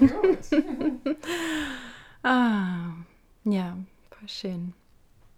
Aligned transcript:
Gut. 0.00 0.64
ah, 2.22 2.92
ja, 3.44 3.76
voll 4.10 4.28
schön. 4.28 4.72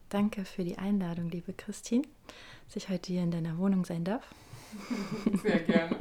Danke 0.09 0.45
für 0.45 0.65
die 0.65 0.79
Einladung, 0.79 1.29
liebe 1.29 1.53
Christine, 1.53 2.05
dass 2.67 2.77
ich 2.77 2.89
heute 2.89 3.13
hier 3.13 3.23
in 3.23 3.31
deiner 3.31 3.59
Wohnung 3.59 3.85
sein 3.85 4.05
darf. 4.05 4.25
Sehr 5.43 5.61
gerne. 5.61 5.97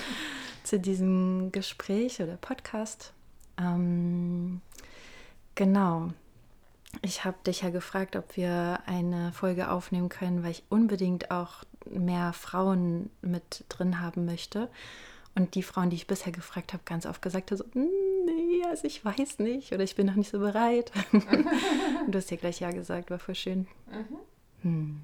Zu 0.64 0.78
diesem 0.78 1.50
Gespräch 1.50 2.20
oder 2.20 2.36
Podcast. 2.36 3.12
Ähm, 3.58 4.60
genau. 5.54 6.10
Ich 7.02 7.24
habe 7.24 7.36
dich 7.46 7.62
ja 7.62 7.70
gefragt, 7.70 8.16
ob 8.16 8.36
wir 8.36 8.80
eine 8.86 9.32
Folge 9.32 9.70
aufnehmen 9.70 10.08
können, 10.08 10.42
weil 10.42 10.52
ich 10.52 10.64
unbedingt 10.68 11.30
auch 11.30 11.64
mehr 11.90 12.32
Frauen 12.32 13.10
mit 13.22 13.64
drin 13.68 14.00
haben 14.00 14.24
möchte. 14.24 14.68
Und 15.38 15.54
die 15.54 15.62
Frauen, 15.62 15.88
die 15.88 15.94
ich 15.94 16.08
bisher 16.08 16.32
gefragt 16.32 16.72
habe, 16.72 16.82
ganz 16.84 17.06
oft 17.06 17.22
gesagt 17.22 17.52
haben, 17.52 17.58
so, 17.58 17.64
nee, 17.72 18.60
also 18.68 18.88
ich 18.88 19.04
weiß 19.04 19.38
nicht 19.38 19.72
oder 19.72 19.84
ich 19.84 19.94
bin 19.94 20.08
noch 20.08 20.16
nicht 20.16 20.32
so 20.32 20.40
bereit. 20.40 20.90
Und 21.12 21.22
du 22.08 22.18
hast 22.18 22.32
ja 22.32 22.36
gleich 22.36 22.58
Ja 22.58 22.72
gesagt, 22.72 23.08
war 23.10 23.20
voll 23.20 23.36
schön. 23.36 23.68
Mhm. 23.86 24.18
Hm. 24.62 25.00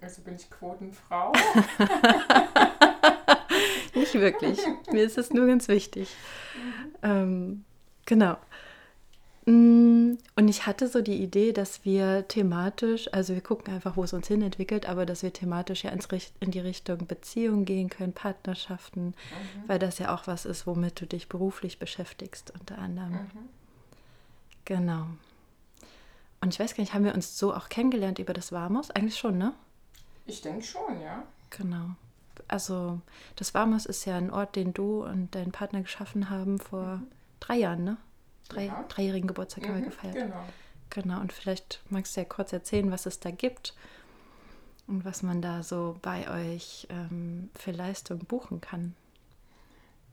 Also 0.00 0.22
bin 0.22 0.36
ich 0.36 0.48
Quotenfrau? 0.48 1.32
nicht 3.94 4.14
wirklich. 4.14 4.60
Mir 4.92 5.02
ist 5.02 5.18
das 5.18 5.32
nur 5.32 5.48
ganz 5.48 5.66
wichtig. 5.66 6.14
Mhm. 6.54 6.94
Ähm, 7.02 7.64
genau. 8.06 8.36
Mm, 9.44 10.18
und 10.36 10.48
ich 10.48 10.66
hatte 10.66 10.86
so 10.86 11.00
die 11.00 11.20
Idee, 11.20 11.52
dass 11.52 11.84
wir 11.84 12.28
thematisch, 12.28 13.12
also 13.12 13.34
wir 13.34 13.40
gucken 13.40 13.74
einfach, 13.74 13.96
wo 13.96 14.04
es 14.04 14.12
uns 14.12 14.28
hin 14.28 14.40
entwickelt, 14.42 14.88
aber 14.88 15.04
dass 15.04 15.22
wir 15.22 15.32
thematisch 15.32 15.84
ja 15.84 15.90
ins, 15.90 16.06
in 16.38 16.52
die 16.52 16.60
Richtung 16.60 17.06
Beziehung 17.06 17.64
gehen 17.64 17.90
können, 17.90 18.12
Partnerschaften, 18.12 19.06
mhm. 19.06 19.14
weil 19.66 19.78
das 19.78 19.98
ja 19.98 20.14
auch 20.14 20.26
was 20.26 20.44
ist, 20.44 20.66
womit 20.66 21.00
du 21.00 21.06
dich 21.06 21.28
beruflich 21.28 21.78
beschäftigst, 21.78 22.52
unter 22.58 22.78
anderem. 22.78 23.12
Mhm. 23.12 23.48
Genau. 24.64 25.06
Und 26.40 26.54
ich 26.54 26.60
weiß 26.60 26.74
gar 26.74 26.82
nicht, 26.82 26.94
haben 26.94 27.04
wir 27.04 27.14
uns 27.14 27.38
so 27.38 27.52
auch 27.54 27.68
kennengelernt 27.68 28.18
über 28.18 28.32
das 28.32 28.52
Warmos? 28.52 28.90
Eigentlich 28.90 29.18
schon, 29.18 29.38
ne? 29.38 29.54
Ich 30.26 30.40
denke 30.40 30.64
schon, 30.64 31.00
ja. 31.00 31.24
Genau. 31.50 31.90
Also 32.46 33.00
das 33.36 33.54
Warmos 33.54 33.86
ist 33.86 34.04
ja 34.04 34.16
ein 34.16 34.30
Ort, 34.30 34.54
den 34.54 34.72
du 34.72 35.04
und 35.04 35.34
dein 35.34 35.52
Partner 35.52 35.82
geschaffen 35.82 36.30
haben 36.30 36.60
vor 36.60 36.96
mhm. 36.96 37.06
drei 37.40 37.56
Jahren, 37.56 37.84
ne? 37.84 37.96
Drei, 38.52 38.66
ja. 38.66 38.84
dreijährigen 38.88 39.28
Geburtstag 39.28 39.64
haben 39.64 39.74
wir 39.74 39.82
mhm, 39.82 39.90
gefeiert. 39.90 40.14
Genau. 40.14 40.44
Genau, 40.90 41.20
und 41.20 41.32
vielleicht 41.32 41.80
magst 41.88 42.16
du 42.16 42.20
ja 42.20 42.26
kurz 42.26 42.52
erzählen, 42.52 42.90
was 42.90 43.06
es 43.06 43.18
da 43.18 43.30
gibt 43.30 43.74
und 44.86 45.06
was 45.06 45.22
man 45.22 45.40
da 45.40 45.62
so 45.62 45.96
bei 46.02 46.28
euch 46.28 46.86
ähm, 46.90 47.48
für 47.54 47.70
Leistung 47.70 48.18
buchen 48.18 48.60
kann. 48.60 48.94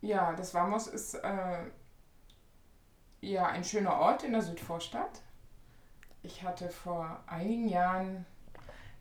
Ja, 0.01 0.33
das 0.33 0.53
Vamos 0.53 0.87
ist 0.87 1.15
äh, 1.15 1.65
ja 3.19 3.47
ein 3.47 3.65
schöner 3.65 3.99
Ort 3.99 4.23
in 4.23 4.31
der 4.31 4.41
Südvorstadt. 4.41 5.21
Ich 6.23 6.43
hatte 6.43 6.69
vor 6.69 7.19
einigen 7.27 7.67
Jahren, 7.67 8.25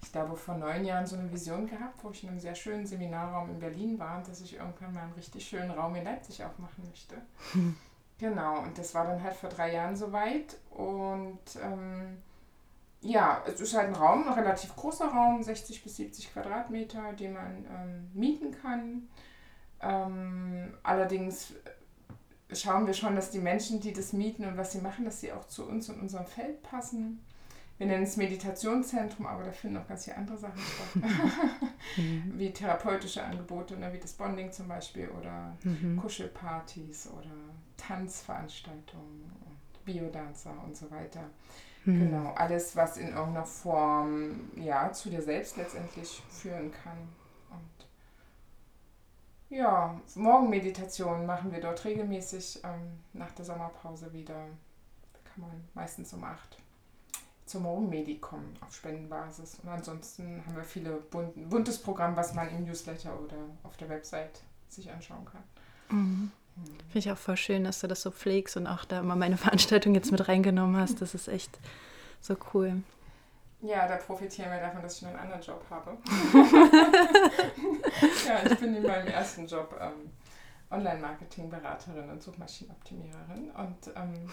ich 0.03 0.11
glaube 0.11 0.37
vor 0.37 0.57
neun 0.57 0.85
Jahren, 0.85 1.07
so 1.07 1.15
eine 1.15 1.31
Vision 1.33 1.69
gehabt, 1.69 2.03
wo 2.03 2.11
ich 2.11 2.25
in 2.25 2.31
einem 2.31 2.41
sehr 2.41 2.57
schönen 2.57 2.87
Seminarraum 2.87 3.51
in 3.51 3.61
Berlin 3.61 3.99
war 4.01 4.19
und 4.19 4.29
dass 4.29 4.41
ich 4.41 4.55
irgendwann 4.57 4.95
mal 4.95 5.03
einen 5.03 5.13
richtig 5.13 5.47
schönen 5.47 5.71
Raum 5.71 5.95
in 5.95 6.05
Leipzig 6.05 6.43
aufmachen 6.45 6.89
möchte. 6.89 7.15
Genau, 8.19 8.61
und 8.63 8.77
das 8.77 8.95
war 8.95 9.07
dann 9.07 9.23
halt 9.23 9.35
vor 9.37 9.49
drei 9.49 9.73
Jahren 9.73 9.97
soweit. 9.97 10.57
Und 10.71 11.39
ähm, 11.63 12.19
ja, 13.01 13.43
es 13.47 13.61
ist 13.61 13.75
halt 13.75 13.89
ein 13.89 13.95
Raum, 13.95 14.27
ein 14.27 14.35
relativ 14.35 14.75
großer 14.75 15.07
Raum, 15.07 15.43
60 15.43 15.85
bis 15.85 15.97
70 15.97 16.33
Quadratmeter, 16.33 17.13
den 17.13 17.35
man 17.35 17.65
ähm, 17.67 18.11
mieten 18.15 18.51
kann. 18.51 19.09
Ähm, 19.81 20.75
allerdings 20.83 21.53
schauen 22.53 22.87
wir 22.87 22.95
schon, 22.95 23.15
dass 23.15 23.31
die 23.31 23.39
Menschen, 23.39 23.81
die 23.81 23.93
das 23.93 24.13
mieten 24.13 24.45
und 24.45 24.57
was 24.57 24.73
sie 24.73 24.81
machen, 24.81 25.05
dass 25.05 25.21
sie 25.21 25.33
auch 25.33 25.47
zu 25.47 25.67
uns 25.69 25.89
und 25.89 26.01
unserem 26.01 26.27
Feld 26.27 26.63
passen. 26.63 27.25
Wir 27.79 27.87
nennen 27.87 28.03
es 28.03 28.17
Meditationszentrum, 28.17 29.27
aber 29.27 29.45
da 29.45 29.53
finden 29.53 29.77
auch 29.77 29.87
ganz 29.87 30.05
viele 30.05 30.17
andere 30.17 30.37
Sachen 30.37 30.61
statt. 30.61 31.11
Mhm. 31.97 32.33
wie 32.37 32.53
therapeutische 32.53 33.23
Angebote, 33.23 33.77
ne, 33.77 33.93
wie 33.93 33.99
das 33.99 34.15
Bonding 34.15 34.51
zum 34.51 34.67
Beispiel 34.67 35.09
oder 35.09 35.57
mhm. 35.63 35.97
Kuschelpartys 35.97 37.09
oder 37.09 37.31
Tanzveranstaltungen 37.77 39.33
und 39.47 39.85
Biodanzer 39.85 40.53
und 40.65 40.77
so 40.77 40.91
weiter. 40.91 41.23
Mhm. 41.85 42.11
Genau, 42.11 42.33
alles, 42.33 42.75
was 42.75 42.97
in 42.97 43.09
irgendeiner 43.09 43.47
Form 43.47 44.51
ja, 44.57 44.93
zu 44.93 45.09
dir 45.09 45.23
selbst 45.23 45.57
letztendlich 45.57 46.21
führen 46.29 46.73
kann. 46.73 46.99
Und 47.51 49.57
ja, 49.57 50.01
Morgenmeditation 50.17 51.27
machen 51.27 51.53
wir 51.53 51.61
dort 51.61 51.85
regelmäßig 51.85 52.61
ähm, 52.65 52.99
nach 53.13 53.31
der 53.31 53.45
Sommerpause 53.45 54.13
wieder. 54.13 54.47
Da 55.13 55.31
kann 55.31 55.43
man 55.43 55.69
meistens 55.75 56.13
um 56.13 56.25
acht 56.25 56.59
zum 57.49 57.63
Morgenmedi 57.63 58.19
kommen 58.19 58.57
auf 58.61 58.75
Spendenbasis. 58.75 59.59
Und 59.63 59.69
ansonsten 59.69 60.43
haben 60.47 60.57
wir 60.57 60.65
viele 60.65 60.93
bunten, 60.93 61.49
buntes 61.49 61.79
Programm, 61.79 62.17
was 62.17 62.35
man 62.35 62.49
im 62.51 62.65
Newsletter 62.65 63.19
oder 63.19 63.37
auf 63.65 63.77
der 63.77 63.89
Website 63.89 64.43
sich 64.69 64.91
anschauen 64.91 65.25
kann. 65.25 65.43
Mhm. 65.97 66.31
Finde 66.91 66.99
ich 66.99 67.11
auch 67.11 67.17
voll 67.17 67.37
schön, 67.37 67.65
dass 67.65 67.81
du 67.81 67.87
das 67.87 68.03
so 68.03 68.11
pflegst 68.11 68.57
und 68.57 68.67
auch 68.67 68.85
da 68.85 69.03
mal 69.03 69.17
meine 69.17 69.37
Veranstaltung 69.45 69.95
jetzt 69.95 70.11
mit 70.11 70.29
reingenommen 70.29 70.77
hast. 70.77 71.01
Das 71.01 71.15
ist 71.15 71.29
echt 71.29 71.59
so 72.21 72.37
cool. 72.53 72.83
Ja, 73.61 73.89
da 73.89 73.97
profitieren 73.97 74.53
wir 74.53 74.61
davon, 74.61 74.83
dass 74.83 74.97
ich 74.97 75.03
noch 75.03 75.11
einen 75.11 75.19
anderen 75.19 75.43
Job 75.43 75.65
habe. 75.69 75.97
ja, 78.27 78.51
ich 78.51 78.59
bin 78.59 78.77
in 78.77 78.83
meinem 78.85 79.09
ersten 79.09 79.47
Job 79.47 79.77
ähm, 79.81 80.11
Online-Marketing-Beraterin 80.71 82.11
und 82.11 82.23
Suchmaschinenoptimiererin. 82.23 83.51
Und 83.51 83.95
ähm, 83.97 84.29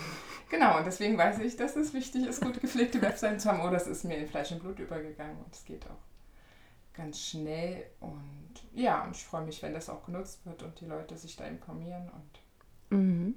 genau, 0.50 0.78
und 0.78 0.86
deswegen 0.86 1.18
weiß 1.18 1.40
ich, 1.40 1.56
dass 1.56 1.76
es 1.76 1.94
wichtig 1.94 2.26
ist, 2.28 2.42
gut 2.42 2.60
gepflegte 2.60 3.02
Webseiten 3.02 3.40
zu 3.40 3.50
haben. 3.50 3.62
Oh, 3.62 3.70
das 3.70 3.88
ist 3.88 4.04
mir 4.04 4.18
in 4.18 4.28
Fleisch 4.28 4.52
und 4.52 4.62
Blut 4.62 4.80
übergegangen 4.80 5.38
und 5.38 5.54
es 5.54 5.64
geht 5.64 5.86
auch 5.86 6.96
ganz 6.96 7.20
schnell. 7.20 7.86
Und 8.02 8.52
ja, 8.74 9.04
und 9.06 9.16
ich 9.16 9.24
freue 9.24 9.46
mich, 9.46 9.62
wenn 9.64 9.74
das 9.74 9.90
auch 9.90 10.06
genutzt 10.06 10.46
wird 10.46 10.64
und 10.64 10.80
die 10.80 10.86
Leute 10.86 11.18
sich 11.18 11.36
da 11.36 11.46
informieren 11.46 12.10
und 12.10 12.98
mhm. 12.98 13.36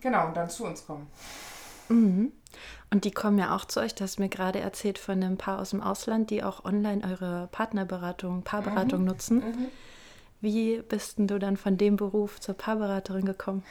genau, 0.00 0.28
und 0.28 0.36
dann 0.36 0.48
zu 0.48 0.64
uns 0.64 0.86
kommen. 0.86 1.08
Mhm. 1.88 2.32
Und 2.90 3.04
die 3.04 3.10
kommen 3.10 3.38
ja 3.38 3.54
auch 3.56 3.64
zu 3.64 3.80
euch. 3.80 3.94
Du 3.94 4.04
hast 4.04 4.18
mir 4.18 4.28
gerade 4.28 4.60
erzählt 4.60 4.98
von 4.98 5.22
einem 5.22 5.38
Paar 5.38 5.58
aus 5.58 5.70
dem 5.70 5.82
Ausland, 5.82 6.30
die 6.30 6.42
auch 6.42 6.64
online 6.64 7.02
eure 7.04 7.48
Partnerberatung, 7.52 8.42
Paarberatung 8.42 9.00
mhm. 9.00 9.06
nutzen. 9.06 9.42
Wie 10.42 10.82
bist 10.82 11.18
denn 11.18 11.28
du 11.28 11.38
dann 11.38 11.56
von 11.56 11.78
dem 11.78 11.94
Beruf 11.94 12.40
zur 12.40 12.56
Paarberaterin 12.56 13.24
gekommen? 13.24 13.62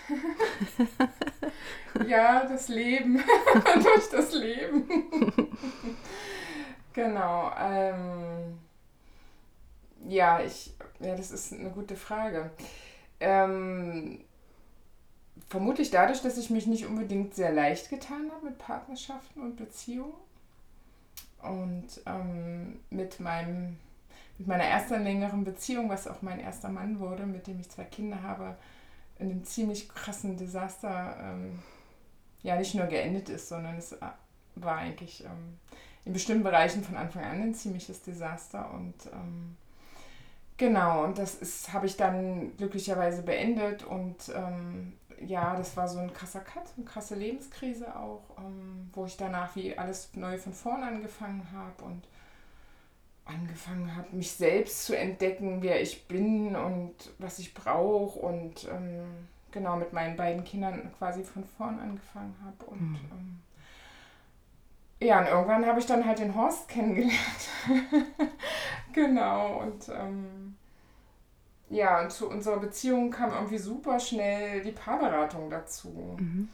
ja, 2.07 2.45
das 2.45 2.69
Leben. 2.69 3.17
Durch 3.83 4.09
das 4.09 4.33
Leben. 4.33 4.87
genau. 6.93 7.51
Ähm, 7.59 8.57
ja, 10.07 10.39
ich, 10.39 10.73
ja, 11.01 11.13
das 11.13 11.31
ist 11.31 11.51
eine 11.51 11.71
gute 11.71 11.97
Frage. 11.97 12.51
Ähm, 13.19 14.23
vermutlich 15.49 15.91
dadurch, 15.91 16.21
dass 16.21 16.37
ich 16.37 16.51
mich 16.51 16.67
nicht 16.67 16.85
unbedingt 16.85 17.35
sehr 17.35 17.51
leicht 17.51 17.89
getan 17.89 18.31
habe 18.33 18.45
mit 18.45 18.57
Partnerschaften 18.57 19.41
und 19.41 19.57
Beziehungen. 19.57 20.13
Und 21.41 21.87
ähm, 22.05 22.79
mit 22.89 23.19
meinem 23.19 23.77
mit 24.41 24.47
meiner 24.47 24.63
ersten 24.63 25.03
längeren 25.03 25.43
Beziehung, 25.43 25.87
was 25.87 26.07
auch 26.07 26.23
mein 26.23 26.39
erster 26.39 26.69
Mann 26.69 26.99
wurde, 26.99 27.27
mit 27.27 27.45
dem 27.45 27.59
ich 27.59 27.69
zwei 27.69 27.83
Kinder 27.83 28.23
habe, 28.23 28.55
in 29.19 29.29
einem 29.29 29.43
ziemlich 29.43 29.87
krassen 29.87 30.35
Desaster 30.35 31.15
ähm, 31.21 31.59
ja 32.41 32.55
nicht 32.55 32.73
nur 32.73 32.87
geendet 32.87 33.29
ist, 33.29 33.49
sondern 33.49 33.77
es 33.77 33.95
war 34.55 34.77
eigentlich 34.77 35.23
ähm, 35.23 35.59
in 36.05 36.13
bestimmten 36.13 36.41
Bereichen 36.41 36.83
von 36.83 36.97
Anfang 36.97 37.23
an 37.23 37.39
ein 37.39 37.53
ziemliches 37.53 38.01
Desaster 38.01 38.73
und 38.73 38.95
ähm, 39.13 39.57
genau 40.57 41.03
und 41.03 41.19
das 41.19 41.71
habe 41.71 41.85
ich 41.85 41.95
dann 41.95 42.57
glücklicherweise 42.57 43.21
beendet 43.21 43.83
und 43.83 44.31
ähm, 44.35 44.93
ja, 45.23 45.55
das 45.55 45.77
war 45.77 45.87
so 45.87 45.99
ein 45.99 46.13
krasser 46.13 46.39
Cut, 46.39 46.63
eine 46.77 46.85
krasse 46.87 47.13
Lebenskrise 47.13 47.95
auch, 47.95 48.23
ähm, 48.39 48.89
wo 48.93 49.05
ich 49.05 49.17
danach 49.17 49.55
wie 49.55 49.77
alles 49.77 50.09
neu 50.15 50.39
von 50.39 50.53
vorn 50.53 50.81
angefangen 50.81 51.47
habe 51.53 51.83
und 51.83 52.07
angefangen 53.33 53.95
habe, 53.95 54.15
mich 54.15 54.31
selbst 54.31 54.85
zu 54.85 54.97
entdecken, 54.97 55.61
wer 55.61 55.81
ich 55.81 56.07
bin 56.07 56.55
und 56.55 56.93
was 57.17 57.39
ich 57.39 57.53
brauche 57.53 58.19
und 58.19 58.67
ähm, 58.71 59.27
genau 59.51 59.75
mit 59.75 59.93
meinen 59.93 60.15
beiden 60.15 60.43
Kindern 60.43 60.91
quasi 60.97 61.23
von 61.23 61.43
vorn 61.43 61.79
angefangen 61.79 62.35
habe 62.43 62.65
und 62.71 62.81
mhm. 62.81 62.99
ähm, 63.11 63.41
ja, 65.03 65.19
und 65.19 65.27
irgendwann 65.27 65.65
habe 65.65 65.79
ich 65.79 65.87
dann 65.87 66.05
halt 66.05 66.19
den 66.19 66.35
Horst 66.35 66.69
kennengelernt. 66.69 67.15
genau, 68.93 69.61
und 69.61 69.89
ähm, 69.89 70.55
ja, 71.71 72.01
und 72.01 72.11
zu 72.11 72.29
unserer 72.29 72.59
Beziehung 72.59 73.09
kam 73.09 73.31
irgendwie 73.31 73.57
super 73.57 73.99
schnell 73.99 74.61
die 74.61 74.71
Paarberatung 74.71 75.49
dazu. 75.49 76.17
Mhm. 76.19 76.49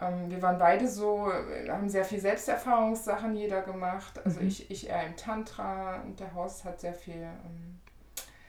Ähm, 0.00 0.30
wir 0.30 0.42
waren 0.42 0.58
beide 0.58 0.88
so, 0.88 1.30
haben 1.68 1.88
sehr 1.88 2.04
viel 2.04 2.20
Selbsterfahrungssachen 2.20 3.34
jeder 3.36 3.62
gemacht. 3.62 4.20
Also 4.24 4.40
mhm. 4.40 4.48
ich, 4.48 4.70
ich 4.70 4.88
eher 4.88 5.06
im 5.06 5.16
Tantra 5.16 6.00
und 6.02 6.18
der 6.18 6.34
Horst 6.34 6.64
hat 6.64 6.80
sehr 6.80 6.94
viel 6.94 7.22
ähm, 7.22 7.80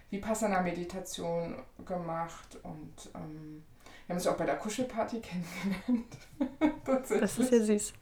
Vipassana-Meditation 0.10 1.56
gemacht 1.86 2.58
und 2.64 3.12
ähm, 3.16 3.64
Wir 4.06 4.14
haben 4.14 4.18
uns 4.18 4.28
auch 4.28 4.38
bei 4.38 4.46
der 4.46 4.58
Kuschelparty 4.58 5.22
kennengelernt. 5.22 6.18
das 7.22 7.38
ist 7.38 7.52
ja 7.52 7.60
süß. 7.60 7.94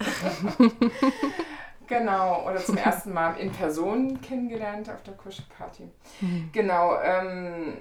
genau, 1.87 2.47
oder 2.47 2.57
zum 2.57 2.77
ersten 2.77 3.13
Mal 3.13 3.35
in 3.35 3.51
Person 3.51 4.21
kennengelernt 4.21 4.89
auf 4.89 5.03
der 5.03 5.15
Kuschelparty. 5.15 5.89
Mhm. 6.21 6.49
Genau, 6.51 6.99
ähm, 7.01 7.77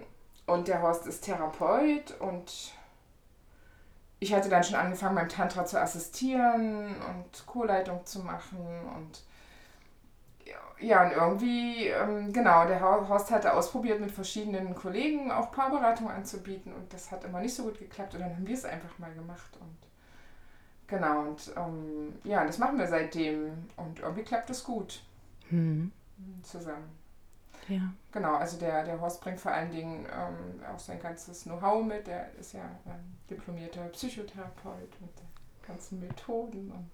und 0.47 0.67
der 0.67 0.83
Horst 0.83 1.07
ist 1.07 1.25
Therapeut 1.25 2.19
und 2.21 2.73
ich 4.23 4.33
hatte 4.33 4.49
dann 4.49 4.63
schon 4.63 4.77
angefangen, 4.77 5.17
beim 5.17 5.29
Tantra 5.29 5.65
zu 5.67 5.81
assistieren 5.81 6.95
und 7.09 7.47
Kurleitung 7.47 8.07
zu 8.07 8.21
machen 8.21 8.59
und 8.97 9.25
ja, 10.81 11.05
und 11.05 11.13
irgendwie, 11.13 11.87
ähm, 11.87 12.33
genau, 12.33 12.67
der 12.67 12.81
Horst 12.81 13.31
hatte 13.31 13.55
ausprobiert, 13.55 14.01
mit 14.01 14.11
verschiedenen 14.11 14.75
Kollegen 14.75 15.31
auch 15.31 15.53
Paarberatung 15.53 16.11
anzubieten 16.11 16.73
und 16.73 16.93
das 16.93 17.11
hat 17.11 17.25
immer 17.25 17.41
nicht 17.41 17.55
so 17.55 17.65
gut 17.65 17.79
geklappt 17.79 18.15
und 18.15 18.21
dann 18.21 18.35
haben 18.35 18.47
wir 18.47 18.55
es 18.55 18.65
einfach 18.65 18.99
mal 18.99 19.13
gemacht 19.15 19.57
und 19.61 19.77
genau, 20.89 21.21
und 21.21 21.53
ähm, 21.57 22.15
ja, 22.25 22.45
das 22.45 22.59
machen 22.59 22.79
wir 22.79 22.87
seitdem 22.87 23.69
und 23.77 24.01
irgendwie 24.01 24.25
klappt 24.25 24.51
es 24.51 24.65
gut 24.65 25.03
mhm. 25.51 25.93
zusammen. 26.43 27.02
Ja. 27.69 27.93
Genau, 28.11 28.35
also 28.35 28.59
der, 28.59 28.85
der 28.85 29.01
Horst 29.01 29.21
bringt 29.21 29.41
vor 29.41 29.53
allen 29.53 29.71
Dingen 29.71 30.07
ähm, 30.07 30.63
auch 30.73 30.79
sein 30.79 31.01
ganzes 31.01 31.45
Know-how 31.45 31.85
mit, 31.85 32.07
der 32.07 32.33
ist 32.35 32.55
ja 32.55 32.65
ein 32.87 33.19
diplomierter 33.31 33.85
Psychotherapeut 33.89 35.01
mit 35.01 35.19
den 35.19 35.29
ganzen 35.67 36.01
Methoden 36.01 36.73
und 36.73 36.91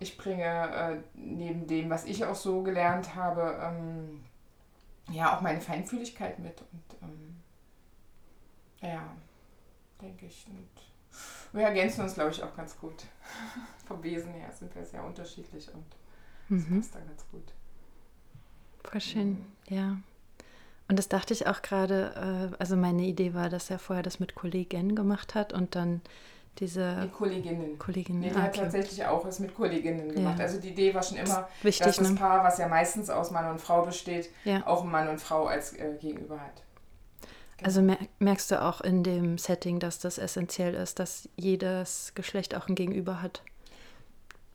ich 0.00 0.16
bringe 0.16 0.44
äh, 0.44 0.96
neben 1.14 1.66
dem, 1.66 1.90
was 1.90 2.04
ich 2.04 2.24
auch 2.24 2.34
so 2.34 2.62
gelernt 2.62 3.14
habe, 3.14 3.58
ähm, 3.60 4.24
ja 5.10 5.36
auch 5.36 5.40
meine 5.40 5.60
Feinfühligkeit 5.60 6.38
mit. 6.38 6.60
Und 6.60 7.02
ähm, 7.02 7.36
ja, 8.80 9.02
denke 10.00 10.26
ich. 10.26 10.46
Und 10.48 10.68
wir 11.52 11.66
ergänzen 11.66 12.02
uns, 12.02 12.14
glaube 12.14 12.30
ich, 12.30 12.42
auch 12.42 12.54
ganz 12.56 12.78
gut. 12.78 13.06
Vom 13.86 14.02
Wesen 14.02 14.32
her 14.34 14.52
sind 14.52 14.74
wir 14.74 14.84
sehr 14.84 15.04
unterschiedlich 15.04 15.72
und 15.74 15.86
das 16.48 16.68
mhm. 16.68 16.80
passt 16.80 16.94
dann 16.94 17.06
ganz 17.06 17.24
gut. 17.30 17.52
Voll 18.90 19.00
schön, 19.00 19.44
ja. 19.68 19.98
Und 20.88 20.98
das 20.98 21.08
dachte 21.08 21.34
ich 21.34 21.46
auch 21.46 21.60
gerade, 21.60 22.50
äh, 22.52 22.56
also 22.58 22.76
meine 22.76 23.02
Idee 23.02 23.34
war, 23.34 23.50
dass 23.50 23.70
er 23.70 23.78
vorher 23.78 24.02
das 24.02 24.20
mit 24.20 24.34
Kolleginnen 24.34 24.96
gemacht 24.96 25.34
hat 25.34 25.52
und 25.52 25.74
dann 25.74 26.00
diese 26.58 27.02
die 27.04 27.08
Kolleginnen. 27.10 27.78
Kolleginnen. 27.78 28.20
Nee, 28.20 28.30
die 28.30 28.36
ah, 28.36 28.42
hat 28.42 28.56
tatsächlich 28.56 29.04
auch 29.04 29.24
was 29.24 29.38
mit 29.38 29.54
Kolleginnen 29.54 30.12
gemacht. 30.12 30.38
Ja. 30.38 30.44
Also 30.44 30.58
die 30.58 30.70
Idee 30.70 30.94
war 30.94 31.02
schon 31.02 31.18
immer, 31.18 31.48
Wichtig, 31.62 31.86
dass 31.86 31.96
das 31.96 32.10
ne? 32.10 32.16
Paar, 32.16 32.42
was 32.42 32.58
ja 32.58 32.66
meistens 32.68 33.10
aus 33.10 33.30
Mann 33.30 33.50
und 33.50 33.60
Frau 33.60 33.84
besteht, 33.84 34.30
ja. 34.44 34.66
auch 34.66 34.82
Mann 34.84 35.08
und 35.08 35.20
Frau 35.20 35.46
als 35.46 35.74
äh, 35.74 35.94
Gegenüber 36.00 36.40
hat. 36.40 36.62
Genau. 37.58 37.66
Also 37.66 37.82
merkst 38.18 38.50
du 38.50 38.62
auch 38.62 38.80
in 38.80 39.02
dem 39.02 39.36
Setting, 39.38 39.78
dass 39.78 39.98
das 39.98 40.18
essentiell 40.18 40.74
ist, 40.74 40.98
dass 40.98 41.28
jedes 41.36 42.12
Geschlecht 42.14 42.54
auch 42.54 42.68
ein 42.68 42.74
Gegenüber 42.74 43.20
hat? 43.20 43.42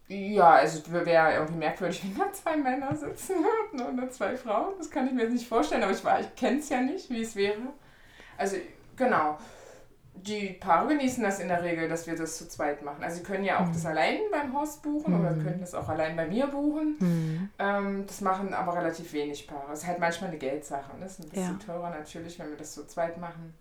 Ja, 0.08 0.52
also 0.52 0.82
wäre 0.92 1.34
irgendwie 1.34 1.58
merkwürdig, 1.58 2.04
wenn 2.04 2.18
da 2.18 2.32
zwei 2.32 2.58
Männer 2.58 2.96
sitzen 2.96 3.36
oder 3.74 4.10
zwei 4.10 4.38
Frauen. 4.38 4.74
Das 4.78 4.90
kann 4.90 5.08
ich 5.08 5.14
mir 5.14 5.24
jetzt 5.24 5.34
nicht 5.34 5.48
vorstellen, 5.48 5.84
aber 5.84 5.92
ich, 5.92 6.04
ich 6.04 6.36
kenne 6.36 6.60
es 6.60 6.70
ja 6.70 6.82
nicht, 6.82 7.10
wie 7.10 7.22
es 7.22 7.36
wäre. 7.36 7.62
Also 8.38 8.58
genau 8.96 9.38
die 10.16 10.50
Paare 10.60 10.90
genießen 10.90 11.24
das 11.24 11.40
in 11.40 11.48
der 11.48 11.64
Regel, 11.64 11.90
dass 11.90 12.08
wir 12.08 12.16
das 12.16 12.38
zu 12.38 12.48
zweit 12.48 12.84
machen. 12.84 13.04
Also 13.04 13.18
sie 13.18 13.24
können 13.24 13.44
ja 13.44 13.60
auch 13.60 13.66
mhm. 13.66 13.74
das 13.74 13.86
allein 13.86 14.20
beim 14.32 14.54
Haus 14.54 14.78
buchen 14.78 15.14
mhm. 15.14 15.20
oder 15.20 15.34
können 15.34 15.60
das 15.60 15.74
auch 15.74 15.90
allein 15.90 16.16
bei 16.16 16.28
mir 16.28 16.48
buchen. 16.48 16.96
Mhm. 17.00 17.50
Ähm, 17.60 18.06
das 18.06 18.22
machen 18.22 18.54
aber 18.54 18.76
relativ 18.76 19.12
wenig 19.14 19.48
Paare. 19.48 19.66
Das 19.70 19.80
ist 19.80 19.88
halt 19.88 20.00
manchmal 20.00 20.30
eine 20.30 20.40
Geldsache. 20.40 20.92
Das 21.00 21.20
ist 21.20 21.26
ein 21.26 21.30
bisschen 21.30 21.60
ja. 21.60 21.66
teurer 21.66 21.90
natürlich, 21.90 22.38
wenn 22.40 22.50
wir 22.50 22.58
das 22.58 22.74
zu 22.74 22.88
zweit 22.88 23.18
machen. 23.18 23.54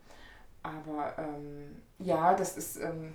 Aber 0.62 1.14
ähm, 1.18 1.82
ja, 1.98 2.34
das 2.34 2.56
ist, 2.56 2.76
ähm, 2.76 3.12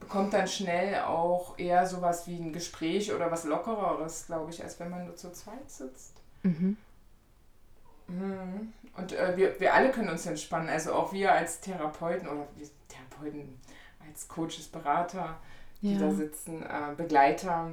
bekommt 0.00 0.32
dann 0.32 0.48
schnell 0.48 1.02
auch 1.02 1.58
eher 1.58 1.86
sowas 1.86 2.26
wie 2.26 2.36
ein 2.36 2.52
Gespräch 2.52 3.12
oder 3.12 3.30
was 3.30 3.44
Lockereres, 3.44 4.26
glaube 4.26 4.50
ich, 4.50 4.62
als 4.62 4.80
wenn 4.80 4.90
man 4.90 5.06
nur 5.06 5.16
zu 5.16 5.30
zweit 5.32 5.70
sitzt. 5.70 6.20
Mhm. 6.42 6.76
Mhm. 8.08 8.72
Und 8.96 9.12
äh, 9.12 9.36
wir, 9.36 9.60
wir 9.60 9.74
alle 9.74 9.92
können 9.92 10.08
uns 10.08 10.26
entspannen, 10.26 10.68
also 10.68 10.94
auch 10.94 11.12
wir 11.12 11.32
als 11.32 11.60
Therapeuten 11.60 12.26
oder 12.26 12.46
wir 12.56 12.66
Therapeuten, 12.88 13.60
als 14.06 14.26
Coaches, 14.26 14.68
Berater, 14.68 15.36
die 15.80 15.94
ja. 15.94 16.00
da 16.00 16.10
sitzen, 16.10 16.62
äh, 16.62 16.94
Begleiter. 16.96 17.70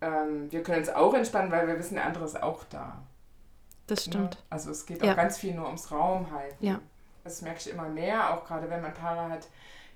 Ähm, 0.00 0.50
wir 0.50 0.62
können 0.62 0.80
uns 0.80 0.88
auch 0.88 1.14
entspannen, 1.14 1.52
weil 1.52 1.68
wir 1.68 1.78
wissen, 1.78 1.94
der 1.94 2.06
andere 2.06 2.24
ist 2.24 2.42
auch 2.42 2.64
da. 2.64 3.02
Das 3.86 4.06
ne? 4.06 4.12
stimmt. 4.12 4.34
Ja? 4.34 4.40
Also 4.50 4.70
es 4.70 4.86
geht 4.86 5.02
auch 5.02 5.16
ganz 5.16 5.38
viel 5.38 5.54
nur 5.54 5.66
ums 5.66 5.92
Raum 5.92 6.30
halten. 6.32 6.64
Ja. 6.64 6.80
Das 7.24 7.42
merke 7.42 7.58
ich 7.60 7.70
immer 7.70 7.88
mehr, 7.88 8.34
auch 8.34 8.44
gerade 8.44 8.70
wenn 8.70 8.80
man 8.80 8.94
Paare 8.94 9.28
hat, 9.28 9.48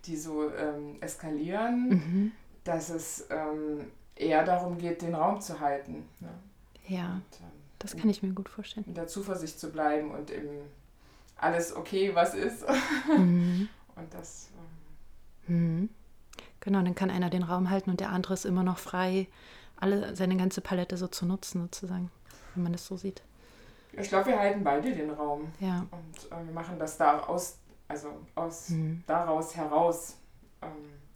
die 0.07 0.17
so 0.17 0.51
ähm, 0.51 0.97
eskalieren, 1.01 1.89
mhm. 1.89 2.33
dass 2.65 2.91
es 2.91 3.27
ähm, 3.31 3.91
eher 4.17 4.45
darum 4.45 4.79
geht, 4.79 5.03
den 5.03 5.15
Raum 5.15 5.41
zu 5.41 5.61
halten. 5.61 6.05
Ne? 6.21 6.29
Ja. 6.87 7.15
Und, 7.15 7.41
ähm, 7.41 7.53
das 7.79 7.97
kann 7.97 8.09
ich 8.11 8.23
mir 8.23 8.33
gut 8.33 8.49
vorstellen. 8.49 8.87
In 8.87 8.95
der 8.95 9.09
Zuversicht 9.09 9.59
zu 9.59 9.71
bleiben 9.71 10.13
und 10.13 10.31
im 10.31 10.49
alles 11.43 11.75
okay, 11.75 12.15
was 12.15 12.35
ist. 12.35 12.65
Mhm. 13.09 13.69
und 13.97 14.15
das. 14.15 14.49
Ähm 15.49 15.55
mhm. 15.55 15.89
Genau, 16.61 16.81
dann 16.83 16.95
kann 16.95 17.11
einer 17.11 17.31
den 17.31 17.43
Raum 17.43 17.71
halten 17.71 17.91
und 17.91 17.99
der 17.99 18.11
andere 18.11 18.35
ist 18.35 18.45
immer 18.45 18.63
noch 18.63 18.79
frei, 18.79 19.27
alle 19.77 20.15
seine 20.15 20.37
ganze 20.37 20.61
Palette 20.61 20.97
so 20.97 21.09
zu 21.09 21.27
nutzen, 21.27 21.63
sozusagen, 21.63 22.11
wenn 22.55 22.63
man 22.63 22.73
das 22.73 22.87
so 22.87 22.97
sieht. 22.97 23.23
Ich 23.95 24.09
glaube, 24.09 24.27
wir 24.27 24.39
halten 24.39 24.63
beide 24.63 24.95
den 24.95 25.11
Raum. 25.11 25.53
Ja. 25.59 25.81
Und 25.91 26.31
äh, 26.31 26.47
wir 26.47 26.55
machen 26.55 26.79
das 26.79 26.97
da 26.97 27.19
aus, 27.21 27.59
also 27.93 28.09
aus 28.35 28.71
mhm. 28.71 29.05
daraus 29.07 29.55
heraus 29.55 30.17
ähm, 30.63 30.69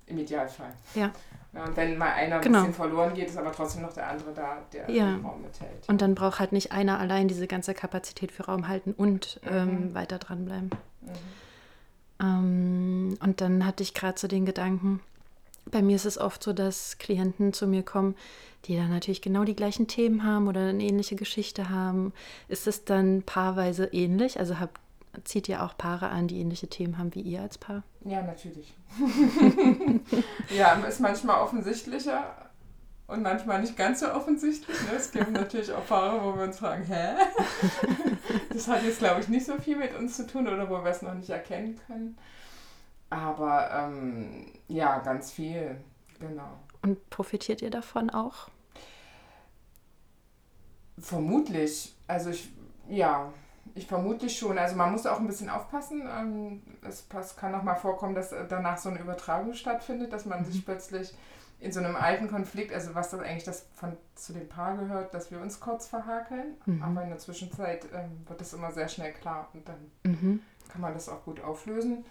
im 0.06 0.18
Idealfall. 0.18 0.72
Ja. 0.94 1.10
Ja, 1.52 1.64
und 1.64 1.76
wenn 1.76 1.96
mal 1.96 2.12
einer 2.12 2.36
ein 2.36 2.42
genau. 2.42 2.58
bisschen 2.58 2.74
verloren 2.74 3.14
geht, 3.14 3.28
ist 3.28 3.38
aber 3.38 3.50
trotzdem 3.50 3.80
noch 3.80 3.92
der 3.94 4.08
andere 4.08 4.32
da, 4.34 4.58
der 4.74 4.90
ja. 4.90 5.12
den 5.12 5.24
Raum 5.24 5.40
mithält. 5.40 5.88
Und 5.88 6.02
dann 6.02 6.14
braucht 6.14 6.38
halt 6.38 6.52
nicht 6.52 6.70
einer 6.72 6.98
allein 6.98 7.28
diese 7.28 7.46
ganze 7.46 7.72
Kapazität 7.72 8.30
für 8.30 8.44
Raum 8.44 8.68
halten 8.68 8.92
und 8.92 9.40
mhm. 9.42 9.50
ähm, 9.50 9.94
weiter 9.94 10.18
dranbleiben. 10.18 10.70
Mhm. 11.00 11.10
Ähm, 12.20 13.18
und 13.22 13.40
dann 13.40 13.64
hatte 13.64 13.82
ich 13.82 13.94
gerade 13.94 14.18
so 14.18 14.28
den 14.28 14.44
Gedanken, 14.44 15.00
bei 15.70 15.80
mir 15.80 15.96
ist 15.96 16.04
es 16.04 16.18
oft 16.18 16.42
so, 16.42 16.52
dass 16.52 16.98
Klienten 16.98 17.54
zu 17.54 17.66
mir 17.66 17.82
kommen, 17.82 18.16
die 18.66 18.76
dann 18.76 18.90
natürlich 18.90 19.22
genau 19.22 19.44
die 19.44 19.56
gleichen 19.56 19.88
Themen 19.88 20.24
haben 20.24 20.48
oder 20.48 20.68
eine 20.68 20.84
ähnliche 20.84 21.16
Geschichte 21.16 21.70
haben. 21.70 22.12
Ist 22.48 22.66
es 22.66 22.84
dann 22.84 23.22
paarweise 23.22 23.86
ähnlich? 23.86 24.38
Also 24.38 24.60
habt 24.60 24.80
zieht 25.24 25.48
ihr 25.48 25.62
auch 25.62 25.76
Paare 25.76 26.08
an, 26.08 26.28
die 26.28 26.40
ähnliche 26.40 26.68
Themen 26.68 26.98
haben 26.98 27.14
wie 27.14 27.22
ihr 27.22 27.42
als 27.42 27.58
Paar? 27.58 27.82
Ja, 28.04 28.22
natürlich. 28.22 28.74
ja, 30.56 30.74
ist 30.74 31.00
manchmal 31.00 31.40
offensichtlicher 31.40 32.46
und 33.06 33.22
manchmal 33.22 33.60
nicht 33.60 33.76
ganz 33.76 34.00
so 34.00 34.12
offensichtlich. 34.12 34.80
Ne? 34.82 34.96
Es 34.96 35.12
gibt 35.12 35.30
natürlich 35.30 35.72
auch 35.72 35.86
Paare, 35.86 36.22
wo 36.24 36.36
wir 36.36 36.44
uns 36.44 36.58
fragen, 36.58 36.84
hä? 36.84 37.14
Das 38.50 38.68
hat 38.68 38.82
jetzt, 38.82 38.98
glaube 39.00 39.20
ich, 39.20 39.28
nicht 39.28 39.44
so 39.44 39.58
viel 39.58 39.76
mit 39.76 39.94
uns 39.94 40.16
zu 40.16 40.26
tun 40.26 40.48
oder 40.48 40.68
wo 40.70 40.82
wir 40.82 40.90
es 40.90 41.02
noch 41.02 41.14
nicht 41.14 41.28
erkennen 41.28 41.78
können. 41.86 42.16
Aber 43.10 43.70
ähm, 43.70 44.46
ja, 44.66 44.98
ganz 44.98 45.30
viel, 45.30 45.76
genau. 46.18 46.58
Und 46.82 47.08
profitiert 47.10 47.62
ihr 47.62 47.70
davon 47.70 48.10
auch? 48.10 48.48
Vermutlich. 50.98 51.94
Also 52.06 52.30
ich, 52.30 52.50
ja, 52.88 53.32
ich 53.76 53.86
vermutlich 53.86 54.38
schon. 54.38 54.58
Also 54.58 54.74
man 54.74 54.90
muss 54.90 55.06
auch 55.06 55.20
ein 55.20 55.26
bisschen 55.26 55.50
aufpassen. 55.50 56.08
Ähm, 56.10 56.62
es 56.88 57.06
kann 57.36 57.54
auch 57.54 57.62
mal 57.62 57.76
vorkommen, 57.76 58.14
dass 58.14 58.34
danach 58.48 58.78
so 58.78 58.88
eine 58.88 59.00
Übertragung 59.00 59.52
stattfindet, 59.52 60.12
dass 60.12 60.24
man 60.24 60.40
mhm. 60.40 60.44
sich 60.46 60.64
plötzlich 60.64 61.14
in 61.58 61.72
so 61.72 61.80
einem 61.80 61.96
alten 61.96 62.28
Konflikt, 62.28 62.72
also 62.72 62.94
was 62.94 63.10
das 63.10 63.20
eigentlich 63.20 63.44
das 63.44 63.66
von, 63.74 63.96
zu 64.14 64.32
dem 64.32 64.48
Paar 64.48 64.76
gehört, 64.76 65.14
dass 65.14 65.30
wir 65.30 65.40
uns 65.40 65.60
kurz 65.60 65.86
verhakeln. 65.86 66.54
Mhm. 66.66 66.82
Aber 66.82 67.02
in 67.02 67.10
der 67.10 67.18
Zwischenzeit 67.18 67.86
ähm, 67.94 68.26
wird 68.26 68.40
das 68.40 68.52
immer 68.52 68.72
sehr 68.72 68.88
schnell 68.88 69.12
klar 69.12 69.48
und 69.52 69.68
dann 69.68 69.90
mhm. 70.04 70.40
kann 70.68 70.80
man 70.80 70.94
das 70.94 71.08
auch 71.08 71.24
gut 71.24 71.40
auflösen. 71.40 72.04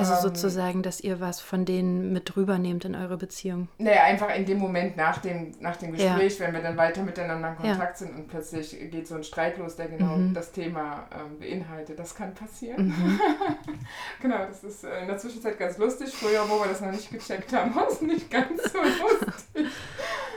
Also 0.00 0.14
ähm, 0.14 0.34
sozusagen, 0.34 0.82
dass 0.82 1.00
ihr 1.00 1.20
was 1.20 1.40
von 1.40 1.64
denen 1.64 2.12
mit 2.12 2.36
rübernehmt 2.36 2.84
in 2.84 2.94
eure 2.94 3.16
Beziehung. 3.16 3.68
Naja, 3.78 4.04
einfach 4.04 4.34
in 4.34 4.46
dem 4.46 4.58
Moment 4.58 4.96
nach 4.96 5.18
dem, 5.18 5.52
nach 5.60 5.76
dem 5.76 5.92
Gespräch, 5.92 6.38
ja. 6.38 6.46
wenn 6.46 6.54
wir 6.54 6.62
dann 6.62 6.76
weiter 6.76 7.02
miteinander 7.02 7.50
in 7.50 7.56
Kontakt 7.56 8.00
ja. 8.00 8.06
sind 8.06 8.16
und 8.16 8.28
plötzlich 8.28 8.76
geht 8.90 9.06
so 9.06 9.16
ein 9.16 9.24
Streit 9.24 9.58
los, 9.58 9.76
der 9.76 9.88
genau 9.88 10.16
mhm. 10.16 10.34
das 10.34 10.52
Thema 10.52 11.06
ähm, 11.12 11.38
beinhaltet. 11.38 11.98
Das 11.98 12.14
kann 12.14 12.34
passieren. 12.34 12.88
Mhm. 12.88 13.20
genau, 14.22 14.46
das 14.46 14.64
ist 14.64 14.84
äh, 14.84 15.02
in 15.02 15.06
der 15.06 15.18
Zwischenzeit 15.18 15.58
ganz 15.58 15.78
lustig. 15.78 16.10
Früher, 16.10 16.48
wo 16.48 16.60
wir 16.60 16.68
das 16.68 16.80
noch 16.80 16.90
nicht 16.90 17.10
gecheckt 17.10 17.52
haben, 17.52 17.74
war 17.74 17.88
es 17.88 18.00
nicht 18.00 18.30
ganz 18.30 18.72
so 18.72 18.78
lustig. 18.78 19.66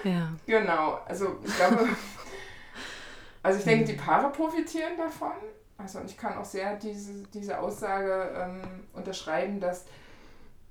Ja. 0.03 0.29
Genau, 0.45 0.99
also 1.05 1.37
ich 1.43 1.55
glaube, 1.55 1.87
also 3.43 3.59
ich 3.59 3.65
denke, 3.65 3.85
die 3.85 3.93
Paare 3.93 4.31
profitieren 4.31 4.97
davon. 4.97 5.31
Also 5.83 5.99
ich 6.05 6.17
kann 6.17 6.37
auch 6.37 6.45
sehr 6.45 6.77
diese, 6.77 7.23
diese 7.33 7.59
Aussage 7.59 8.31
ähm, 8.35 8.61
unterschreiben, 8.93 9.59
dass 9.59 9.85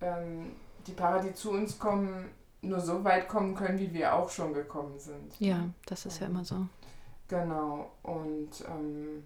ähm, 0.01 0.53
die 0.87 0.93
Paare, 0.93 1.23
die 1.23 1.35
zu 1.35 1.53
uns 1.53 1.79
kommen, 1.79 2.31
nur 2.63 2.81
so 2.81 3.05
weit 3.05 3.29
kommen 3.29 3.55
können, 3.55 3.79
wie 3.79 3.93
wir 3.93 4.15
auch 4.15 4.31
schon 4.31 4.55
gekommen 4.55 4.99
sind. 4.99 5.39
Ja, 5.39 5.69
das 5.87 6.07
ist 6.07 6.21
ja 6.21 6.27
immer 6.27 6.45
so. 6.45 6.67
Genau. 7.29 7.93
Und 8.03 8.51
ähm, 8.69 9.25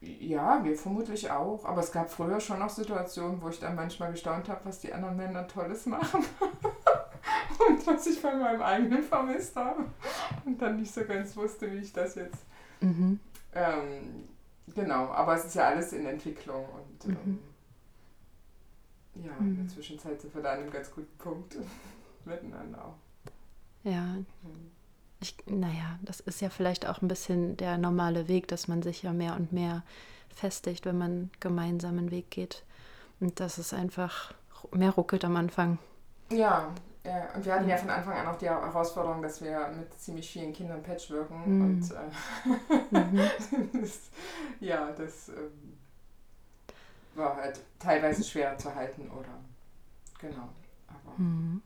Ja, 0.00 0.64
wir 0.64 0.76
vermutlich 0.76 1.30
auch. 1.30 1.64
Aber 1.64 1.80
es 1.80 1.92
gab 1.92 2.10
früher 2.10 2.40
schon 2.40 2.58
noch 2.58 2.70
Situationen, 2.70 3.40
wo 3.42 3.48
ich 3.48 3.60
dann 3.60 3.76
manchmal 3.76 4.12
gestaunt 4.12 4.48
habe, 4.48 4.60
was 4.64 4.80
die 4.80 4.92
anderen 4.92 5.16
Männer 5.16 5.46
Tolles 5.46 5.86
machen. 5.86 6.24
und 7.68 7.86
was 7.86 8.06
ich 8.06 8.20
bei 8.22 8.34
meinem 8.34 8.62
eigenen 8.62 9.02
vermisst 9.02 9.54
habe. 9.56 9.84
Und 10.44 10.60
dann 10.60 10.76
nicht 10.76 10.92
so 10.92 11.04
ganz 11.04 11.36
wusste, 11.36 11.70
wie 11.70 11.78
ich 11.78 11.92
das 11.92 12.14
jetzt. 12.14 12.44
Mhm. 12.80 13.20
Ähm, 13.54 14.28
genau, 14.74 15.06
aber 15.08 15.34
es 15.34 15.44
ist 15.44 15.54
ja 15.54 15.68
alles 15.68 15.92
in 15.92 16.06
Entwicklung 16.06 16.64
und 16.64 17.06
mhm. 17.06 17.16
ähm, 17.24 17.38
ja, 19.24 19.36
in 19.40 19.56
der 19.56 19.64
mhm. 19.64 19.68
Zwischenzeit 19.68 20.20
sind 20.20 20.34
wir 20.34 20.42
da 20.42 20.52
an 20.52 20.60
einem 20.60 20.70
ganz 20.70 20.90
guten 20.90 21.16
Punkt 21.18 21.56
miteinander 22.24 22.84
auch. 22.84 22.96
Ja. 23.84 24.02
Mhm. 24.02 24.70
Ich, 25.22 25.36
naja, 25.46 25.98
das 26.02 26.20
ist 26.20 26.40
ja 26.40 26.48
vielleicht 26.48 26.86
auch 26.86 27.02
ein 27.02 27.08
bisschen 27.08 27.56
der 27.58 27.76
normale 27.76 28.26
Weg, 28.26 28.48
dass 28.48 28.68
man 28.68 28.82
sich 28.82 29.02
ja 29.02 29.12
mehr 29.12 29.36
und 29.36 29.52
mehr 29.52 29.82
festigt, 30.34 30.86
wenn 30.86 30.96
man 30.96 31.30
gemeinsam 31.40 31.98
einen 31.98 32.10
Weg 32.10 32.30
geht. 32.30 32.64
Und 33.20 33.38
dass 33.38 33.58
es 33.58 33.74
einfach 33.74 34.32
mehr 34.72 34.92
ruckelt 34.92 35.26
am 35.26 35.36
Anfang. 35.36 35.78
Ja, 36.30 36.72
ja, 37.04 37.34
und 37.34 37.44
wir 37.44 37.54
hatten 37.54 37.68
ja 37.68 37.76
von 37.76 37.90
Anfang 37.90 38.14
an 38.14 38.26
auch 38.26 38.36
die 38.36 38.48
Herausforderung, 38.48 39.22
dass 39.22 39.40
wir 39.42 39.68
mit 39.68 39.92
ziemlich 39.98 40.30
vielen 40.30 40.52
Kindern 40.52 40.82
patchworken. 40.82 41.58
Mhm. 41.58 41.64
Und 41.64 41.90
äh, 41.90 43.00
mhm. 43.00 43.30
das, 43.80 44.00
ja, 44.60 44.92
das 44.92 45.28
ähm, 45.30 45.78
war 47.14 47.36
halt 47.36 47.60
teilweise 47.78 48.22
schwer 48.22 48.56
zu 48.58 48.74
halten 48.74 49.10
oder 49.10 49.38
genau. 50.18 50.48
Aber 50.88 51.18
mhm. 51.18 51.62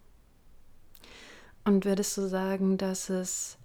Und 1.64 1.84
würdest 1.84 2.16
du 2.16 2.28
sagen, 2.28 2.76
dass 2.76 3.08
es 3.08 3.56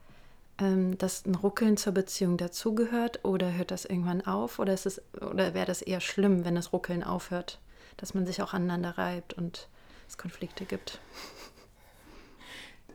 ähm, 0.60 0.98
dass 0.98 1.26
ein 1.26 1.36
Ruckeln 1.36 1.78
zur 1.78 1.94
Beziehung 1.94 2.38
dazugehört 2.38 3.24
oder 3.24 3.54
hört 3.54 3.72
das 3.72 3.86
irgendwann 3.86 4.26
auf? 4.26 4.60
Oder 4.60 4.74
ist 4.74 4.86
es, 4.86 5.02
oder 5.16 5.54
wäre 5.54 5.66
das 5.66 5.82
eher 5.82 6.02
schlimm, 6.02 6.46
wenn 6.46 6.56
das 6.56 6.74
Ruckeln 6.74 7.04
aufhört? 7.04 7.60
Dass 7.98 8.14
man 8.14 8.26
sich 8.26 8.42
auch 8.42 8.54
aneinander 8.54 8.98
reibt 8.98 9.34
und 9.34 9.68
es 10.08 10.18
Konflikte 10.18 10.66
gibt? 10.66 11.00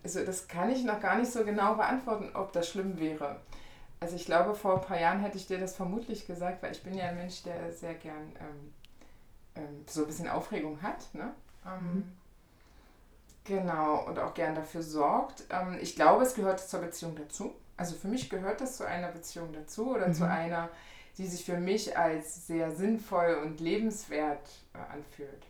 Also 0.05 0.25
das 0.25 0.47
kann 0.47 0.71
ich 0.71 0.85
noch 0.85 1.01
gar 1.01 1.19
nicht 1.19 1.33
so 1.33 1.45
genau 1.45 1.75
beantworten, 1.75 2.31
ob 2.35 2.53
das 2.53 2.69
schlimm 2.69 2.99
wäre. 3.01 3.41
Also 4.01 4.17
ich 4.17 4.27
glaube, 4.27 4.55
vor 4.55 4.75
ein 4.75 4.87
paar 4.87 5.01
Jahren 5.01 5.21
hätte 5.21 5.39
ich 5.39 5.47
dir 5.47 5.59
das 5.59 5.75
vermutlich 5.75 6.27
gesagt, 6.27 6.63
weil 6.63 6.73
ich 6.73 6.83
bin 6.83 6.95
ja 6.95 7.07
ein 7.07 7.17
Mensch, 7.17 7.43
der 7.43 7.73
sehr 7.73 7.95
gern 7.95 8.33
ähm, 8.39 8.75
ähm, 9.57 9.85
so 9.89 10.03
ein 10.03 10.07
bisschen 10.07 10.29
Aufregung 10.29 10.83
hat. 10.83 11.07
Ne? 11.15 11.33
Ähm, 11.65 11.95
mhm. 11.95 12.13
Genau, 13.45 14.07
und 14.07 14.19
auch 14.19 14.35
gern 14.35 14.55
dafür 14.55 14.83
sorgt. 14.83 15.45
Ähm, 15.49 15.79
ich 15.81 15.97
glaube, 15.97 16.23
es 16.25 16.35
gehört 16.35 16.61
zur 16.61 16.81
Beziehung 16.81 17.17
dazu. 17.17 17.55
Also 17.79 17.97
für 17.97 18.09
mich 18.09 18.29
gehört 18.29 18.61
das 18.61 18.77
zu 18.77 18.87
einer 18.87 19.11
Beziehung 19.11 19.53
dazu 19.53 19.95
oder 19.95 20.09
mhm. 20.09 20.15
zu 20.15 20.29
einer, 20.29 20.69
die 21.17 21.27
sich 21.27 21.45
für 21.45 21.57
mich 21.57 21.97
als 21.97 22.47
sehr 22.47 22.73
sinnvoll 22.73 23.41
und 23.43 23.61
lebenswert 23.61 24.51
äh, 24.75 24.93
anfühlt. 24.93 25.47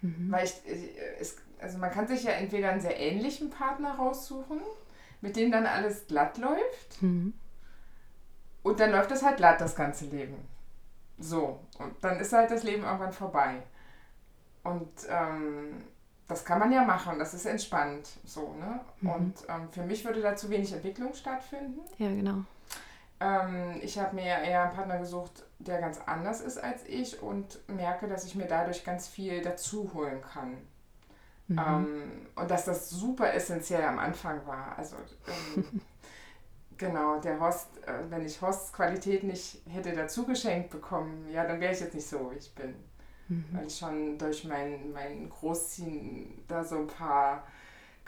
Mhm. 0.00 0.30
Weil 0.30 0.44
ich, 0.44 0.54
ich, 0.66 0.90
es 1.20 1.36
also 1.60 1.78
man 1.78 1.90
kann 1.90 2.06
sich 2.06 2.24
ja 2.24 2.32
entweder 2.32 2.70
einen 2.70 2.80
sehr 2.80 2.98
ähnlichen 2.98 3.50
Partner 3.50 3.94
raussuchen, 3.94 4.60
mit 5.20 5.36
dem 5.36 5.50
dann 5.50 5.66
alles 5.66 6.06
glatt 6.06 6.38
läuft. 6.38 7.02
Mhm. 7.02 7.34
Und 8.62 8.80
dann 8.80 8.90
läuft 8.90 9.10
das 9.10 9.22
halt 9.22 9.38
glatt, 9.38 9.60
das 9.60 9.74
ganze 9.74 10.06
Leben. 10.06 10.36
So, 11.18 11.60
und 11.78 11.94
dann 12.02 12.20
ist 12.20 12.32
halt 12.32 12.50
das 12.50 12.62
Leben 12.62 12.84
irgendwann 12.84 13.12
vorbei. 13.12 13.62
Und 14.62 14.90
ähm, 15.08 15.84
das 16.28 16.44
kann 16.44 16.58
man 16.58 16.70
ja 16.70 16.84
machen, 16.84 17.18
das 17.18 17.34
ist 17.34 17.46
entspannt. 17.46 18.08
So, 18.24 18.54
ne? 18.54 18.80
Mhm. 19.00 19.10
Und 19.10 19.34
ähm, 19.48 19.68
für 19.72 19.82
mich 19.82 20.04
würde 20.04 20.20
da 20.20 20.36
zu 20.36 20.50
wenig 20.50 20.72
Entwicklung 20.72 21.14
stattfinden. 21.14 21.80
Ja, 21.96 22.08
genau. 22.08 22.44
Ähm, 23.20 23.80
ich 23.82 23.98
habe 23.98 24.14
mir 24.14 24.24
eher 24.24 24.64
einen 24.64 24.74
Partner 24.74 24.98
gesucht, 24.98 25.44
der 25.58 25.80
ganz 25.80 25.98
anders 26.06 26.40
ist 26.40 26.58
als 26.58 26.84
ich 26.86 27.20
und 27.22 27.58
merke, 27.68 28.06
dass 28.06 28.24
ich 28.24 28.34
mir 28.34 28.46
dadurch 28.46 28.84
ganz 28.84 29.08
viel 29.08 29.42
dazu 29.42 29.90
holen 29.92 30.22
kann. 30.22 30.58
Mhm. 31.48 31.58
Ähm, 31.58 32.26
und 32.36 32.50
dass 32.50 32.66
das 32.66 32.90
super 32.90 33.32
essentiell 33.32 33.82
am 33.82 33.98
Anfang 33.98 34.46
war. 34.46 34.78
Also 34.78 34.96
ähm, 35.56 35.80
genau, 36.76 37.18
der 37.18 37.40
Host, 37.40 37.68
äh, 37.86 38.10
wenn 38.10 38.24
ich 38.24 38.40
Hostqualität 38.40 39.24
nicht 39.24 39.62
hätte 39.68 39.92
dazu 39.94 40.24
geschenkt 40.24 40.70
bekommen, 40.70 41.26
ja, 41.32 41.44
dann 41.44 41.60
wäre 41.60 41.72
ich 41.72 41.80
jetzt 41.80 41.94
nicht 41.94 42.06
so, 42.06 42.30
wie 42.30 42.36
ich 42.36 42.54
bin. 42.54 42.74
Mhm. 43.28 43.44
Weil 43.52 43.66
ich 43.66 43.76
schon 43.76 44.18
durch 44.18 44.44
mein, 44.44 44.92
mein 44.92 45.28
Großziehen 45.28 46.44
da 46.46 46.62
so 46.62 46.76
ein 46.76 46.86
paar 46.86 47.44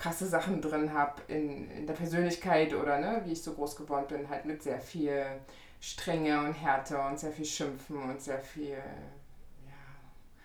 krasse 0.00 0.26
Sachen 0.26 0.60
drin 0.62 0.92
habe 0.92 1.20
in, 1.28 1.70
in 1.70 1.86
der 1.86 1.94
Persönlichkeit 1.94 2.74
oder 2.74 2.98
ne, 2.98 3.22
wie 3.24 3.32
ich 3.32 3.42
so 3.42 3.52
groß 3.52 3.76
geworden 3.76 4.06
bin, 4.08 4.28
halt 4.30 4.46
mit 4.46 4.62
sehr 4.62 4.80
viel 4.80 5.24
Strenge 5.80 6.40
und 6.40 6.54
Härte 6.54 6.98
und 6.98 7.18
sehr 7.18 7.32
viel 7.32 7.44
Schimpfen 7.44 8.02
und 8.02 8.20
sehr 8.20 8.40
viel 8.40 8.78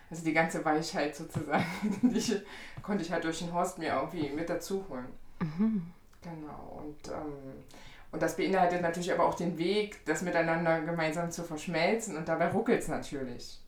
also 0.09 0.23
die 0.23 0.33
ganze 0.33 0.63
Weichheit 0.63 1.15
sozusagen, 1.15 1.65
die 2.03 2.41
konnte 2.81 3.03
ich 3.03 3.11
halt 3.11 3.23
durch 3.23 3.39
den 3.39 3.53
Horst 3.53 3.79
mir 3.79 3.93
irgendwie 3.93 4.29
mit 4.29 4.49
dazu 4.49 4.85
holen. 4.89 5.07
Mhm. 5.39 5.91
Genau. 6.21 6.83
Und, 6.83 7.07
ähm, 7.09 7.63
und 8.11 8.21
das 8.21 8.37
beinhaltet 8.37 8.81
natürlich 8.81 9.11
aber 9.11 9.25
auch 9.25 9.35
den 9.35 9.57
Weg, 9.57 10.05
das 10.05 10.21
miteinander 10.21 10.81
gemeinsam 10.81 11.31
zu 11.31 11.43
verschmelzen. 11.43 12.15
Und 12.17 12.27
dabei 12.27 12.49
ruckelt 12.49 12.81
es 12.81 12.87
natürlich. 12.87 13.59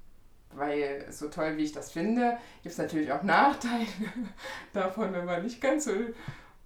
Weil 0.54 1.06
so 1.12 1.28
toll 1.28 1.58
wie 1.58 1.64
ich 1.64 1.72
das 1.72 1.92
finde, 1.92 2.38
gibt 2.64 2.74
es 2.74 2.78
natürlich 2.78 3.12
auch 3.12 3.24
Nachteile 3.24 3.86
davon, 4.74 5.14
wenn 5.14 5.26
man 5.26 5.44
nicht 5.44 5.62
ganz 5.62 5.86
so 5.86 5.92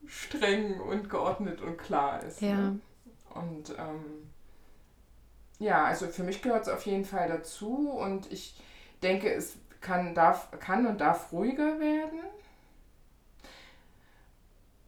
streng 0.08 0.80
und 0.80 1.10
geordnet 1.10 1.62
und 1.62 1.78
klar 1.78 2.24
ist. 2.24 2.42
Ja. 2.42 2.56
Ne? 2.56 2.80
Und 3.34 3.72
ähm, 3.72 4.30
ja, 5.60 5.86
also 5.86 6.08
für 6.08 6.24
mich 6.24 6.42
gehört 6.42 6.64
es 6.64 6.70
auf 6.70 6.86
jeden 6.86 7.06
Fall 7.06 7.28
dazu 7.28 7.92
und 7.92 8.32
ich 8.32 8.60
denke, 9.04 9.34
es 9.34 9.56
kann, 9.80 10.16
darf, 10.16 10.50
kann 10.60 10.86
und 10.86 11.00
darf 11.02 11.32
ruhiger 11.32 11.80
werden. 11.80 12.20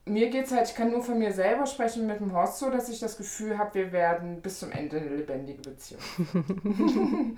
Mir 0.06 0.30
geht 0.30 0.46
es 0.46 0.52
halt, 0.52 0.68
ich 0.68 0.76
kann 0.76 0.92
nur 0.92 1.02
von 1.02 1.18
mir 1.18 1.32
selber 1.32 1.66
sprechen 1.66 2.06
mit 2.08 2.20
dem 2.20 2.34
Horst 2.34 2.60
so, 2.60 2.70
dass 2.70 2.90
ich 2.90 3.00
das 3.00 3.18
Gefühl 3.18 3.58
habe, 3.58 3.74
wir 3.76 3.92
werden 3.94 4.42
bis 4.42 4.60
zum 4.60 4.72
Ende 4.72 4.98
eine 4.98 5.16
lebendige 5.16 5.62
Beziehung. 5.62 6.02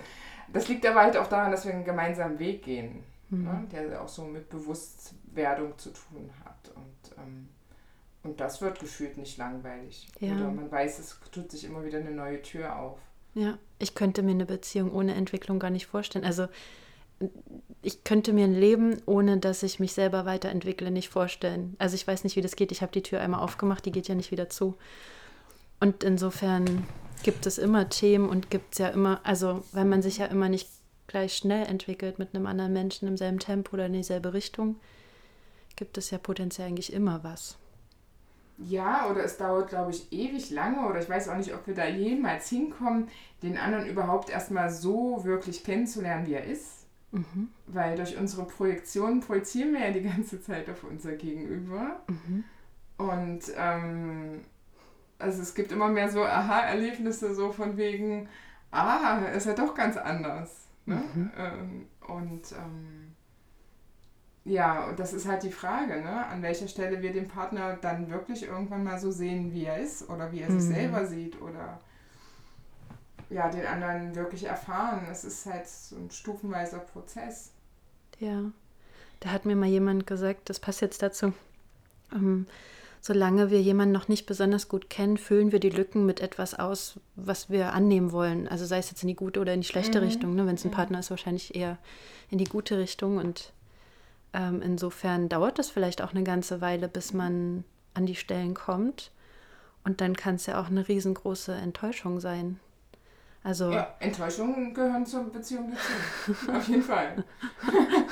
das 0.52 0.68
liegt 0.68 0.86
aber 0.86 1.02
halt 1.02 1.16
auch 1.16 1.26
daran, 1.26 1.50
dass 1.50 1.64
wir 1.64 1.72
einen 1.72 1.84
gemeinsamen 1.84 2.38
Weg 2.38 2.62
gehen, 2.62 3.02
mhm. 3.30 3.44
ne, 3.44 3.68
der 3.72 4.02
auch 4.02 4.08
so 4.08 4.24
mit 4.24 4.48
Bewusstwerdung 4.48 5.76
zu 5.78 5.90
tun 5.90 6.30
hat. 6.44 6.72
Und, 6.74 7.16
ähm, 7.18 7.48
und 8.22 8.40
das 8.40 8.60
wird 8.60 8.80
gefühlt 8.80 9.16
nicht 9.18 9.38
langweilig. 9.38 10.08
Ja. 10.20 10.34
Oder 10.34 10.50
man 10.50 10.70
weiß, 10.70 10.98
es 10.98 11.18
tut 11.32 11.50
sich 11.50 11.64
immer 11.64 11.84
wieder 11.84 11.98
eine 11.98 12.12
neue 12.12 12.42
Tür 12.42 12.78
auf. 12.78 12.98
Ja, 13.34 13.58
ich 13.78 13.94
könnte 13.94 14.22
mir 14.22 14.30
eine 14.30 14.46
Beziehung 14.46 14.92
ohne 14.92 15.14
Entwicklung 15.14 15.58
gar 15.58 15.70
nicht 15.70 15.86
vorstellen. 15.86 16.24
Also 16.24 16.48
ich 17.82 18.04
könnte 18.04 18.32
mir 18.32 18.44
ein 18.44 18.54
Leben, 18.54 19.00
ohne 19.06 19.38
dass 19.38 19.62
ich 19.62 19.80
mich 19.80 19.92
selber 19.92 20.26
weiterentwickle, 20.26 20.90
nicht 20.90 21.08
vorstellen. 21.08 21.76
Also 21.78 21.94
ich 21.94 22.06
weiß 22.06 22.24
nicht, 22.24 22.36
wie 22.36 22.42
das 22.42 22.56
geht. 22.56 22.72
Ich 22.72 22.82
habe 22.82 22.92
die 22.92 23.02
Tür 23.02 23.20
einmal 23.20 23.40
aufgemacht, 23.40 23.84
die 23.84 23.92
geht 23.92 24.08
ja 24.08 24.14
nicht 24.14 24.30
wieder 24.30 24.48
zu. 24.48 24.76
Und 25.80 26.04
insofern 26.04 26.86
gibt 27.22 27.46
es 27.46 27.58
immer 27.58 27.88
Themen 27.88 28.28
und 28.28 28.50
gibt 28.50 28.74
es 28.74 28.78
ja 28.78 28.88
immer, 28.88 29.20
also 29.24 29.64
weil 29.72 29.84
man 29.84 30.02
sich 30.02 30.18
ja 30.18 30.26
immer 30.26 30.48
nicht 30.48 30.68
gleich 31.06 31.36
schnell 31.36 31.66
entwickelt 31.66 32.18
mit 32.18 32.34
einem 32.34 32.46
anderen 32.46 32.72
Menschen 32.72 33.08
im 33.08 33.16
selben 33.16 33.38
Tempo 33.38 33.74
oder 33.74 33.86
in 33.86 33.92
dieselbe 33.92 34.32
Richtung, 34.32 34.76
gibt 35.76 35.98
es 35.98 36.10
ja 36.10 36.18
potenziell 36.18 36.68
eigentlich 36.68 36.92
immer 36.92 37.22
was. 37.22 37.58
Ja, 38.58 39.10
oder 39.10 39.22
es 39.22 39.36
dauert, 39.36 39.68
glaube 39.68 39.90
ich, 39.90 40.10
ewig 40.12 40.50
lange 40.50 40.88
oder 40.88 41.00
ich 41.00 41.08
weiß 41.08 41.28
auch 41.28 41.36
nicht, 41.36 41.54
ob 41.54 41.66
wir 41.66 41.74
da 41.74 41.86
jemals 41.86 42.48
hinkommen, 42.48 43.08
den 43.42 43.58
anderen 43.58 43.86
überhaupt 43.86 44.30
erstmal 44.30 44.70
so 44.70 45.24
wirklich 45.24 45.62
kennenzulernen, 45.62 46.26
wie 46.26 46.34
er 46.34 46.44
ist. 46.44 46.86
Mhm. 47.12 47.48
Weil 47.66 47.96
durch 47.96 48.16
unsere 48.16 48.44
Projektion 48.44 49.20
projizieren 49.20 49.74
wir 49.74 49.80
ja 49.80 49.90
die 49.90 50.02
ganze 50.02 50.40
Zeit 50.40 50.70
auf 50.70 50.84
unser 50.84 51.12
Gegenüber. 51.12 52.00
Mhm. 52.08 52.44
Und 52.96 53.40
ähm, 53.56 54.40
also 55.18 55.42
es 55.42 55.54
gibt 55.54 55.72
immer 55.72 55.88
mehr 55.88 56.10
so 56.10 56.22
Aha-Erlebnisse, 56.24 57.34
so 57.34 57.52
von 57.52 57.76
wegen, 57.76 58.28
ah, 58.70 59.18
ist 59.34 59.46
ja 59.46 59.54
doch 59.54 59.74
ganz 59.74 59.96
anders. 59.96 60.66
Ne? 60.84 61.02
Mhm. 61.14 61.30
Ähm, 61.36 61.86
und 62.06 62.52
ähm, 62.52 63.14
ja, 64.44 64.86
und 64.86 64.98
das 65.00 65.12
ist 65.12 65.26
halt 65.26 65.42
die 65.42 65.50
Frage, 65.50 66.00
ne? 66.00 66.26
an 66.26 66.42
welcher 66.42 66.68
Stelle 66.68 67.02
wir 67.02 67.12
den 67.12 67.26
Partner 67.26 67.76
dann 67.80 68.10
wirklich 68.10 68.44
irgendwann 68.44 68.84
mal 68.84 68.98
so 68.98 69.10
sehen, 69.10 69.52
wie 69.52 69.64
er 69.64 69.78
ist 69.78 70.08
oder 70.08 70.30
wie 70.30 70.40
er 70.40 70.50
sich 70.50 70.68
mhm. 70.68 70.74
selber 70.74 71.06
sieht 71.06 71.40
oder 71.42 71.80
ja, 73.28 73.48
den 73.48 73.66
anderen 73.66 74.14
wirklich 74.14 74.44
erfahren. 74.44 75.08
Es 75.10 75.24
ist 75.24 75.46
halt 75.46 75.66
so 75.66 75.96
ein 75.96 76.10
stufenweiser 76.12 76.78
Prozess. 76.78 77.50
Ja, 78.20 78.44
da 79.18 79.30
hat 79.30 79.46
mir 79.46 79.56
mal 79.56 79.66
jemand 79.66 80.06
gesagt, 80.06 80.48
das 80.48 80.60
passt 80.60 80.80
jetzt 80.80 81.02
dazu. 81.02 81.32
Ähm, 82.12 82.46
solange 83.06 83.52
wir 83.52 83.62
jemanden 83.62 83.92
noch 83.92 84.08
nicht 84.08 84.26
besonders 84.26 84.66
gut 84.66 84.90
kennen, 84.90 85.16
füllen 85.16 85.52
wir 85.52 85.60
die 85.60 85.70
Lücken 85.70 86.06
mit 86.06 86.18
etwas 86.18 86.54
aus, 86.54 86.98
was 87.14 87.48
wir 87.48 87.72
annehmen 87.72 88.10
wollen. 88.10 88.48
Also 88.48 88.66
sei 88.66 88.78
es 88.78 88.90
jetzt 88.90 89.04
in 89.04 89.08
die 89.08 89.14
gute 89.14 89.38
oder 89.38 89.54
in 89.54 89.60
die 89.60 89.66
schlechte 89.68 90.00
mhm. 90.00 90.06
Richtung. 90.08 90.34
Ne? 90.34 90.44
Wenn 90.44 90.56
es 90.56 90.64
ein 90.64 90.72
Partner 90.72 90.98
ist, 90.98 91.10
wahrscheinlich 91.10 91.54
eher 91.54 91.78
in 92.30 92.38
die 92.38 92.46
gute 92.46 92.78
Richtung. 92.78 93.18
Und 93.18 93.52
ähm, 94.32 94.60
insofern 94.60 95.28
dauert 95.28 95.60
das 95.60 95.70
vielleicht 95.70 96.02
auch 96.02 96.10
eine 96.10 96.24
ganze 96.24 96.60
Weile, 96.60 96.88
bis 96.88 97.12
man 97.12 97.62
an 97.94 98.06
die 98.06 98.16
Stellen 98.16 98.54
kommt. 98.54 99.12
Und 99.84 100.00
dann 100.00 100.16
kann 100.16 100.34
es 100.34 100.46
ja 100.46 100.60
auch 100.60 100.66
eine 100.66 100.88
riesengroße 100.88 101.54
Enttäuschung 101.54 102.18
sein. 102.18 102.58
Also 103.44 103.70
ja, 103.70 103.94
Enttäuschungen 104.00 104.74
gehören 104.74 105.06
zur 105.06 105.30
Beziehung 105.30 105.70
dazu. 105.70 106.50
Auf 106.50 106.66
jeden 106.66 106.82
Fall. 106.82 107.22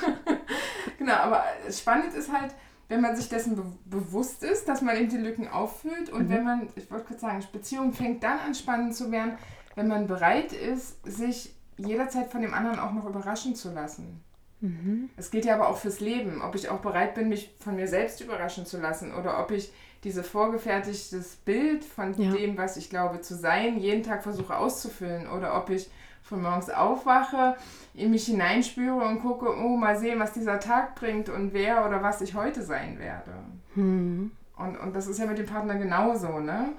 genau, 0.97 1.15
aber 1.15 1.43
spannend 1.69 2.13
ist 2.13 2.31
halt, 2.31 2.55
wenn 2.87 3.01
man 3.01 3.15
sich 3.15 3.29
dessen 3.29 3.55
be 3.55 3.63
bewusst 3.85 4.43
ist, 4.43 4.67
dass 4.67 4.81
man 4.81 4.95
eben 4.97 5.09
die 5.09 5.17
Lücken 5.17 5.47
auffüllt 5.47 6.09
und 6.09 6.25
mhm. 6.25 6.29
wenn 6.29 6.43
man, 6.43 6.69
ich 6.75 6.89
wollte 6.91 7.05
kurz 7.05 7.21
sagen, 7.21 7.43
Beziehung 7.51 7.93
fängt 7.93 8.23
dann 8.23 8.39
an 8.39 8.53
spannend 8.55 8.95
zu 8.95 9.11
werden, 9.11 9.37
wenn 9.75 9.87
man 9.87 10.07
bereit 10.07 10.53
ist, 10.53 10.97
sich 11.05 11.53
jederzeit 11.77 12.31
von 12.31 12.41
dem 12.41 12.53
anderen 12.53 12.79
auch 12.79 12.93
noch 12.93 13.05
überraschen 13.05 13.55
zu 13.55 13.73
lassen. 13.73 14.23
Mhm. 14.61 15.09
Es 15.17 15.31
geht 15.31 15.45
ja 15.45 15.55
aber 15.55 15.67
auch 15.69 15.77
fürs 15.77 15.99
Leben, 15.99 16.41
ob 16.41 16.55
ich 16.55 16.69
auch 16.69 16.79
bereit 16.79 17.15
bin, 17.15 17.29
mich 17.29 17.53
von 17.59 17.75
mir 17.75 17.87
selbst 17.87 18.21
überraschen 18.21 18.65
zu 18.65 18.79
lassen 18.79 19.13
oder 19.13 19.39
ob 19.43 19.51
ich 19.51 19.71
dieses 20.03 20.27
vorgefertigtes 20.27 21.37
Bild 21.37 21.83
von 21.83 22.13
ja. 22.21 22.31
dem, 22.31 22.57
was 22.57 22.77
ich 22.77 22.89
glaube 22.89 23.21
zu 23.21 23.35
sein, 23.35 23.79
jeden 23.79 24.03
Tag 24.03 24.23
versuche 24.23 24.55
auszufüllen 24.55 25.27
oder 25.27 25.57
ob 25.57 25.69
ich 25.69 25.89
von 26.25 26.41
morgens 26.41 26.69
aufwache, 26.69 27.55
in 27.93 28.11
mich 28.11 28.25
hineinspüre 28.25 29.05
und 29.05 29.21
gucke, 29.21 29.47
oh, 29.57 29.77
mal 29.77 29.97
sehen, 29.97 30.19
was 30.19 30.33
dieser 30.33 30.59
Tag 30.59 30.95
bringt 30.95 31.29
und 31.29 31.53
wer 31.53 31.85
oder 31.85 32.01
was 32.03 32.19
ich 32.21 32.33
heute 32.33 32.63
sein 32.63 32.99
werde. 32.99 33.31
Mhm. 33.75 34.31
Und, 34.57 34.77
und 34.77 34.95
das 34.95 35.07
ist 35.07 35.19
ja 35.19 35.27
mit 35.27 35.37
dem 35.37 35.45
Partner 35.45 35.75
genauso, 35.75 36.39
ne? 36.39 36.69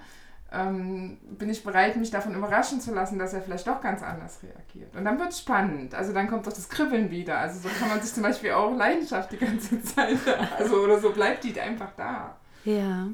Ähm, 0.53 1.19
bin 1.23 1.51
ich 1.51 1.65
bereit, 1.65 1.97
mich 1.97 2.11
davon 2.11 2.35
überraschen 2.35 2.81
zu 2.81 2.95
lassen, 2.95 3.19
dass 3.19 3.35
er 3.35 3.43
vielleicht 3.43 3.67
doch 3.67 3.81
ganz 3.81 4.03
anders 4.03 4.41
reagiert. 4.43 4.95
Und 4.95 5.05
dann 5.05 5.19
wird 5.19 5.31
es 5.31 5.41
spannend. 5.41 5.95
Also 5.95 6.13
dann 6.13 6.29
kommt 6.29 6.47
doch 6.47 6.53
das 6.53 6.69
Kribbeln 6.69 7.11
wieder. 7.11 7.39
Also 7.39 7.61
so 7.61 7.69
kann 7.81 7.89
man 7.89 8.01
sich 8.01 8.15
zum 8.15 8.23
Beispiel 8.23 8.53
auch 8.53 8.75
Leidenschaft 8.75 9.33
die 9.33 9.39
ganze 9.39 9.83
Zeit, 9.83 10.19
also 10.57 10.77
oder 10.77 10.99
so 10.99 11.11
bleibt 11.11 11.45
die 11.45 11.61
einfach 11.61 11.91
da. 11.97 12.37
Ja. 12.65 12.75
ja. 12.75 13.07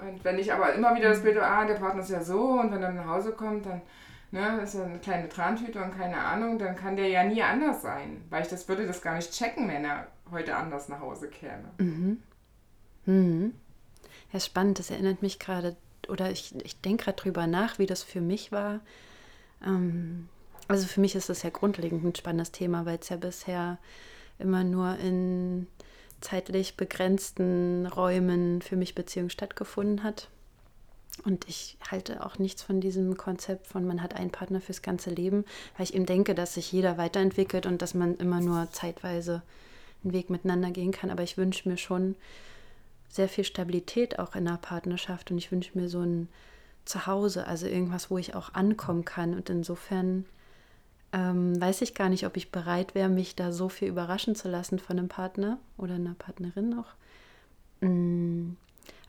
Und 0.00 0.22
wenn 0.24 0.38
ich 0.38 0.52
aber 0.52 0.72
immer 0.74 0.94
wieder 0.94 1.10
das 1.10 1.22
Bild, 1.22 1.38
ah, 1.38 1.64
der 1.64 1.74
Partner 1.74 2.02
ist 2.02 2.10
ja 2.10 2.22
so 2.22 2.40
und 2.60 2.72
wenn 2.72 2.82
er 2.82 2.92
nach 2.92 3.06
Hause 3.06 3.32
kommt, 3.32 3.66
dann 3.66 3.82
ne, 4.30 4.60
ist 4.62 4.74
ja 4.74 4.84
eine 4.84 4.98
kleine 4.98 5.28
Trantüte 5.28 5.82
und 5.82 5.96
keine 5.96 6.18
Ahnung, 6.18 6.58
dann 6.58 6.76
kann 6.76 6.96
der 6.96 7.08
ja 7.08 7.24
nie 7.24 7.42
anders 7.42 7.82
sein. 7.82 8.24
Weil 8.30 8.42
ich 8.42 8.48
das 8.48 8.68
würde 8.68 8.86
das 8.86 9.02
gar 9.02 9.16
nicht 9.16 9.32
checken, 9.32 9.68
wenn 9.68 9.84
er 9.84 10.08
heute 10.30 10.56
anders 10.56 10.88
nach 10.88 11.00
Hause 11.00 11.28
käme. 11.28 11.70
Mhm. 11.78 12.22
Mhm. 13.06 13.54
Ja, 14.32 14.40
spannend. 14.40 14.78
Das 14.78 14.90
erinnert 14.90 15.22
mich 15.22 15.38
gerade, 15.38 15.76
oder 16.08 16.30
ich, 16.30 16.54
ich 16.64 16.80
denke 16.80 17.04
gerade 17.04 17.16
drüber 17.16 17.46
nach, 17.46 17.78
wie 17.78 17.86
das 17.86 18.02
für 18.02 18.20
mich 18.20 18.52
war. 18.52 18.80
Ähm, 19.64 20.28
also 20.68 20.86
für 20.86 21.00
mich 21.00 21.14
ist 21.14 21.30
das 21.30 21.42
ja 21.42 21.50
grundlegend 21.50 22.04
ein 22.04 22.14
spannendes 22.14 22.52
Thema, 22.52 22.84
weil 22.84 22.98
es 23.00 23.08
ja 23.08 23.16
bisher 23.16 23.78
immer 24.38 24.64
nur 24.64 24.96
in 24.98 25.66
zeitlich 26.20 26.76
begrenzten 26.76 27.86
Räumen 27.86 28.60
für 28.60 28.76
mich 28.76 28.94
Beziehung 28.94 29.30
stattgefunden 29.30 30.02
hat. 30.02 30.28
Und 31.24 31.48
ich 31.48 31.76
halte 31.90 32.24
auch 32.24 32.38
nichts 32.38 32.62
von 32.62 32.80
diesem 32.80 33.16
Konzept 33.16 33.66
von 33.66 33.86
man 33.86 34.02
hat 34.02 34.14
einen 34.14 34.30
Partner 34.30 34.60
fürs 34.60 34.82
ganze 34.82 35.10
Leben, 35.10 35.44
weil 35.76 35.84
ich 35.84 35.94
eben 35.94 36.06
denke, 36.06 36.34
dass 36.34 36.54
sich 36.54 36.70
jeder 36.72 36.98
weiterentwickelt 36.98 37.66
und 37.66 37.82
dass 37.82 37.94
man 37.94 38.16
immer 38.16 38.40
nur 38.40 38.70
zeitweise 38.70 39.42
einen 40.04 40.12
Weg 40.12 40.30
miteinander 40.30 40.70
gehen 40.70 40.92
kann. 40.92 41.10
Aber 41.10 41.22
ich 41.22 41.36
wünsche 41.36 41.68
mir 41.68 41.76
schon 41.76 42.14
sehr 43.08 43.28
viel 43.28 43.44
Stabilität 43.44 44.18
auch 44.18 44.34
in 44.34 44.44
der 44.44 44.58
Partnerschaft 44.58 45.30
und 45.30 45.38
ich 45.38 45.50
wünsche 45.50 45.76
mir 45.78 45.88
so 45.88 46.00
ein 46.00 46.28
Zuhause, 46.84 47.46
also 47.46 47.66
irgendwas, 47.66 48.10
wo 48.10 48.18
ich 48.18 48.34
auch 48.34 48.54
ankommen 48.54 49.04
kann. 49.04 49.34
Und 49.34 49.50
insofern 49.50 50.24
ähm, 51.12 51.60
weiß 51.60 51.82
ich 51.82 51.94
gar 51.94 52.08
nicht, 52.08 52.26
ob 52.26 52.36
ich 52.36 52.50
bereit 52.50 52.94
wäre, 52.94 53.08
mich 53.08 53.34
da 53.34 53.52
so 53.52 53.68
viel 53.68 53.88
überraschen 53.88 54.34
zu 54.34 54.48
lassen 54.48 54.78
von 54.78 54.98
einem 54.98 55.08
Partner 55.08 55.58
oder 55.76 55.94
einer 55.94 56.14
Partnerin 56.14 56.68
noch. 56.68 56.94
Mm, 57.80 58.52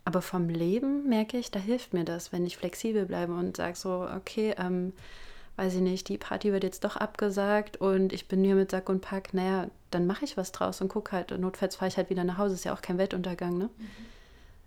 aber 0.06 0.22
vom 0.22 0.50
Leben 0.50 1.08
merke 1.08 1.38
ich, 1.38 1.52
da 1.52 1.60
hilft 1.60 1.94
mir 1.94 2.06
das, 2.06 2.32
wenn 2.32 2.46
ich 2.46 2.58
flexibel 2.58 3.06
bleibe 3.06 3.34
und 3.34 3.58
sage 3.58 3.76
so, 3.76 4.08
okay, 4.16 4.56
ähm, 4.58 4.94
weiß 5.56 5.76
ich 5.76 5.82
nicht, 5.82 6.08
die 6.08 6.18
Party 6.18 6.52
wird 6.52 6.64
jetzt 6.64 6.84
doch 6.84 6.96
abgesagt 6.96 7.78
und 7.78 8.14
ich 8.14 8.28
bin 8.28 8.44
hier 8.44 8.56
mit 8.56 8.72
Sack 8.72 8.90
und 8.90 9.02
Pack, 9.02 9.34
naja, 9.34 9.68
dann 9.92 10.08
mache 10.08 10.24
ich 10.24 10.38
was 10.38 10.52
draus 10.52 10.82
und 10.82 10.88
gucke 10.88 11.12
halt, 11.12 11.38
notfalls 11.38 11.76
fahre 11.76 11.90
ich 11.90 11.98
halt 11.98 12.10
wieder 12.10 12.24
nach 12.24 12.38
Hause, 12.38 12.54
ist 12.56 12.64
ja 12.64 12.74
auch 12.74 12.82
kein 12.82 12.98
Weltuntergang, 12.98 13.58
ne? 13.58 13.70
Mhm. 13.78 13.88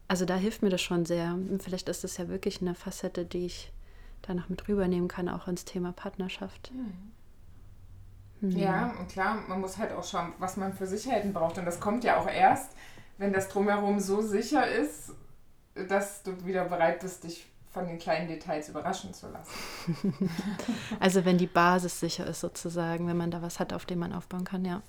Also 0.08 0.26
da 0.26 0.36
hilft 0.36 0.62
mir 0.62 0.68
das 0.68 0.82
schon 0.82 1.06
sehr. 1.06 1.32
Und 1.32 1.62
vielleicht 1.62 1.88
ist 1.88 2.04
das 2.04 2.18
ja 2.18 2.28
wirklich 2.28 2.60
eine 2.60 2.74
Facette, 2.74 3.24
die 3.24 3.46
ich 3.46 3.72
da 4.20 4.34
noch 4.34 4.50
mit 4.50 4.68
rübernehmen 4.68 5.08
kann, 5.08 5.30
auch 5.30 5.48
ins 5.48 5.64
Thema 5.64 5.92
Partnerschaft. 5.92 6.70
Mhm. 6.74 7.12
Mhm. 8.42 8.58
Ja, 8.58 8.92
und 8.98 9.08
klar, 9.08 9.38
man 9.48 9.60
muss 9.60 9.78
halt 9.78 9.92
auch 9.92 10.04
schauen, 10.04 10.32
was 10.38 10.56
man 10.56 10.74
für 10.74 10.86
Sicherheiten 10.86 11.32
braucht. 11.32 11.56
Und 11.58 11.64
das 11.64 11.80
kommt 11.80 12.04
ja 12.04 12.18
auch 12.18 12.26
erst, 12.26 12.72
wenn 13.16 13.32
das 13.32 13.48
drumherum 13.48 14.00
so 14.00 14.20
sicher 14.20 14.66
ist, 14.66 15.12
dass 15.74 16.22
du 16.22 16.44
wieder 16.44 16.64
bereit 16.64 17.00
bist, 17.00 17.24
dich 17.24 17.46
von 17.72 17.86
den 17.86 17.98
kleinen 17.98 18.28
Details 18.28 18.68
überraschen 18.68 19.14
zu 19.14 19.28
lassen. 19.28 20.14
also 21.00 21.24
wenn 21.24 21.38
die 21.38 21.46
Basis 21.46 22.00
sicher 22.00 22.26
ist 22.26 22.40
sozusagen, 22.40 23.06
wenn 23.06 23.16
man 23.16 23.30
da 23.30 23.40
was 23.40 23.58
hat, 23.58 23.72
auf 23.72 23.86
dem 23.86 24.00
man 24.00 24.12
aufbauen 24.12 24.44
kann, 24.44 24.64
ja. 24.64 24.82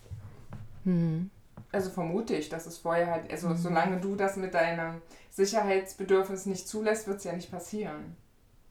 Mhm. 0.84 1.30
Also 1.72 1.90
vermute 1.90 2.36
ich, 2.36 2.50
dass 2.50 2.66
es 2.66 2.78
vorher 2.78 3.10
halt, 3.10 3.32
also 3.32 3.50
mhm. 3.50 3.58
solange 3.58 4.02
du 4.02 4.16
das 4.16 4.36
mit 4.36 4.54
deinem 4.54 5.02
Sicherheitsbedürfnis 5.32 6.46
nicht 6.46 6.68
zulässt, 6.68 7.08
wird 7.08 7.18
es 7.18 7.24
ja 7.24 7.34
nicht 7.34 7.50
passieren. 7.50 8.16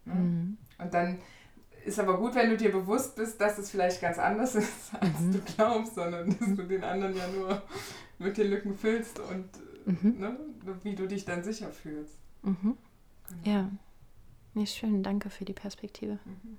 Ne? 0.04 0.14
Mhm. 0.14 0.58
Und 0.78 0.94
dann 0.94 1.18
ist 1.84 1.98
aber 1.98 2.18
gut, 2.18 2.34
wenn 2.34 2.50
du 2.50 2.56
dir 2.56 2.70
bewusst 2.70 3.16
bist, 3.16 3.40
dass 3.40 3.58
es 3.58 3.70
vielleicht 3.70 4.00
ganz 4.00 4.18
anders 4.18 4.54
ist, 4.54 4.92
als 5.00 5.20
mhm. 5.20 5.32
du 5.32 5.40
glaubst, 5.40 5.94
sondern 5.94 6.28
dass 6.28 6.54
du 6.54 6.62
den 6.64 6.84
anderen 6.84 7.16
ja 7.16 7.26
nur 7.28 7.62
mit 8.18 8.36
den 8.36 8.50
Lücken 8.50 8.76
füllst 8.76 9.18
und 9.18 9.48
mhm. 9.84 10.18
ne, 10.18 10.36
wie 10.82 10.94
du 10.94 11.06
dich 11.06 11.24
dann 11.24 11.42
sicher 11.42 11.68
fühlst. 11.68 12.18
Mhm. 12.42 12.76
Genau. 13.44 13.56
Ja. 13.56 13.70
Nee, 14.54 14.66
schön, 14.66 15.02
danke 15.02 15.30
für 15.30 15.44
die 15.44 15.54
Perspektive. 15.54 16.18
Mhm. 16.24 16.58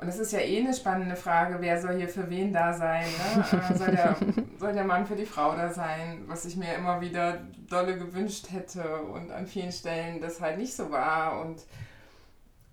Und 0.00 0.06
es 0.06 0.18
ist 0.18 0.32
ja 0.32 0.38
eh 0.38 0.60
eine 0.60 0.74
spannende 0.74 1.16
Frage, 1.16 1.56
wer 1.60 1.80
soll 1.80 1.96
hier 1.96 2.08
für 2.08 2.30
wen 2.30 2.52
da 2.52 2.72
sein? 2.72 3.04
Ne? 3.04 3.44
Äh, 3.68 3.76
soll, 3.76 3.90
der, 3.90 4.16
soll 4.58 4.72
der 4.72 4.84
Mann 4.84 5.06
für 5.06 5.16
die 5.16 5.26
Frau 5.26 5.56
da 5.56 5.72
sein? 5.72 6.22
Was 6.28 6.44
ich 6.44 6.56
mir 6.56 6.74
immer 6.74 7.00
wieder 7.00 7.42
dolle 7.68 7.98
gewünscht 7.98 8.52
hätte 8.52 9.02
und 9.02 9.32
an 9.32 9.46
vielen 9.46 9.72
Stellen 9.72 10.20
das 10.20 10.40
halt 10.40 10.58
nicht 10.58 10.74
so 10.74 10.90
war. 10.90 11.40
Und 11.40 11.64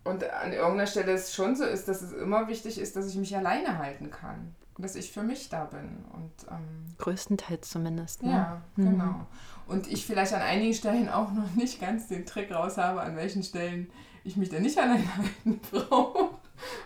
und 0.05 0.23
an 0.23 0.53
irgendeiner 0.53 0.85
Stelle 0.85 1.13
es 1.13 1.33
schon 1.33 1.55
so 1.55 1.65
ist, 1.65 1.87
dass 1.87 2.03
es 2.03 2.13
immer 2.13 2.47
wichtig 2.47 2.79
ist, 2.79 2.95
dass 2.95 3.09
ich 3.09 3.15
mich 3.15 3.35
alleine 3.35 3.79
halten 3.79 4.11
kann. 4.11 4.55
Dass 4.77 4.95
ich 4.95 5.11
für 5.11 5.23
mich 5.23 5.49
da 5.49 5.65
bin. 5.65 6.05
Und, 6.13 6.31
ähm, 6.51 6.95
Größtenteils 6.97 7.69
zumindest. 7.69 8.23
Ne? 8.23 8.31
Ja, 8.31 8.61
mhm. 8.75 8.89
genau. 8.89 9.27
Und 9.67 9.87
ich 9.87 10.05
vielleicht 10.05 10.33
an 10.33 10.41
einigen 10.41 10.73
Stellen 10.73 11.09
auch 11.09 11.31
noch 11.31 11.51
nicht 11.55 11.79
ganz 11.79 12.07
den 12.07 12.25
Trick 12.25 12.51
raus 12.51 12.77
habe, 12.77 13.01
an 13.01 13.15
welchen 13.15 13.43
Stellen 13.43 13.89
ich 14.23 14.37
mich 14.37 14.49
da 14.49 14.59
nicht 14.59 14.77
alleine 14.77 15.05
halten 15.17 15.59
brauche. 15.71 16.35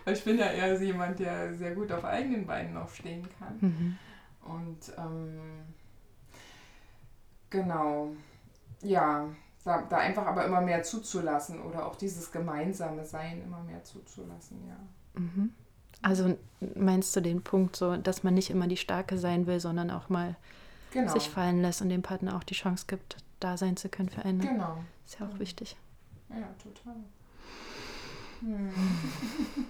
Weil 0.04 0.14
ich 0.14 0.24
bin 0.24 0.38
ja 0.38 0.48
eher 0.48 0.82
jemand, 0.82 1.20
der 1.20 1.54
sehr 1.56 1.76
gut 1.76 1.92
auf 1.92 2.04
eigenen 2.04 2.46
Beinen 2.46 2.74
noch 2.74 2.90
stehen 2.90 3.28
kann. 3.38 3.58
Mhm. 3.60 3.98
Und 4.42 4.94
ähm, 4.98 5.40
genau, 7.50 8.12
ja, 8.82 9.28
da, 9.64 9.82
da, 9.84 9.98
einfach 9.98 10.26
aber 10.26 10.46
immer 10.46 10.62
mehr 10.62 10.84
zuzulassen 10.84 11.62
oder 11.62 11.86
auch 11.86 11.96
dieses 11.96 12.32
gemeinsame 12.32 13.06
Sein 13.06 13.44
immer 13.44 13.62
mehr 13.64 13.84
zuzulassen, 13.84 14.68
ja. 14.68 15.20
Mhm. 15.20 15.54
Also 16.02 16.38
meinst 16.76 17.16
du 17.16 17.22
den 17.22 17.42
Punkt 17.42 17.76
so, 17.76 17.98
dass 17.98 18.24
man 18.24 18.34
nicht 18.34 18.50
immer 18.50 18.68
die 18.68 18.78
Starke 18.78 19.18
sein 19.18 19.48
will, 19.48 19.60
sondern 19.60 19.92
auch 19.92 20.10
mal 20.10 20.36
genau. 20.92 21.12
sich 21.12 21.30
fallen 21.30 21.62
lässt 21.62 21.82
und 21.82 21.90
dem 21.90 22.02
Partner 22.02 22.36
auch 22.36 22.44
die 22.44 22.54
Chance 22.54 22.86
gibt, 22.88 23.18
da 23.40 23.58
sein 23.58 23.78
zu 23.78 23.90
können 23.90 24.10
für 24.10 24.24
einen? 24.24 24.40
Genau. 24.40 24.78
Ist 25.06 25.20
ja 25.20 25.28
auch 25.28 25.40
wichtig. 25.40 25.76
Ja, 26.30 26.48
total. 26.64 26.96
Hm. 28.42 28.70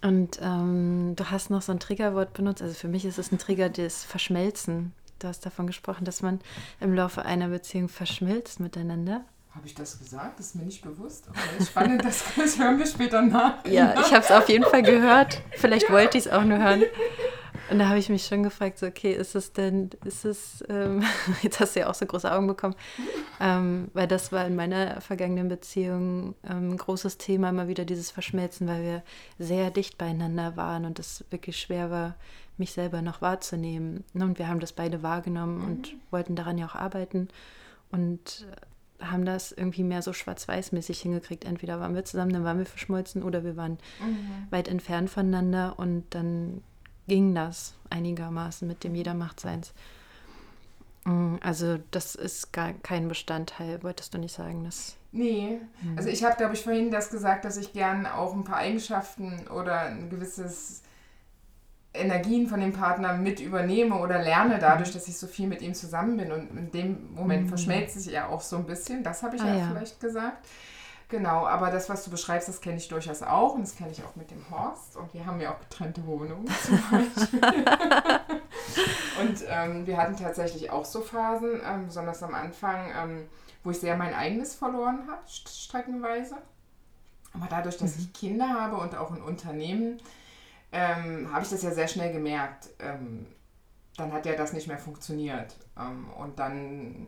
Und 0.00 0.40
ähm, 0.42 1.14
du 1.14 1.30
hast 1.30 1.50
noch 1.50 1.62
so 1.62 1.70
ein 1.70 1.78
Triggerwort 1.78 2.32
benutzt. 2.32 2.62
Also 2.62 2.74
für 2.74 2.88
mich 2.88 3.04
ist 3.04 3.18
es 3.18 3.30
ein 3.30 3.38
Trigger, 3.38 3.68
das 3.68 4.04
Verschmelzen 4.04 4.92
du 5.22 5.28
hast 5.28 5.46
davon 5.46 5.66
gesprochen, 5.66 6.04
dass 6.04 6.22
man 6.22 6.40
im 6.80 6.94
Laufe 6.94 7.24
einer 7.24 7.48
Beziehung 7.48 7.88
verschmilzt 7.88 8.60
miteinander. 8.60 9.24
Habe 9.54 9.66
ich 9.66 9.74
das 9.74 9.98
gesagt? 9.98 10.38
Das 10.38 10.46
ist 10.46 10.54
mir 10.54 10.64
nicht 10.64 10.82
bewusst. 10.82 11.28
Aber 11.28 11.64
spannend, 11.64 12.04
das, 12.04 12.24
das 12.36 12.58
hören 12.58 12.78
wir 12.78 12.86
später 12.86 13.20
nach. 13.20 13.64
Ja, 13.66 13.94
ich 14.00 14.12
habe 14.12 14.24
es 14.24 14.30
auf 14.30 14.48
jeden 14.48 14.64
Fall 14.64 14.82
gehört. 14.82 15.42
Vielleicht 15.52 15.88
ja. 15.88 15.94
wollte 15.94 16.16
ich 16.16 16.26
es 16.26 16.32
auch 16.32 16.44
nur 16.44 16.58
hören. 16.58 16.84
Und 17.70 17.78
da 17.78 17.88
habe 17.88 17.98
ich 17.98 18.08
mich 18.08 18.26
schon 18.26 18.42
gefragt, 18.42 18.78
so, 18.78 18.86
okay, 18.86 19.12
ist 19.12 19.34
es 19.34 19.52
denn, 19.52 19.90
ist 20.04 20.24
es, 20.24 20.64
ähm, 20.68 21.02
jetzt 21.42 21.60
hast 21.60 21.76
du 21.76 21.80
ja 21.80 21.90
auch 21.90 21.94
so 21.94 22.04
große 22.04 22.30
Augen 22.30 22.46
bekommen, 22.46 22.74
ähm, 23.40 23.88
weil 23.94 24.06
das 24.06 24.32
war 24.32 24.46
in 24.46 24.56
meiner 24.56 25.00
vergangenen 25.00 25.48
Beziehung 25.48 26.34
ähm, 26.44 26.72
ein 26.72 26.76
großes 26.76 27.18
Thema, 27.18 27.50
immer 27.50 27.68
wieder 27.68 27.84
dieses 27.84 28.10
Verschmelzen, 28.10 28.68
weil 28.68 28.82
wir 28.82 29.02
sehr 29.38 29.70
dicht 29.70 29.96
beieinander 29.96 30.56
waren 30.56 30.84
und 30.84 30.98
es 30.98 31.24
wirklich 31.30 31.58
schwer 31.58 31.90
war, 31.90 32.16
mich 32.58 32.72
selber 32.72 33.00
noch 33.00 33.22
wahrzunehmen. 33.22 34.04
Ne, 34.12 34.24
und 34.24 34.38
wir 34.38 34.48
haben 34.48 34.60
das 34.60 34.72
beide 34.72 35.02
wahrgenommen 35.02 35.58
mhm. 35.58 35.64
und 35.64 35.94
wollten 36.10 36.36
daran 36.36 36.58
ja 36.58 36.66
auch 36.66 36.74
arbeiten 36.74 37.28
und 37.90 38.46
haben 39.10 39.24
das 39.24 39.52
irgendwie 39.52 39.82
mehr 39.82 40.02
so 40.02 40.12
schwarz-weiß-mäßig 40.12 41.00
hingekriegt. 41.00 41.44
Entweder 41.44 41.80
waren 41.80 41.94
wir 41.94 42.04
zusammen, 42.04 42.32
dann 42.32 42.44
waren 42.44 42.58
wir 42.58 42.66
verschmolzen 42.66 43.22
oder 43.22 43.44
wir 43.44 43.56
waren 43.56 43.78
mhm. 44.00 44.46
weit 44.50 44.68
entfernt 44.68 45.10
voneinander 45.10 45.78
und 45.78 46.04
dann 46.10 46.62
ging 47.08 47.34
das 47.34 47.74
einigermaßen 47.90 48.66
mit 48.66 48.84
dem 48.84 48.94
Jeder 48.94 49.14
macht 49.14 49.40
seins. 49.40 49.72
Mm, 51.04 51.36
Also 51.40 51.78
das 51.90 52.14
ist 52.14 52.52
gar 52.52 52.72
kein 52.72 53.08
Bestandteil, 53.08 53.82
wolltest 53.82 54.14
du 54.14 54.18
nicht 54.18 54.34
sagen? 54.34 54.64
Das 54.64 54.96
Nee, 55.12 55.60
mhm. 55.82 55.98
also 55.98 56.08
ich 56.08 56.24
habe, 56.24 56.36
glaube 56.36 56.54
ich, 56.54 56.62
vorhin 56.62 56.90
das 56.90 57.10
gesagt, 57.10 57.44
dass 57.44 57.58
ich 57.58 57.74
gern 57.74 58.06
auch 58.06 58.32
ein 58.32 58.44
paar 58.44 58.56
Eigenschaften 58.56 59.46
oder 59.48 59.80
ein 59.82 60.08
gewisses 60.08 60.82
Energien 61.94 62.48
von 62.48 62.60
dem 62.60 62.72
Partner 62.72 63.12
mit 63.14 63.40
übernehme 63.40 63.98
oder 63.98 64.22
lerne 64.22 64.58
dadurch, 64.58 64.92
dass 64.92 65.08
ich 65.08 65.16
so 65.18 65.26
viel 65.26 65.46
mit 65.46 65.60
ihm 65.60 65.74
zusammen 65.74 66.16
bin. 66.16 66.32
Und 66.32 66.50
in 66.56 66.70
dem 66.70 67.14
Moment 67.14 67.44
mhm. 67.44 67.48
verschmelzt 67.48 68.00
sich 68.00 68.14
er 68.14 68.30
auch 68.30 68.40
so 68.40 68.56
ein 68.56 68.64
bisschen. 68.64 69.02
Das 69.02 69.22
habe 69.22 69.36
ich 69.36 69.42
ah, 69.42 69.48
ja, 69.48 69.56
ja 69.56 69.68
vielleicht 69.68 70.00
gesagt. 70.00 70.46
Genau, 71.12 71.46
aber 71.46 71.70
das, 71.70 71.90
was 71.90 72.04
du 72.04 72.10
beschreibst, 72.10 72.48
das 72.48 72.62
kenne 72.62 72.78
ich 72.78 72.88
durchaus 72.88 73.22
auch 73.22 73.54
und 73.54 73.60
das 73.60 73.76
kenne 73.76 73.90
ich 73.90 74.02
auch 74.02 74.16
mit 74.16 74.30
dem 74.30 74.42
Horst. 74.50 74.96
Und 74.96 75.12
wir 75.12 75.26
haben 75.26 75.38
ja 75.42 75.52
auch 75.52 75.60
getrennte 75.60 76.06
Wohnungen 76.06 76.46
zum 76.64 76.80
Beispiel. 76.90 77.64
und 79.20 79.44
ähm, 79.46 79.86
wir 79.86 79.98
hatten 79.98 80.16
tatsächlich 80.16 80.70
auch 80.70 80.86
so 80.86 81.02
Phasen, 81.02 81.60
ähm, 81.68 81.88
besonders 81.88 82.22
am 82.22 82.34
Anfang, 82.34 82.90
ähm, 82.98 83.28
wo 83.62 83.70
ich 83.72 83.80
sehr 83.80 83.94
mein 83.98 84.14
eigenes 84.14 84.54
verloren 84.54 85.00
habe, 85.06 85.20
streckenweise. 85.26 86.36
Aber 87.34 87.46
dadurch, 87.50 87.76
dass 87.76 87.98
mhm. 87.98 88.04
ich 88.04 88.12
Kinder 88.14 88.48
habe 88.48 88.76
und 88.76 88.96
auch 88.96 89.10
ein 89.10 89.20
Unternehmen, 89.20 90.00
ähm, 90.72 91.30
habe 91.32 91.44
ich 91.44 91.50
das 91.50 91.62
ja 91.62 91.70
sehr 91.70 91.88
schnell 91.88 92.12
gemerkt. 92.12 92.70
Ähm, 92.78 93.26
dann 93.96 94.12
hat 94.12 94.26
ja 94.26 94.34
das 94.34 94.52
nicht 94.52 94.68
mehr 94.68 94.78
funktioniert. 94.78 95.54
Ähm, 95.78 96.08
und 96.18 96.38
dann 96.38 97.06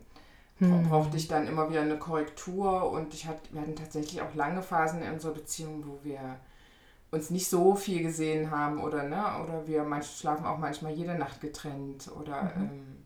hm. 0.59 0.87
brauchte 0.87 1.17
ich 1.17 1.27
dann 1.27 1.47
immer 1.47 1.69
wieder 1.69 1.81
eine 1.81 1.97
Korrektur 1.97 2.89
und 2.91 3.13
ich 3.13 3.25
hatte, 3.27 3.41
wir 3.51 3.61
hatten 3.61 3.75
tatsächlich 3.75 4.21
auch 4.21 4.33
lange 4.35 4.61
Phasen 4.61 5.01
in 5.01 5.11
unserer 5.11 5.33
Beziehung, 5.33 5.83
wo 5.85 5.99
wir 6.03 6.39
uns 7.11 7.29
nicht 7.29 7.49
so 7.49 7.75
viel 7.75 8.03
gesehen 8.03 8.51
haben 8.51 8.81
oder 8.81 9.03
ne 9.03 9.43
oder 9.43 9.67
wir 9.67 9.83
manch, 9.83 10.07
schlafen 10.07 10.45
auch 10.45 10.57
manchmal 10.57 10.93
jede 10.93 11.15
Nacht 11.15 11.41
getrennt 11.41 12.09
oder 12.19 12.43
mhm. 12.43 12.61
ähm, 12.61 12.97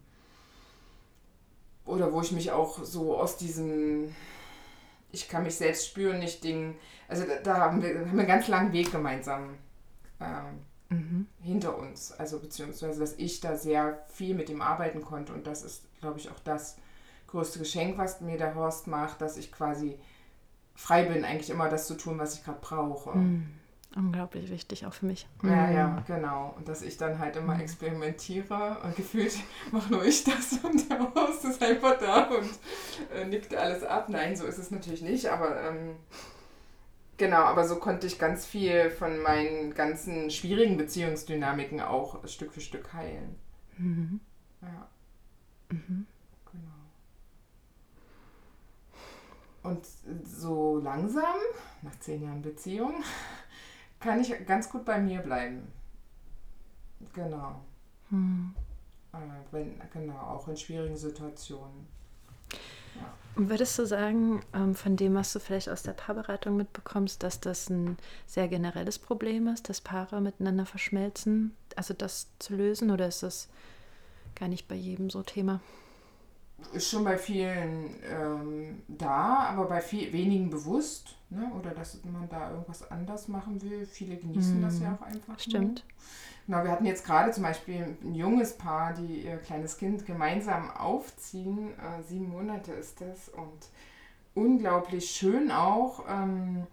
oder 1.85 2.11
wo 2.13 2.21
ich 2.21 2.31
mich 2.31 2.51
auch 2.51 2.83
so 2.83 3.17
aus 3.17 3.37
diesem 3.37 4.15
ich 5.11 5.27
kann 5.27 5.43
mich 5.43 5.55
selbst 5.55 5.87
spüren 5.87 6.19
nicht 6.19 6.43
Ding 6.43 6.75
also 7.07 7.23
da, 7.25 7.35
da 7.43 7.57
haben 7.57 7.81
wir 7.81 7.99
haben 7.99 8.17
einen 8.17 8.27
ganz 8.27 8.47
langen 8.47 8.73
Weg 8.73 8.91
gemeinsam 8.91 9.57
ähm, 10.19 10.59
mhm. 10.89 11.27
hinter 11.41 11.77
uns 11.77 12.11
also 12.11 12.39
beziehungsweise 12.39 12.99
dass 12.99 13.13
ich 13.13 13.39
da 13.39 13.55
sehr 13.55 14.05
viel 14.09 14.35
mit 14.35 14.49
ihm 14.49 14.61
arbeiten 14.61 15.01
konnte 15.01 15.33
und 15.33 15.47
das 15.47 15.63
ist 15.63 15.83
glaube 15.99 16.19
ich 16.19 16.29
auch 16.29 16.39
das 16.43 16.77
größte 17.29 17.59
Geschenk, 17.59 17.97
was 17.97 18.21
mir 18.21 18.37
der 18.37 18.55
Horst 18.55 18.87
macht, 18.87 19.21
dass 19.21 19.37
ich 19.37 19.51
quasi 19.51 19.97
frei 20.75 21.03
bin, 21.03 21.23
eigentlich 21.23 21.49
immer 21.49 21.69
das 21.69 21.87
zu 21.87 21.95
tun, 21.95 22.17
was 22.17 22.35
ich 22.35 22.43
gerade 22.43 22.59
brauche. 22.61 23.17
Mm, 23.17 23.51
unglaublich 23.95 24.49
wichtig, 24.49 24.85
auch 24.85 24.93
für 24.93 25.05
mich. 25.05 25.27
Ja, 25.43 25.69
ja, 25.69 26.03
genau. 26.07 26.53
Und 26.57 26.67
dass 26.67 26.81
ich 26.81 26.97
dann 26.97 27.19
halt 27.19 27.35
immer 27.35 27.55
mm. 27.55 27.61
experimentiere 27.61 28.77
und 28.83 28.95
gefühlt 28.95 29.37
mache 29.71 29.91
nur 29.91 30.03
ich 30.03 30.23
das 30.23 30.53
und 30.63 30.89
der 30.89 30.99
Horst 31.13 31.45
ist 31.45 31.61
einfach 31.61 31.99
da 31.99 32.29
und 32.29 32.49
äh, 33.13 33.25
nickt 33.25 33.53
alles 33.53 33.83
ab. 33.83 34.09
Nein, 34.09 34.35
so 34.35 34.45
ist 34.45 34.57
es 34.57 34.71
natürlich 34.71 35.01
nicht, 35.01 35.27
aber 35.27 35.61
ähm, 35.61 35.95
genau, 37.19 37.43
aber 37.43 37.67
so 37.67 37.75
konnte 37.75 38.07
ich 38.07 38.17
ganz 38.17 38.47
viel 38.47 38.89
von 38.89 39.19
meinen 39.19 39.75
ganzen 39.75 40.31
schwierigen 40.31 40.77
Beziehungsdynamiken 40.77 41.81
auch 41.81 42.27
Stück 42.27 42.51
für 42.51 42.61
Stück 42.61 42.93
heilen. 42.93 43.35
Mhm. 43.77 44.19
Ja. 44.61 44.89
Mhm. 45.69 46.07
Und 49.61 49.85
so 50.23 50.79
langsam, 50.79 51.35
nach 51.81 51.99
zehn 51.99 52.23
Jahren 52.23 52.41
Beziehung, 52.41 53.03
kann 53.99 54.21
ich 54.21 54.33
ganz 54.45 54.69
gut 54.69 54.85
bei 54.85 54.99
mir 54.99 55.19
bleiben. 55.19 55.67
Genau. 57.13 57.61
Hm. 58.09 58.55
Äh, 59.13 59.17
wenn, 59.51 59.81
genau, 59.91 60.17
auch 60.17 60.47
in 60.47 60.57
schwierigen 60.57 60.97
Situationen. 60.97 61.87
Würdest 63.41 63.79
du 63.79 63.85
sagen, 63.85 64.41
ähm, 64.53 64.75
von 64.75 64.97
dem, 64.97 65.15
was 65.15 65.31
du 65.31 65.39
vielleicht 65.39 65.69
aus 65.69 65.81
der 65.81 65.93
Paarberatung 65.93 66.57
mitbekommst, 66.57 67.23
dass 67.23 67.39
das 67.39 67.69
ein 67.69 67.97
sehr 68.27 68.49
generelles 68.49 68.99
Problem 68.99 69.47
ist, 69.47 69.69
dass 69.69 69.79
Paare 69.79 70.19
miteinander 70.19 70.65
verschmelzen? 70.65 71.55
Also 71.77 71.93
das 71.93 72.27
zu 72.39 72.53
lösen 72.53 72.91
oder 72.91 73.07
ist 73.07 73.23
das 73.23 73.47
gar 74.35 74.49
nicht 74.49 74.67
bei 74.67 74.75
jedem 74.75 75.09
so 75.09 75.23
Thema? 75.23 75.61
Ist 76.73 76.89
schon 76.89 77.03
bei 77.03 77.17
vielen 77.17 77.95
ähm, 78.03 78.81
da, 78.87 79.49
aber 79.49 79.65
bei 79.65 79.81
viel, 79.81 80.11
wenigen 80.13 80.49
bewusst. 80.49 81.15
Ne? 81.29 81.51
Oder 81.59 81.71
dass 81.71 81.99
man 82.03 82.27
da 82.29 82.51
irgendwas 82.51 82.89
anders 82.89 83.27
machen 83.27 83.61
will. 83.61 83.85
Viele 83.85 84.17
genießen 84.17 84.59
mm. 84.59 84.63
das 84.63 84.79
ja 84.79 84.95
auch 84.95 85.05
einfach. 85.05 85.39
Stimmt. 85.39 85.85
Nur. 85.85 85.99
Genau, 86.47 86.63
wir 86.63 86.71
hatten 86.71 86.85
jetzt 86.85 87.05
gerade 87.05 87.31
zum 87.31 87.43
Beispiel 87.43 87.95
ein 88.03 88.15
junges 88.15 88.53
Paar, 88.53 88.93
die 88.93 89.21
ihr 89.25 89.37
kleines 89.37 89.77
Kind 89.77 90.07
gemeinsam 90.07 90.71
aufziehen. 90.71 91.73
Äh, 91.77 92.01
sieben 92.07 92.29
Monate 92.29 92.71
ist 92.71 93.01
das 93.01 93.29
und 93.29 93.69
unglaublich 94.33 95.11
schön 95.11 95.51
auch. 95.51 96.05
Ähm, 96.09 96.65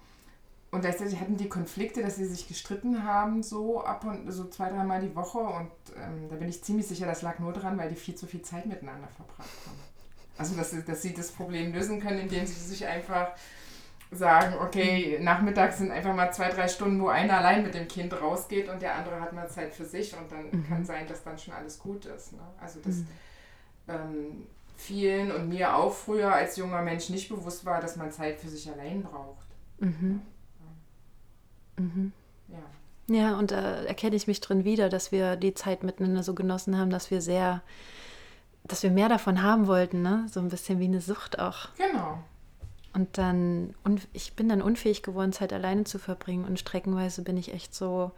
und 0.77 0.83
gleichzeitig 0.83 1.19
hatten 1.19 1.39
die 1.39 1.49
Konflikte, 1.49 2.03
dass 2.03 2.17
sie 2.17 2.27
sich 2.27 2.47
gestritten 2.47 3.05
haben, 3.05 3.43
so 3.43 3.83
ab 3.83 4.05
und 4.05 4.31
so 4.31 4.45
zwei, 4.45 4.69
dreimal 4.69 5.01
die 5.01 5.17
Woche. 5.17 5.39
Und 5.39 5.71
ähm, 5.97 6.29
da 6.29 6.37
bin 6.37 6.51
ich 6.51 6.63
ziemlich 6.63 6.87
sicher, 6.87 7.07
das 7.07 7.23
lag 7.23 7.39
nur 7.39 7.55
dran, 7.55 7.79
weil 7.79 7.89
die 7.89 7.97
viel 7.97 8.15
zu 8.15 8.27
viel 8.27 8.43
Zeit 8.43 8.67
miteinander 8.67 9.09
verbracht 9.09 9.49
haben. 9.67 9.81
Also, 10.37 10.55
dass, 10.55 10.75
dass 10.85 11.01
sie 11.01 11.15
das 11.15 11.33
Problem 11.33 11.73
lösen 11.73 11.99
können, 11.99 12.19
indem 12.19 12.45
sie 12.45 12.61
sich 12.61 12.87
einfach 12.87 13.29
sagen, 14.11 14.57
okay, 14.61 15.19
nachmittags 15.19 15.79
sind 15.79 15.91
einfach 15.91 16.15
mal 16.15 16.31
zwei, 16.31 16.51
drei 16.51 16.69
Stunden, 16.69 17.01
wo 17.01 17.09
einer 17.09 17.39
allein 17.39 17.63
mit 17.63 17.73
dem 17.73 17.89
Kind 17.89 18.13
rausgeht 18.13 18.69
und 18.69 18.83
der 18.83 18.97
andere 18.97 19.19
hat 19.19 19.33
mal 19.33 19.49
Zeit 19.49 19.73
für 19.73 19.87
sich 19.87 20.15
und 20.15 20.31
dann 20.31 20.51
mhm. 20.51 20.69
kann 20.69 20.85
sein, 20.85 21.07
dass 21.09 21.25
dann 21.25 21.39
schon 21.39 21.55
alles 21.55 21.79
gut 21.79 22.05
ist. 22.05 22.35
Ne? 22.35 22.43
Also, 22.61 22.81
dass 22.81 22.97
mhm. 22.97 23.07
ähm, 23.89 24.47
vielen 24.77 25.33
und 25.33 25.49
mir 25.49 25.75
auch 25.75 25.95
früher 25.95 26.35
als 26.35 26.59
junger 26.59 26.83
Mensch 26.83 27.09
nicht 27.09 27.31
bewusst 27.31 27.65
war, 27.65 27.81
dass 27.81 27.97
man 27.97 28.13
Zeit 28.13 28.39
für 28.39 28.49
sich 28.49 28.71
allein 28.71 29.03
braucht. 29.03 29.47
Mhm. 29.79 30.21
Mhm. 31.77 32.13
Ja. 32.49 33.15
Ja, 33.15 33.39
und 33.39 33.53
da 33.53 33.83
erkenne 33.85 34.17
ich 34.17 34.27
mich 34.27 34.41
drin 34.41 34.65
wieder, 34.65 34.89
dass 34.89 35.13
wir 35.13 35.37
die 35.37 35.55
Zeit 35.55 35.85
miteinander 35.85 36.23
so 36.23 36.35
genossen 36.35 36.77
haben, 36.77 36.91
dass 36.91 37.11
wir 37.11 37.21
sehr, 37.21 37.63
dass 38.65 38.83
wir 38.83 38.91
mehr 38.91 39.09
davon 39.09 39.43
haben 39.43 39.67
wollten, 39.69 40.03
ne? 40.03 40.27
So 40.29 40.41
ein 40.41 40.49
bisschen 40.49 40.81
wie 40.81 40.87
eine 40.87 41.01
Sucht 41.01 41.39
auch. 41.39 41.69
Genau. 41.77 42.19
Und 42.93 43.19
dann, 43.19 43.75
und 43.85 44.09
ich 44.15 44.33
bin 44.33 44.49
dann 44.49 44.63
unfähig 44.63 45.03
geworden, 45.03 45.33
Zeit 45.33 45.53
alleine 45.53 45.85
zu 45.85 45.99
verbringen. 45.99 46.47
Und 46.47 46.59
streckenweise 46.59 47.23
bin 47.23 47.37
ich 47.37 47.53
echt 47.53 47.75
so, 47.75 48.11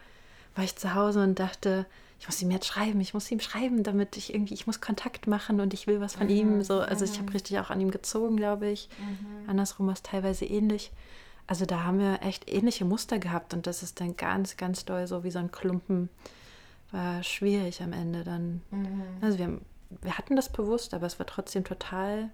war 0.55 0.64
ich 0.64 0.77
zu 0.77 0.94
Hause 0.94 1.23
und 1.23 1.38
dachte, 1.38 1.85
ich 2.21 2.27
muss 2.27 2.40
ihm 2.42 2.51
jetzt 2.51 2.66
schreiben, 2.66 3.01
ich 3.01 3.12
muss 3.12 3.31
ihm 3.31 3.40
schreiben, 3.40 3.83
damit 3.83 4.16
ich 4.16 4.33
irgendwie, 4.33 4.55
ich 4.55 4.66
muss 4.66 4.81
Kontakt 4.81 5.27
machen 5.27 5.61
und 5.61 5.75
ich 5.75 5.87
will 5.87 6.01
was 6.01 6.14
von 6.14 6.27
mhm. 6.27 6.33
ihm. 6.33 6.62
So, 6.62 6.81
also 6.81 7.05
ich 7.05 7.14
habe 7.14 7.25
mhm. 7.25 7.29
richtig 7.31 7.59
auch 7.59 7.71
an 7.71 7.81
ihm 7.81 7.90
gezogen, 7.90 8.37
glaube 8.37 8.68
ich. 8.68 8.88
Mhm. 8.99 9.49
Andersrum 9.49 9.87
war 9.87 9.94
es 9.94 10.03
teilweise 10.03 10.44
ähnlich. 10.44 10.92
Also 11.48 11.64
da 11.64 11.82
haben 11.82 11.98
wir 11.98 12.22
echt 12.22 12.48
ähnliche 12.48 12.84
Muster 12.84 13.18
gehabt 13.18 13.54
und 13.54 13.66
das 13.66 13.82
ist 13.82 14.00
dann 14.00 14.16
ganz, 14.16 14.58
ganz 14.58 14.84
doll 14.84 15.06
so 15.06 15.24
wie 15.24 15.30
so 15.30 15.38
ein 15.38 15.50
Klumpen. 15.50 16.11
War 16.92 17.22
schwierig 17.22 17.82
am 17.82 17.94
Ende 17.94 18.22
dann. 18.22 18.61
Mhm. 18.70 19.02
Also 19.22 19.38
wir, 19.38 19.46
haben, 19.46 19.64
wir 20.02 20.18
hatten 20.18 20.37
das 20.37 20.50
bewusst, 20.50 20.92
aber 20.92 21.06
es 21.06 21.18
war 21.18 21.26
trotzdem 21.26 21.64
total 21.64 22.28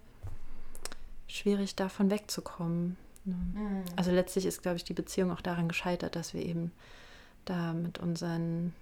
schwierig, 1.28 1.76
davon 1.76 2.10
wegzukommen. 2.10 2.96
Ne? 3.24 3.34
Mhm. 3.34 3.84
Also 3.94 4.10
letztlich 4.10 4.46
ist, 4.46 4.62
glaube 4.62 4.78
ich, 4.78 4.84
die 4.84 4.94
Beziehung 4.94 5.30
auch 5.30 5.40
daran 5.40 5.68
gescheitert, 5.68 6.16
dass 6.16 6.34
wir 6.34 6.44
eben 6.44 6.72
da 7.44 7.72
mit 7.72 7.98
unseren 7.98 8.74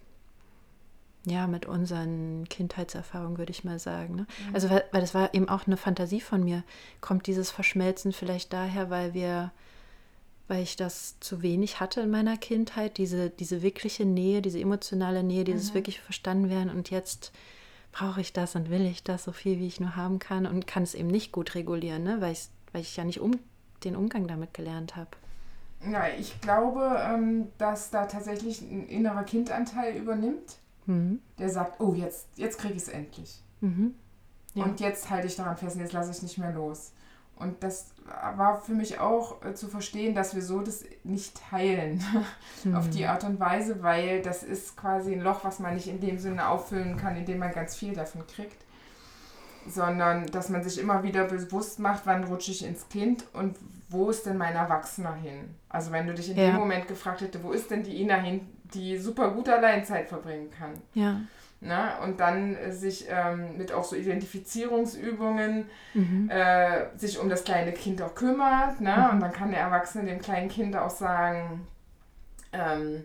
ja, 1.25 1.47
mit 1.47 1.67
unseren 1.67 2.49
Kindheitserfahrungen, 2.49 3.39
würde 3.39 3.53
ich 3.53 3.63
mal 3.63 3.79
sagen. 3.79 4.17
Ne? 4.17 4.23
Mhm. 4.49 4.55
Also, 4.55 4.71
weil, 4.71 4.85
weil 4.91 5.03
das 5.03 5.15
war 5.15 5.35
eben 5.35 5.49
auch 5.49 5.69
eine 5.69 5.77
Fantasie 5.77 6.21
von 6.21 6.43
mir. 6.43 6.65
Kommt 7.01 7.29
dieses 7.29 7.51
Verschmelzen 7.53 8.13
vielleicht 8.13 8.53
daher, 8.53 8.91
weil 8.91 9.15
wir 9.15 9.53
weil 10.53 10.65
ich 10.65 10.77
das 10.77 11.19
zu 11.21 11.41
wenig 11.41 11.81
hatte 11.81 12.03
in 12.03 12.11
meiner 12.11 12.37
Kindheit, 12.37 12.99
diese, 12.99 13.31
diese 13.31 13.63
wirkliche 13.63 14.05
Nähe, 14.05 14.43
diese 14.43 14.61
emotionale 14.61 15.23
Nähe, 15.23 15.45
dieses 15.45 15.71
mhm. 15.71 15.77
wirklich 15.77 15.99
verstanden 15.99 16.51
werden 16.51 16.69
und 16.69 16.91
jetzt 16.91 17.33
brauche 17.91 18.21
ich 18.21 18.35
das 18.35 18.55
und 18.55 18.69
will 18.69 18.85
ich 18.85 19.03
das 19.03 19.25
so 19.25 19.33
viel, 19.33 19.59
wie 19.59 19.67
ich 19.67 19.81
nur 19.81 19.97
haben 19.97 20.19
kann 20.19 20.45
und 20.45 20.67
kann 20.67 20.83
es 20.83 20.93
eben 20.93 21.09
nicht 21.09 21.33
gut 21.33 21.55
regulieren, 21.55 22.03
ne? 22.03 22.21
weil, 22.21 22.33
ich, 22.33 22.51
weil 22.73 22.83
ich 22.83 22.95
ja 22.95 23.05
nicht 23.05 23.21
um, 23.21 23.39
den 23.83 23.97
Umgang 23.97 24.27
damit 24.27 24.53
gelernt 24.53 24.95
habe. 24.95 25.09
Ja, 25.91 26.05
ich 26.19 26.39
glaube, 26.43 27.01
ähm, 27.01 27.49
dass 27.57 27.89
da 27.89 28.05
tatsächlich 28.05 28.61
ein 28.61 28.87
innerer 28.89 29.25
Kindanteil 29.25 29.97
übernimmt, 29.97 30.59
mhm. 30.85 31.21
der 31.39 31.49
sagt, 31.49 31.81
oh, 31.81 31.95
jetzt, 31.95 32.27
jetzt 32.37 32.59
kriege 32.59 32.75
ich 32.75 32.83
es 32.83 32.89
endlich. 32.89 33.41
Mhm. 33.63 33.95
Ja. 34.53 34.65
Und 34.65 34.81
jetzt 34.81 35.09
halte 35.09 35.29
ich 35.29 35.35
daran 35.37 35.57
fest, 35.57 35.79
jetzt 35.79 35.95
lasse 35.95 36.11
ich 36.11 36.23
nicht 36.23 36.37
mehr 36.37 36.53
los. 36.53 36.93
Und 37.37 37.63
das 37.63 37.93
war 38.37 38.61
für 38.61 38.73
mich 38.73 39.01
auch 39.01 39.45
äh, 39.45 39.55
zu 39.55 39.69
verstehen, 39.69 40.15
dass 40.15 40.35
wir 40.35 40.43
so 40.43 40.61
das 40.61 40.85
nicht 41.03 41.51
heilen 41.51 42.03
mhm. 42.65 42.75
auf 42.77 42.89
die 42.91 43.07
Art 43.07 43.25
und 43.25 43.41
Weise, 43.41 43.83
weil 43.83 44.23
das 44.23 44.43
ist 44.43 44.77
quasi 44.77 45.13
ein 45.13 45.21
Loch, 45.21 45.45
was 45.45 45.59
man 45.59 45.75
nicht 45.75 45.89
in 45.89 46.01
dem 46.01 46.19
Sinne 46.19 46.49
auffüllen 46.49 46.97
kann, 46.97 47.17
indem 47.17 47.39
man 47.39 47.53
ganz 47.53 47.75
viel 47.75 47.95
davon 47.95 48.27
kriegt, 48.27 48.65
sondern 49.67 50.27
dass 50.27 50.51
man 50.51 50.63
sich 50.63 50.79
immer 50.79 51.03
wieder 51.03 51.25
bewusst 51.25 51.79
macht, 51.79 52.03
wann 52.05 52.25
rutsche 52.25 52.53
ich 52.53 52.65
ins 52.65 52.89
Kind 52.89 53.25
und 53.33 53.57
wo 53.89 54.11
ist 54.11 54.27
denn 54.27 54.37
mein 54.37 54.55
Erwachsener 54.55 55.15
hin? 55.15 55.55
Also 55.69 55.93
wenn 55.93 56.07
du 56.07 56.15
dich 56.15 56.31
in 56.31 56.37
ja. 56.37 56.47
dem 56.47 56.57
Moment 56.57 56.89
gefragt 56.89 57.21
hätte, 57.21 57.43
wo 57.43 57.53
ist 57.53 57.71
denn 57.71 57.83
die 57.83 58.01
Ina 58.01 58.17
hin, 58.17 58.41
die 58.75 58.99
super 58.99 59.31
gut 59.31 59.49
allein 59.49 59.85
Zeit 59.85 60.09
verbringen 60.09 60.51
kann? 60.51 60.73
Ja. 60.95 61.21
Ne? 61.63 61.93
Und 62.03 62.19
dann 62.19 62.57
äh, 62.57 62.73
sich 62.73 63.07
ähm, 63.09 63.57
mit 63.57 63.73
auch 63.73 63.85
so 63.85 63.95
Identifizierungsübungen 63.95 65.71
mhm. 65.95 66.29
äh, 66.29 66.99
sich 66.99 67.21
um 67.21 67.29
das 67.29 67.45
kleine 67.45 67.71
Kind 67.71 68.03
auch 68.03 68.17
kümmert. 68.17 68.81
Ne? 68.81 68.97
Mhm. 68.97 69.15
Und 69.15 69.21
dann 69.21 69.33
kann 69.33 69.53
der 69.53 69.61
Erwachsene 69.61 70.11
dem 70.11 70.21
kleinen 70.21 70.49
Kind 70.49 70.77
auch 70.77 70.91
sagen, 70.91 71.69
ähm, 72.53 73.05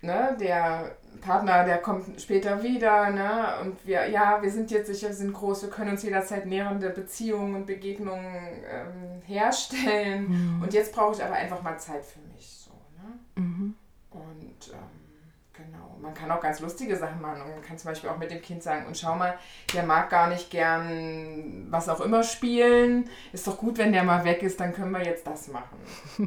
ne, 0.00 0.34
der 0.40 0.96
Partner, 1.20 1.64
der 1.64 1.78
kommt 1.78 2.20
später 2.20 2.62
wieder, 2.62 3.10
ne? 3.10 3.60
Und 3.62 3.86
wir, 3.86 4.08
ja, 4.08 4.42
wir 4.42 4.50
sind 4.50 4.70
jetzt 4.70 4.86
sicher, 4.86 5.08
wir 5.08 5.14
sind 5.14 5.32
groß, 5.32 5.62
wir 5.62 5.70
können 5.70 5.90
uns 5.90 6.02
jederzeit 6.02 6.46
nährende 6.46 6.90
Beziehungen 6.90 7.54
und 7.54 7.66
Begegnungen 7.66 8.64
ähm, 8.68 9.22
herstellen. 9.26 10.56
Mhm. 10.56 10.62
Und 10.62 10.72
jetzt 10.72 10.92
brauche 10.92 11.14
ich 11.14 11.22
aber 11.22 11.34
einfach 11.34 11.62
mal 11.62 11.78
Zeit 11.78 12.04
für 12.04 12.20
mich. 12.34 12.66
So, 12.66 12.72
ne? 12.96 13.44
Mhm. 13.44 13.74
Und 14.10 14.72
ähm, 14.72 15.03
Genau. 15.74 15.96
Man 16.00 16.14
kann 16.14 16.30
auch 16.30 16.40
ganz 16.40 16.60
lustige 16.60 16.96
Sachen 16.96 17.20
machen. 17.20 17.42
Und 17.42 17.50
man 17.50 17.62
kann 17.62 17.78
zum 17.78 17.90
Beispiel 17.90 18.10
auch 18.10 18.18
mit 18.18 18.30
dem 18.30 18.40
Kind 18.40 18.62
sagen, 18.62 18.86
und 18.86 18.96
schau 18.96 19.14
mal, 19.14 19.34
der 19.72 19.82
mag 19.84 20.10
gar 20.10 20.28
nicht 20.28 20.50
gern 20.50 21.66
was 21.70 21.88
auch 21.88 22.00
immer 22.00 22.22
spielen. 22.22 23.08
Ist 23.32 23.46
doch 23.46 23.56
gut, 23.56 23.78
wenn 23.78 23.92
der 23.92 24.04
mal 24.04 24.24
weg 24.24 24.42
ist, 24.42 24.60
dann 24.60 24.72
können 24.72 24.90
wir 24.90 25.04
jetzt 25.04 25.26
das 25.26 25.48
machen. 25.48 25.78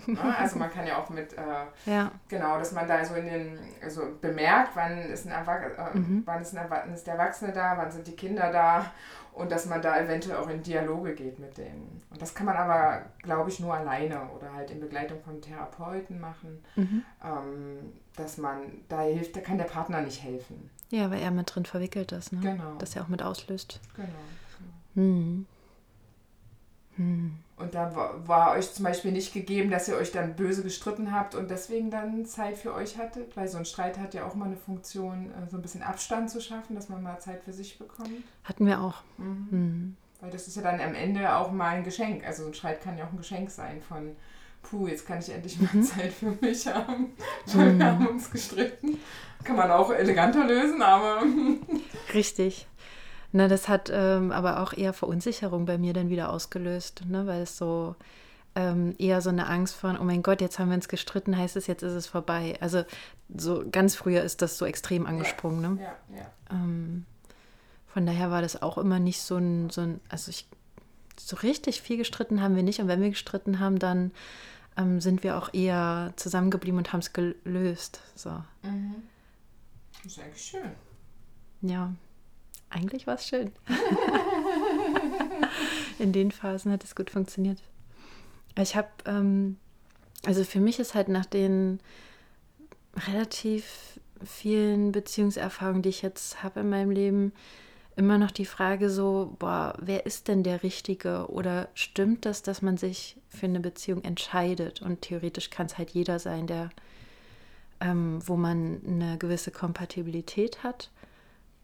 ja, 0.07 0.35
also 0.39 0.57
man 0.57 0.71
kann 0.71 0.87
ja 0.87 0.97
auch 0.97 1.09
mit, 1.09 1.33
äh, 1.33 1.91
ja. 1.91 2.11
genau, 2.27 2.57
dass 2.57 2.71
man 2.71 2.87
da 2.87 3.03
so 3.05 3.15
in 3.15 3.25
den, 3.25 3.59
also 3.83 4.01
bemerkt, 4.19 4.71
wann 4.75 4.97
ist, 4.97 5.25
ein 5.25 5.31
Erwach 5.31 5.61
äh, 5.61 5.97
mhm. 5.97 6.23
wann, 6.25 6.41
ist 6.41 6.55
ein 6.55 6.65
wann 6.69 6.93
ist 6.93 7.05
der 7.05 7.15
Erwachsene 7.15 7.53
da, 7.53 7.75
wann 7.77 7.91
sind 7.91 8.07
die 8.07 8.15
Kinder 8.15 8.51
da 8.51 8.91
und 9.37 9.51
dass 9.51 9.67
man 9.67 9.81
da 9.81 9.99
eventuell 9.99 10.37
auch 10.37 10.49
in 10.49 10.63
Dialoge 10.63 11.13
geht 11.13 11.39
mit 11.39 11.57
denen. 11.57 12.01
Und 12.09 12.21
das 12.21 12.33
kann 12.33 12.47
man 12.47 12.57
aber, 12.57 13.03
glaube 13.21 13.49
ich, 13.49 13.59
nur 13.59 13.73
alleine 13.73 14.29
oder 14.35 14.51
halt 14.53 14.71
in 14.71 14.79
Begleitung 14.79 15.21
von 15.21 15.41
Therapeuten 15.41 16.19
machen, 16.19 16.63
mhm. 16.75 17.03
ähm, 17.23 17.93
dass 18.15 18.37
man 18.37 18.61
da 18.89 19.01
hilft, 19.01 19.35
da 19.35 19.41
kann 19.41 19.57
der 19.57 19.65
Partner 19.65 20.01
nicht 20.01 20.23
helfen. 20.23 20.69
Ja, 20.89 21.11
weil 21.11 21.21
er 21.21 21.31
mit 21.31 21.53
drin 21.53 21.65
verwickelt 21.65 22.11
ist, 22.13 22.33
ne? 22.33 22.39
Genau. 22.41 22.75
Dass 22.79 22.95
er 22.95 23.03
auch 23.03 23.09
mit 23.09 23.21
auslöst. 23.21 23.79
Genau. 23.95 25.05
Mhm. 25.05 25.45
Hm. 26.95 27.37
Und 27.57 27.73
da 27.73 27.91
war, 28.27 28.51
euch 28.51 28.71
zum 28.71 28.85
Beispiel 28.85 29.11
nicht 29.11 29.33
gegeben, 29.33 29.71
dass 29.71 29.87
ihr 29.87 29.95
euch 29.95 30.11
dann 30.11 30.35
böse 30.35 30.61
gestritten 30.61 31.11
habt 31.11 31.33
und 31.33 31.49
deswegen 31.49 31.89
dann 31.89 32.23
Zeit 32.27 32.55
für 32.55 32.71
euch 32.73 32.99
hattet? 32.99 33.35
Weil 33.35 33.47
so 33.47 33.57
ein 33.57 33.65
Streit 33.65 33.97
hat 33.97 34.13
ja 34.13 34.27
auch 34.27 34.35
mal 34.35 34.45
eine 34.45 34.57
Funktion, 34.57 35.31
äh, 35.31 35.49
so 35.49 35.57
ein 35.57 35.63
bisschen 35.63 35.81
Abstand 35.81 36.29
zu 36.29 36.39
schaffen, 36.39 36.75
dass 36.75 36.87
man 36.87 37.01
mal 37.01 37.17
Zeit 37.17 37.43
für 37.43 37.53
sich 37.53 37.79
bekommt. 37.79 38.11
Hatten 38.43 38.67
wir 38.67 38.79
auch. 38.79 39.01
Mhm. 39.17 39.47
Mhm. 39.49 39.97
Weil 40.21 40.29
das 40.29 40.47
ist 40.47 40.55
ja 40.55 40.61
dann 40.61 40.79
am 40.79 40.93
Ende 40.93 41.35
auch 41.35 41.51
mal 41.51 41.69
ein 41.69 41.83
Geschenk. 41.83 42.27
Also 42.27 42.43
so 42.43 42.49
ein 42.49 42.53
Streit 42.53 42.83
kann 42.83 42.95
ja 42.95 43.05
auch 43.05 43.11
ein 43.11 43.17
Geschenk 43.17 43.49
sein 43.49 43.81
von, 43.81 44.15
puh, 44.61 44.87
jetzt 44.87 45.07
kann 45.07 45.17
ich 45.17 45.29
endlich 45.29 45.59
mal 45.59 45.69
mhm. 45.73 45.83
Zeit 45.83 46.13
für 46.13 46.37
mich 46.39 46.67
haben. 46.67 47.13
Weil 47.53 47.75
wir 47.75 47.85
haben 47.85 48.07
uns 48.07 48.29
gestritten. 48.29 48.99
Kann 49.43 49.55
man 49.55 49.71
auch 49.71 49.91
eleganter 49.91 50.45
lösen, 50.45 50.83
aber... 50.83 51.23
Richtig. 52.13 52.67
Na, 53.31 53.47
das 53.47 53.67
hat 53.67 53.91
ähm, 53.93 54.31
aber 54.31 54.61
auch 54.61 54.73
eher 54.73 54.93
Verunsicherung 54.93 55.65
bei 55.65 55.77
mir 55.77 55.93
dann 55.93 56.09
wieder 56.09 56.31
ausgelöst, 56.31 57.03
ne? 57.05 57.27
weil 57.27 57.41
es 57.41 57.57
so 57.57 57.95
ähm, 58.55 58.95
eher 58.97 59.21
so 59.21 59.29
eine 59.29 59.47
Angst 59.47 59.75
von, 59.75 59.97
oh 59.99 60.03
mein 60.03 60.23
Gott, 60.23 60.41
jetzt 60.41 60.59
haben 60.59 60.69
wir 60.69 60.75
uns 60.75 60.87
gestritten, 60.87 61.37
heißt 61.37 61.55
es, 61.57 61.67
jetzt 61.67 61.83
ist 61.83 61.93
es 61.93 62.07
vorbei. 62.07 62.57
Also 62.61 62.85
so 63.35 63.63
ganz 63.69 63.95
früher 63.95 64.23
ist 64.23 64.41
das 64.41 64.57
so 64.57 64.65
extrem 64.65 65.05
angesprungen. 65.05 65.61
Ja, 65.61 65.69
ne? 65.69 65.81
ja, 65.81 66.17
ja. 66.17 66.31
Ähm, 66.51 67.05
von 67.87 68.05
daher 68.05 68.31
war 68.31 68.41
das 68.41 68.61
auch 68.61 68.77
immer 68.77 68.99
nicht 68.99 69.21
so 69.21 69.37
ein, 69.37 69.69
so 69.69 69.81
ein, 69.81 69.99
also 70.07 70.29
ich, 70.29 70.47
so 71.19 71.35
richtig 71.37 71.81
viel 71.81 71.97
gestritten 71.97 72.41
haben 72.41 72.55
wir 72.55 72.63
nicht. 72.63 72.79
Und 72.79 72.87
wenn 72.87 73.01
wir 73.01 73.09
gestritten 73.09 73.59
haben, 73.59 73.77
dann 73.77 74.11
ähm, 74.77 75.01
sind 75.01 75.23
wir 75.23 75.37
auch 75.37 75.53
eher 75.53 76.13
zusammengeblieben 76.15 76.77
und 76.77 76.93
haben 76.93 77.01
es 77.01 77.11
gelöst. 77.11 77.99
So. 78.15 78.31
Mhm. 78.63 79.03
Das 80.03 80.13
ist 80.13 80.19
eigentlich 80.19 80.43
schön. 80.43 80.71
Ja 81.61 81.91
eigentlich 82.69 83.07
war 83.07 83.15
es 83.15 83.27
schön. 83.27 83.51
In 85.99 86.11
den 86.11 86.31
Phasen 86.31 86.71
hat 86.71 86.83
es 86.83 86.95
gut 86.95 87.09
funktioniert. 87.09 87.61
Ich 88.59 88.75
habe, 88.75 88.89
ähm, 89.05 89.57
also 90.25 90.43
für 90.43 90.59
mich 90.59 90.79
ist 90.79 90.95
halt 90.95 91.07
nach 91.07 91.25
den 91.25 91.79
relativ 93.07 93.99
vielen 94.23 94.91
Beziehungserfahrungen, 94.91 95.81
die 95.81 95.89
ich 95.89 96.01
jetzt 96.01 96.43
habe 96.43 96.61
in 96.61 96.69
meinem 96.69 96.91
Leben, 96.91 97.33
immer 97.95 98.17
noch 98.17 98.31
die 98.31 98.45
Frage 98.45 98.89
so, 98.89 99.35
boah, 99.39 99.75
wer 99.79 100.05
ist 100.05 100.27
denn 100.27 100.43
der 100.43 100.63
Richtige? 100.63 101.27
Oder 101.29 101.69
stimmt 101.73 102.25
das, 102.25 102.43
dass 102.43 102.61
man 102.61 102.77
sich 102.77 103.17
für 103.27 103.47
eine 103.47 103.59
Beziehung 103.59 104.03
entscheidet? 104.03 104.81
Und 104.81 105.01
theoretisch 105.01 105.49
kann 105.49 105.65
es 105.65 105.77
halt 105.77 105.91
jeder 105.91 106.19
sein, 106.19 106.45
der, 106.45 106.69
ähm, 107.79 108.19
wo 108.25 108.37
man 108.37 108.81
eine 108.85 109.17
gewisse 109.17 109.51
Kompatibilität 109.51 110.63
hat. 110.63 110.91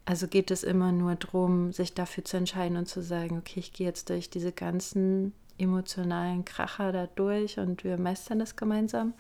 Also 0.06 0.28
geht 0.28 0.52
es 0.52 0.64
immer 0.64 0.92
nur 0.92 1.16
darum, 1.16 1.72
sich 1.72 1.94
dafür 1.94 2.26
zu 2.26 2.38
entscheiden 2.38 2.78
und 2.78 2.88
zu 2.88 3.02
sagen, 3.02 3.38
okay, 3.38 3.60
ich 3.60 3.72
gehe 3.72 3.88
jetzt 3.88 4.10
durch 4.10 4.30
diese 4.30 4.52
ganzen 4.52 5.34
emotionalen 5.58 6.44
Kracher 6.46 6.92
da 6.92 7.08
durch 7.08 7.58
und 7.58 7.84
wir 7.84 7.98
meistern 7.98 8.40
das 8.40 8.56
gemeinsam. 8.56 9.14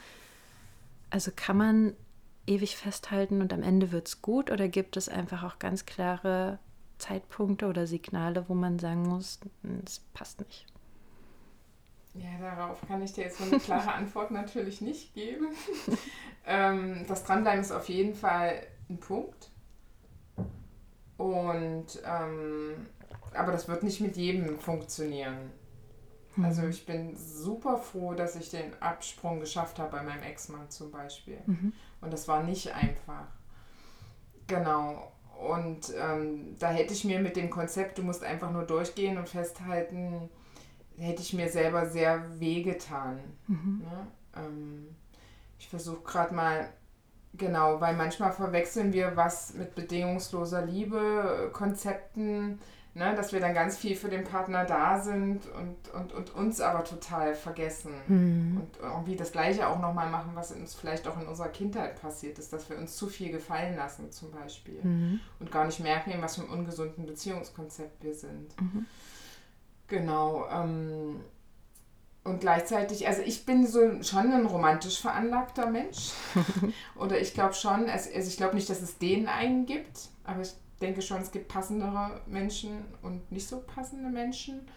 Also 1.09 1.31
kann 1.33 1.57
man 1.57 1.93
ewig 2.47 2.75
festhalten 2.75 3.41
und 3.41 3.53
am 3.53 3.63
Ende 3.63 3.91
wird 3.91 4.07
es 4.07 4.21
gut 4.21 4.51
oder 4.51 4.67
gibt 4.67 4.97
es 4.97 5.07
einfach 5.07 5.43
auch 5.43 5.59
ganz 5.59 5.85
klare 5.85 6.59
Zeitpunkte 6.97 7.67
oder 7.67 7.87
Signale, 7.87 8.45
wo 8.47 8.53
man 8.53 8.79
sagen 8.79 9.03
muss, 9.03 9.39
es 9.85 9.99
passt 10.13 10.41
nicht? 10.41 10.65
Ja, 12.15 12.37
darauf 12.39 12.79
kann 12.87 13.01
ich 13.01 13.13
dir 13.13 13.23
jetzt 13.23 13.37
so 13.37 13.45
eine 13.45 13.59
klare 13.59 13.91
Antwort 13.93 14.31
natürlich 14.31 14.81
nicht 14.81 15.13
geben. 15.13 15.47
ähm, 16.45 17.05
das 17.07 17.23
Dranbleiben 17.23 17.61
ist 17.61 17.71
auf 17.71 17.89
jeden 17.89 18.13
Fall 18.13 18.67
ein 18.89 18.99
Punkt. 18.99 19.49
Und 21.23 22.01
ähm, 22.05 22.87
aber 23.33 23.53
das 23.53 23.69
wird 23.69 23.81
nicht 23.81 24.01
mit 24.01 24.17
jedem 24.17 24.59
funktionieren. 24.59 25.51
Mhm. 26.35 26.43
Also 26.43 26.67
ich 26.67 26.85
bin 26.85 27.15
super 27.15 27.77
froh, 27.77 28.13
dass 28.13 28.35
ich 28.35 28.49
den 28.49 28.73
Absprung 28.81 29.39
geschafft 29.39 29.79
habe 29.79 29.91
bei 29.91 30.03
meinem 30.03 30.21
Ex-Mann 30.21 30.69
zum 30.69 30.91
Beispiel. 30.91 31.39
Mhm. 31.45 31.71
Und 32.01 32.11
das 32.11 32.27
war 32.27 32.43
nicht 32.43 32.73
einfach. 32.75 33.27
Genau. 34.47 35.13
Und 35.39 35.93
ähm, 35.97 36.57
da 36.59 36.71
hätte 36.71 36.93
ich 36.93 37.05
mir 37.05 37.19
mit 37.19 37.37
dem 37.37 37.49
Konzept, 37.49 37.97
du 37.97 38.03
musst 38.03 38.23
einfach 38.23 38.51
nur 38.51 38.63
durchgehen 38.63 39.17
und 39.17 39.29
festhalten, 39.29 40.29
hätte 40.97 41.21
ich 41.21 41.31
mir 41.31 41.49
selber 41.49 41.85
sehr 41.85 42.37
wehgetan. 42.37 43.19
Mhm. 43.47 43.81
Ne? 43.81 44.07
Ähm, 44.35 44.95
ich 45.57 45.69
versuche 45.69 46.03
gerade 46.03 46.35
mal 46.35 46.69
Genau, 47.35 47.81
weil 47.81 47.95
manchmal 47.95 48.31
verwechseln 48.31 48.93
wir 48.93 49.15
was 49.15 49.55
mit 49.55 49.73
bedingungsloser 49.73 50.65
Liebe, 50.65 51.49
Konzepten, 51.51 52.59
ne, 52.93 53.15
dass 53.15 53.33
wir 53.33 53.39
dann 53.39 53.55
ganz 53.55 53.75
viel 53.75 53.95
für 53.95 54.07
den 54.07 54.23
Partner 54.23 54.65
da 54.65 54.99
sind 54.99 55.47
und, 55.47 55.91
und, 55.93 56.13
und 56.13 56.35
uns 56.35 56.61
aber 56.61 56.83
total 56.83 57.33
vergessen. 57.33 57.93
Mhm. 58.07 58.57
Und 58.57 58.77
irgendwie 58.81 59.15
das 59.15 59.31
Gleiche 59.31 59.67
auch 59.67 59.79
nochmal 59.79 60.09
machen, 60.09 60.31
was 60.35 60.51
uns 60.51 60.75
vielleicht 60.75 61.07
auch 61.07 61.19
in 61.19 61.27
unserer 61.27 61.49
Kindheit 61.49 61.99
passiert 61.99 62.37
ist, 62.37 62.53
dass 62.53 62.69
wir 62.69 62.77
uns 62.77 62.95
zu 62.95 63.07
viel 63.07 63.31
gefallen 63.31 63.75
lassen 63.75 64.11
zum 64.11 64.31
Beispiel 64.31 64.79
mhm. 64.83 65.19
und 65.39 65.51
gar 65.51 65.65
nicht 65.65 65.79
merken, 65.79 66.11
in 66.11 66.21
was 66.21 66.35
für 66.35 66.43
einem 66.43 66.51
ungesunden 66.51 67.07
Beziehungskonzept 67.07 68.03
wir 68.03 68.13
sind. 68.13 68.59
Mhm. 68.61 68.85
Genau. 69.87 70.47
Ähm, 70.51 71.21
und 72.23 72.39
gleichzeitig, 72.39 73.07
also 73.07 73.21
ich 73.21 73.45
bin 73.45 73.67
so 73.67 74.01
schon 74.01 74.31
ein 74.31 74.45
romantisch 74.45 75.01
veranlagter 75.01 75.69
Mensch. 75.69 76.11
Oder 76.95 77.19
ich 77.19 77.33
glaube 77.33 77.53
schon, 77.53 77.89
also 77.89 78.09
ich 78.09 78.37
glaube 78.37 78.55
nicht, 78.55 78.69
dass 78.69 78.81
es 78.81 78.97
den 78.97 79.27
einen 79.27 79.65
gibt, 79.65 80.09
aber 80.23 80.41
ich 80.41 80.53
denke 80.79 81.01
schon, 81.01 81.21
es 81.21 81.31
gibt 81.31 81.49
passendere 81.49 82.21
Menschen 82.27 82.85
und 83.01 83.29
nicht 83.31 83.47
so 83.47 83.59
passende 83.59 84.09
Menschen. 84.09 84.67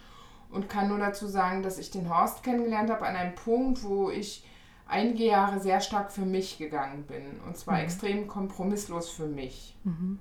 Und 0.50 0.68
kann 0.68 0.88
nur 0.88 0.98
dazu 0.98 1.26
sagen, 1.26 1.62
dass 1.62 1.78
ich 1.78 1.90
den 1.90 2.08
Horst 2.08 2.42
kennengelernt 2.42 2.90
habe 2.90 3.06
an 3.06 3.16
einem 3.16 3.34
Punkt, 3.34 3.82
wo 3.82 4.10
ich 4.10 4.44
einige 4.86 5.24
Jahre 5.24 5.60
sehr 5.60 5.80
stark 5.80 6.12
für 6.12 6.24
mich 6.24 6.58
gegangen 6.58 7.04
bin. 7.04 7.40
Und 7.46 7.56
zwar 7.56 7.74
mhm. 7.74 7.84
extrem 7.84 8.28
kompromisslos 8.28 9.10
für 9.10 9.26
mich. 9.26 9.76
Mhm. 9.84 10.20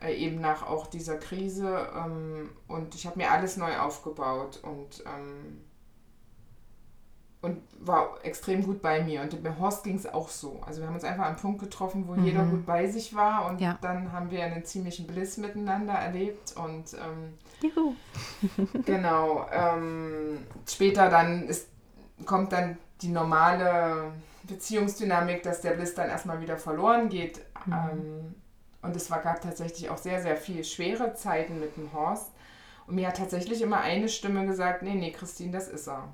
Äh, 0.00 0.14
eben 0.14 0.40
nach 0.40 0.66
auch 0.66 0.86
dieser 0.86 1.16
Krise. 1.16 1.88
Ähm, 1.96 2.50
und 2.68 2.94
ich 2.94 3.06
habe 3.06 3.18
mir 3.18 3.30
alles 3.30 3.56
neu 3.56 3.76
aufgebaut. 3.78 4.60
Und 4.62 5.02
ähm, 5.06 5.60
und 7.42 7.62
war 7.80 8.18
extrem 8.22 8.64
gut 8.64 8.82
bei 8.82 9.02
mir. 9.02 9.22
Und 9.22 9.42
bei 9.42 9.54
Horst 9.58 9.84
ging 9.84 9.96
es 9.96 10.06
auch 10.06 10.28
so. 10.28 10.60
Also 10.66 10.80
wir 10.80 10.88
haben 10.88 10.94
uns 10.94 11.04
einfach 11.04 11.24
an 11.24 11.30
einen 11.30 11.36
Punkt 11.36 11.60
getroffen, 11.60 12.08
wo 12.08 12.14
mhm. 12.14 12.24
jeder 12.24 12.44
gut 12.44 12.66
bei 12.66 12.88
sich 12.88 13.14
war 13.14 13.48
und 13.50 13.60
ja. 13.60 13.78
dann 13.80 14.12
haben 14.12 14.30
wir 14.30 14.42
einen 14.42 14.64
ziemlichen 14.64 15.06
Bliss 15.06 15.36
miteinander 15.36 15.92
erlebt 15.92 16.54
und 16.56 16.94
ähm, 16.94 17.34
Juhu. 17.62 17.94
genau. 18.84 19.46
Ähm, 19.52 20.38
später 20.68 21.08
dann 21.08 21.46
ist, 21.48 21.68
kommt 22.24 22.52
dann 22.52 22.78
die 23.02 23.08
normale 23.08 24.12
Beziehungsdynamik, 24.44 25.42
dass 25.42 25.60
der 25.60 25.72
Bliss 25.72 25.94
dann 25.94 26.08
erstmal 26.08 26.40
wieder 26.40 26.56
verloren 26.56 27.08
geht. 27.08 27.40
Mhm. 27.66 27.72
Ähm, 27.72 28.34
und 28.82 28.96
es 28.96 29.10
war, 29.10 29.20
gab 29.20 29.40
tatsächlich 29.40 29.90
auch 29.90 29.98
sehr, 29.98 30.22
sehr 30.22 30.36
viele 30.36 30.64
schwere 30.64 31.14
Zeiten 31.14 31.60
mit 31.60 31.76
dem 31.76 31.92
Horst. 31.92 32.30
Und 32.86 32.94
mir 32.94 33.08
hat 33.08 33.16
tatsächlich 33.16 33.62
immer 33.62 33.80
eine 33.80 34.08
Stimme 34.08 34.46
gesagt, 34.46 34.82
nee, 34.82 34.94
nee, 34.94 35.10
Christine, 35.10 35.50
das 35.50 35.68
ist 35.68 35.88
er. 35.88 36.12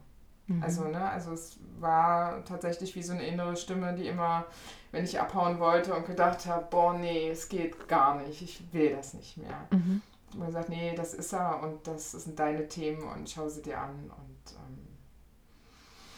Mhm. 0.56 0.62
Also, 0.62 0.84
ne, 0.84 1.10
also 1.10 1.32
es 1.32 1.58
war 1.78 2.44
tatsächlich 2.44 2.94
wie 2.94 3.02
so 3.02 3.12
eine 3.12 3.26
innere 3.26 3.56
Stimme, 3.56 3.94
die 3.94 4.06
immer, 4.06 4.46
wenn 4.90 5.04
ich 5.04 5.20
abhauen 5.20 5.58
wollte 5.58 5.94
und 5.94 6.06
gedacht 6.06 6.46
habe, 6.46 6.66
boah, 6.70 6.94
nee, 6.94 7.30
es 7.30 7.48
geht 7.48 7.88
gar 7.88 8.16
nicht, 8.16 8.42
ich 8.42 8.62
will 8.72 8.94
das 8.94 9.14
nicht 9.14 9.36
mehr. 9.36 9.66
Mhm. 9.70 10.02
Und 10.34 10.46
gesagt, 10.46 10.68
nee, 10.68 10.94
das 10.94 11.12
ist 11.12 11.32
er 11.32 11.62
und 11.62 11.86
das 11.86 12.12
sind 12.12 12.38
deine 12.38 12.66
Themen 12.68 13.02
und 13.02 13.28
schau 13.28 13.48
sie 13.48 13.62
dir 13.62 13.78
an 13.78 14.10
und 14.10 14.54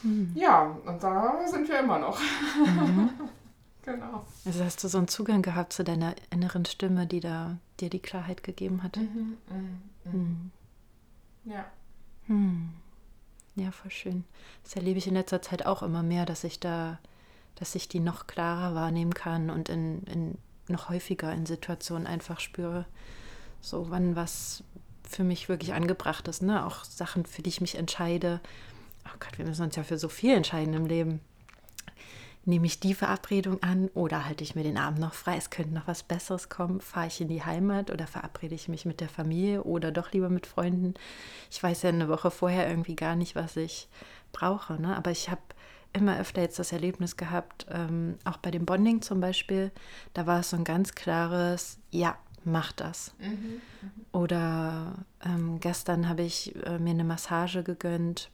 ähm, 0.05 0.11
mhm. 0.11 0.33
ja, 0.37 0.77
und 0.87 1.03
da 1.03 1.47
sind 1.47 1.69
wir 1.69 1.81
immer 1.81 1.99
noch. 1.99 2.21
Mhm. 2.21 3.11
genau. 3.83 4.25
Also 4.45 4.65
hast 4.65 4.85
du 4.85 4.89
so 4.89 4.99
einen 4.99 5.09
Zugang 5.09 5.43
gehabt 5.43 5.73
zu 5.73 5.83
deiner 5.83 6.15
inneren 6.31 6.65
Stimme, 6.65 7.07
die 7.07 7.21
da 7.21 7.57
dir 7.81 7.91
die 7.91 7.99
Klarheit 7.99 8.45
gegeben 8.45 8.85
hat. 8.85 8.97
Mhm, 8.97 9.37
mh, 9.49 9.57
mh. 10.05 10.13
Mhm. 10.13 10.51
Ja. 11.45 11.65
Ja, 13.57 13.71
voll 13.71 13.91
schön. 13.91 14.25
Das 14.65 14.75
erlebe 14.75 14.99
ich 14.99 15.07
in 15.07 15.15
letzter 15.15 15.41
Zeit 15.41 15.65
auch 15.65 15.83
immer 15.83 16.03
mehr, 16.03 16.27
dass 16.27 16.45
ich 16.45 16.59
da, 16.59 16.99
dass 17.55 17.75
ich 17.75 17.89
die 17.89 18.01
noch 18.01 18.27
klarer 18.27 18.75
wahrnehmen 18.75 19.15
kann 19.15 19.51
und 19.51 19.69
in, 19.69 20.03
in 20.05 20.39
noch 20.69 20.89
häufiger 20.89 21.33
in 21.33 21.47
Situationen 21.47 22.07
einfach 22.07 22.41
spüre, 22.41 22.87
so 23.61 23.91
wann 23.91 24.17
was 24.17 24.65
für 25.09 25.25
mich 25.25 25.49
wirklich 25.49 25.75
angebracht 25.75 26.27
ist, 26.27 26.43
ne? 26.43 26.65
Auch 26.65 26.85
Sachen, 26.85 27.27
für 27.27 27.43
die 27.43 27.51
ich 27.51 27.61
mich 27.61 27.77
entscheide. 27.77 28.41
Oh 29.07 29.17
Gott, 29.21 29.39
wir 29.39 29.45
müssen 29.45 29.63
uns 29.63 29.77
ja 29.77 29.85
für 29.85 29.99
so 29.99 30.09
viel 30.09 30.35
entscheiden 30.35 30.75
im 30.75 30.87
Leben 30.87 31.21
nehme 32.47 32.67
ich 32.67 32.81
die 32.81 32.95
Verabredung 32.95 33.63
an 33.63 33.89
oder 33.95 34.27
halte 34.27 34.45
ich 34.45 34.55
mir 34.55 34.63
den 34.63 34.79
Abend 34.79 35.01
noch 35.01 35.15
frei? 35.15 35.37
Es 35.37 35.51
könnte 35.51 35.75
noch 35.75 35.87
was 35.87 36.03
Besseres 36.03 36.49
kommen. 36.49 36.81
Fahre 36.81 37.07
ich 37.07 37.21
in 37.21 37.29
die 37.29 37.43
Heimat 37.43 37.91
oder 37.91 38.07
verabrede 38.07 38.55
ich 38.55 38.69
mich 38.69 38.85
mit 38.85 39.01
der 39.01 39.09
Familie 39.09 39.63
oder 39.65 39.93
doch 39.93 40.13
lieber 40.13 40.29
mit 40.29 40.47
Freunden? 40.47 40.95
Ich 41.51 41.63
weiß 41.63 41.83
ja 41.83 41.89
eine 41.91 42.09
Woche 42.09 42.31
vorher 42.31 42.69
irgendwie 42.69 42.97
gar 42.97 43.17
nicht, 43.17 43.35
was 43.35 43.57
ich 43.57 43.89
brauche. 44.33 44.81
Ne? 44.81 44.97
Aber 44.97 45.11
ich 45.11 45.31
habe 45.31 45.43
immer 45.93 46.19
öfter 46.19 46.43
jetzt 46.43 46.59
das 46.59 46.73
Erlebnis 46.73 47.17
gehabt, 47.17 47.67
ähm, 47.71 48.17
auch 48.25 48.37
bei 48.39 48.51
dem 48.51 48.67
Bonding 48.67 49.01
zum 49.01 49.21
Beispiel, 49.21 49.71
da 50.13 50.27
war 50.27 50.41
es 50.41 50.51
so 50.51 50.57
ein 50.57 50.65
ganz 50.65 50.95
klares, 50.95 51.79
ja, 51.91 52.19
mach 52.45 52.73
das. 52.73 53.15
Mhm, 53.21 53.29
mhm. 53.29 53.61
Oder 54.13 54.95
ähm, 55.25 55.61
gestern 55.61 56.09
habe 56.09 56.23
ich 56.23 56.55
äh, 56.67 56.79
mir 56.79 56.91
eine 56.91 57.05
Massage 57.05 57.63
gegönnt 57.63 58.31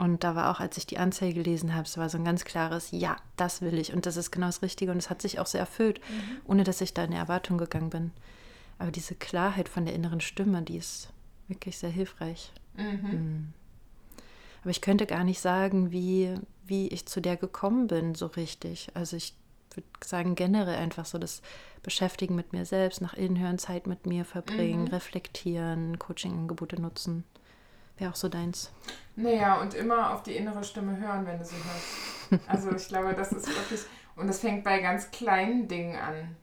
und 0.00 0.24
da 0.24 0.34
war 0.34 0.50
auch, 0.50 0.60
als 0.60 0.78
ich 0.78 0.86
die 0.86 0.96
Anzeige 0.96 1.34
gelesen 1.34 1.74
habe, 1.74 1.84
es 1.84 1.98
war 1.98 2.08
so 2.08 2.16
ein 2.16 2.24
ganz 2.24 2.46
klares 2.46 2.90
Ja, 2.90 3.16
das 3.36 3.60
will 3.60 3.78
ich 3.78 3.92
und 3.92 4.06
das 4.06 4.16
ist 4.16 4.30
genau 4.30 4.46
das 4.46 4.62
Richtige 4.62 4.92
und 4.92 4.96
es 4.96 5.10
hat 5.10 5.20
sich 5.20 5.38
auch 5.38 5.46
sehr 5.46 5.60
erfüllt, 5.60 6.00
mhm. 6.08 6.40
ohne 6.46 6.64
dass 6.64 6.80
ich 6.80 6.94
da 6.94 7.04
in 7.04 7.10
die 7.10 7.18
Erwartung 7.18 7.58
gegangen 7.58 7.90
bin. 7.90 8.10
Aber 8.78 8.90
diese 8.90 9.14
Klarheit 9.14 9.68
von 9.68 9.84
der 9.84 9.94
inneren 9.94 10.22
Stimme, 10.22 10.62
die 10.62 10.78
ist 10.78 11.10
wirklich 11.48 11.76
sehr 11.76 11.90
hilfreich. 11.90 12.50
Mhm. 12.78 13.10
Mhm. 13.10 13.52
Aber 14.62 14.70
ich 14.70 14.80
könnte 14.80 15.04
gar 15.04 15.22
nicht 15.22 15.40
sagen, 15.40 15.92
wie, 15.92 16.34
wie 16.64 16.88
ich 16.88 17.04
zu 17.04 17.20
der 17.20 17.36
gekommen 17.36 17.86
bin, 17.86 18.14
so 18.14 18.24
richtig. 18.24 18.88
Also 18.94 19.18
ich 19.18 19.34
würde 19.74 19.86
sagen, 20.02 20.34
generell 20.34 20.76
einfach 20.76 21.04
so 21.04 21.18
das 21.18 21.42
Beschäftigen 21.82 22.34
mit 22.34 22.54
mir 22.54 22.64
selbst, 22.64 23.02
nach 23.02 23.12
innen 23.12 23.38
hören, 23.38 23.58
Zeit 23.58 23.86
mit 23.86 24.06
mir 24.06 24.24
verbringen, 24.24 24.84
mhm. 24.84 24.88
reflektieren, 24.88 25.98
Coaching-Angebote 25.98 26.80
nutzen. 26.80 27.24
Wäre 28.00 28.10
auch 28.10 28.16
so 28.16 28.28
deins. 28.28 28.72
Naja, 29.14 29.60
und 29.60 29.74
immer 29.74 30.14
auf 30.14 30.22
die 30.22 30.34
innere 30.34 30.64
Stimme 30.64 30.98
hören, 30.98 31.26
wenn 31.26 31.38
du 31.38 31.44
sie 31.44 31.56
hörst. 31.56 32.48
Also 32.48 32.72
ich 32.74 32.88
glaube, 32.88 33.12
das 33.14 33.32
ist 33.32 33.46
wirklich, 33.46 33.80
und 34.16 34.26
das 34.26 34.40
fängt 34.40 34.64
bei 34.64 34.80
ganz 34.80 35.10
kleinen 35.10 35.68
Dingen 35.68 35.96
an. 35.96 36.36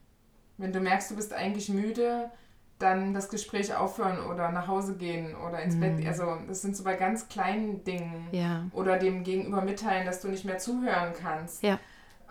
Wenn 0.58 0.72
du 0.72 0.80
merkst, 0.80 1.12
du 1.12 1.16
bist 1.16 1.34
eigentlich 1.34 1.70
müde, 1.70 2.30
dann 2.78 3.14
das 3.14 3.30
Gespräch 3.30 3.74
aufhören 3.76 4.20
oder 4.20 4.52
nach 4.52 4.68
Hause 4.68 4.98
gehen 4.98 5.36
oder 5.36 5.62
ins 5.62 5.76
mhm. 5.76 5.80
Bett. 5.80 6.08
Also 6.08 6.38
das 6.48 6.62
sind 6.62 6.76
so 6.76 6.84
bei 6.84 6.96
ganz 6.96 7.28
kleinen 7.28 7.84
Dingen. 7.84 8.28
Ja. 8.32 8.66
Oder 8.74 8.98
dem 8.98 9.24
Gegenüber 9.24 9.62
mitteilen, 9.62 10.06
dass 10.06 10.22
du 10.22 10.28
nicht 10.28 10.46
mehr 10.46 10.60
zuhören 10.60 11.14
kannst. 11.20 11.64
Ja. 11.64 11.80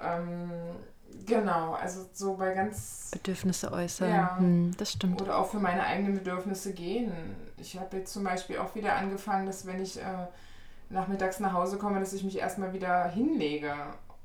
Ähm, 0.00 0.50
Genau, 1.26 1.74
also 1.74 2.08
so 2.12 2.34
bei 2.34 2.54
ganz. 2.54 3.10
Bedürfnisse 3.12 3.72
äußern. 3.72 4.10
Ja, 4.10 4.38
hm, 4.38 4.76
das 4.76 4.92
stimmt. 4.92 5.20
Oder 5.20 5.38
auch 5.38 5.50
für 5.50 5.58
meine 5.58 5.82
eigenen 5.84 6.14
Bedürfnisse 6.14 6.72
gehen. 6.72 7.12
Ich 7.58 7.78
habe 7.78 7.96
jetzt 7.96 8.12
zum 8.12 8.24
Beispiel 8.24 8.58
auch 8.58 8.74
wieder 8.74 8.94
angefangen, 8.94 9.46
dass 9.46 9.66
wenn 9.66 9.82
ich 9.82 9.98
äh, 9.98 10.26
nachmittags 10.88 11.40
nach 11.40 11.52
Hause 11.52 11.78
komme, 11.78 11.98
dass 11.98 12.12
ich 12.12 12.22
mich 12.22 12.38
erstmal 12.38 12.72
wieder 12.72 13.08
hinlege. 13.08 13.74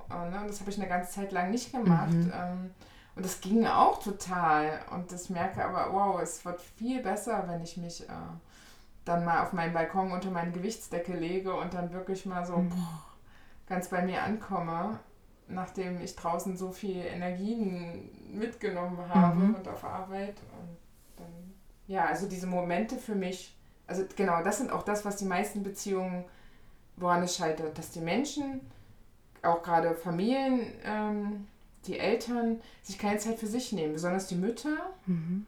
Äh, 0.09 0.29
ne? 0.29 0.43
Das 0.45 0.59
habe 0.59 0.69
ich 0.69 0.77
eine 0.77 0.87
ganze 0.87 1.11
Zeit 1.11 1.31
lang 1.31 1.49
nicht 1.49 1.71
gemacht. 1.71 2.11
Mhm. 2.11 2.31
Ähm, 2.35 2.71
und 3.15 3.25
das 3.25 3.41
ging 3.41 3.65
auch 3.65 4.01
total. 4.01 4.79
Und 4.91 5.11
ich 5.11 5.29
merke 5.29 5.65
aber, 5.65 5.93
wow, 5.93 6.21
es 6.21 6.45
wird 6.45 6.61
viel 6.61 7.01
besser, 7.01 7.45
wenn 7.47 7.63
ich 7.63 7.77
mich 7.77 8.07
äh, 8.07 8.13
dann 9.05 9.25
mal 9.25 9.41
auf 9.41 9.53
meinen 9.53 9.73
Balkon 9.73 10.11
unter 10.11 10.29
meine 10.29 10.51
Gewichtsdecke 10.51 11.13
lege 11.13 11.53
und 11.55 11.73
dann 11.73 11.91
wirklich 11.93 12.25
mal 12.25 12.45
so 12.45 12.57
mhm. 12.57 12.69
boah, 12.69 13.05
ganz 13.67 13.87
bei 13.87 14.03
mir 14.03 14.21
ankomme 14.21 14.99
nachdem 15.53 16.01
ich 16.01 16.15
draußen 16.15 16.57
so 16.57 16.71
viel 16.71 16.97
Energien 16.97 18.09
mitgenommen 18.31 18.97
habe 19.09 19.35
mhm. 19.35 19.55
und 19.55 19.67
auf 19.67 19.83
Arbeit. 19.83 20.35
Und 20.59 20.77
dann, 21.17 21.53
ja, 21.87 22.05
also 22.05 22.27
diese 22.27 22.47
Momente 22.47 22.97
für 22.97 23.15
mich, 23.15 23.55
also 23.87 24.03
genau, 24.15 24.43
das 24.43 24.57
sind 24.57 24.71
auch 24.71 24.83
das, 24.83 25.05
was 25.05 25.17
die 25.17 25.25
meisten 25.25 25.63
Beziehungen, 25.63 26.25
woran 26.97 27.23
es 27.23 27.35
scheitert, 27.35 27.77
dass 27.77 27.91
die 27.91 28.01
Menschen, 28.01 28.61
auch 29.41 29.63
gerade 29.63 29.95
Familien, 29.95 30.61
ähm, 30.85 31.47
die 31.85 31.97
Eltern, 31.97 32.61
sich 32.83 32.99
keine 32.99 33.17
Zeit 33.17 33.39
für 33.39 33.47
sich 33.47 33.71
nehmen, 33.71 33.93
besonders 33.93 34.27
die 34.27 34.35
Mütter. 34.35 34.77
Mhm. 35.05 35.45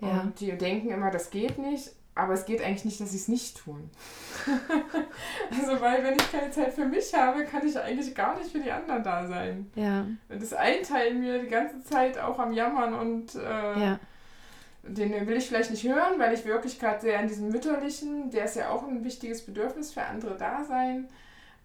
Ja. 0.00 0.22
Und 0.22 0.40
die 0.40 0.56
denken 0.56 0.90
immer, 0.90 1.10
das 1.10 1.30
geht 1.30 1.58
nicht. 1.58 1.92
Aber 2.16 2.32
es 2.32 2.46
geht 2.46 2.62
eigentlich 2.62 2.86
nicht, 2.86 2.98
dass 2.98 3.10
sie 3.10 3.18
es 3.18 3.28
nicht 3.28 3.58
tun. 3.58 3.90
also, 5.50 5.80
weil 5.82 6.02
wenn 6.02 6.14
ich 6.14 6.32
keine 6.32 6.50
Zeit 6.50 6.72
für 6.72 6.86
mich 6.86 7.12
habe, 7.12 7.44
kann 7.44 7.68
ich 7.68 7.78
eigentlich 7.78 8.14
gar 8.14 8.38
nicht 8.38 8.50
für 8.50 8.58
die 8.58 8.72
anderen 8.72 9.04
da 9.04 9.26
sein. 9.26 9.70
Ja. 9.74 10.06
Und 10.30 10.42
das 10.42 10.54
einteilen 10.54 11.20
mir 11.20 11.42
die 11.42 11.48
ganze 11.48 11.84
Zeit 11.84 12.18
auch 12.18 12.38
am 12.38 12.54
Jammern 12.54 12.94
und 12.94 13.34
äh, 13.34 13.80
ja. 13.80 14.00
den 14.82 15.26
will 15.26 15.36
ich 15.36 15.46
vielleicht 15.46 15.70
nicht 15.70 15.84
hören, 15.84 16.18
weil 16.18 16.32
ich 16.32 16.46
wirklich 16.46 16.80
gerade 16.80 17.02
sehr 17.02 17.18
an 17.18 17.28
diesem 17.28 17.50
mütterlichen, 17.50 18.30
der 18.30 18.46
ist 18.46 18.56
ja 18.56 18.70
auch 18.70 18.88
ein 18.88 19.04
wichtiges 19.04 19.44
Bedürfnis 19.44 19.92
für 19.92 20.02
andere 20.02 20.38
da 20.38 20.64
sein. 20.64 21.08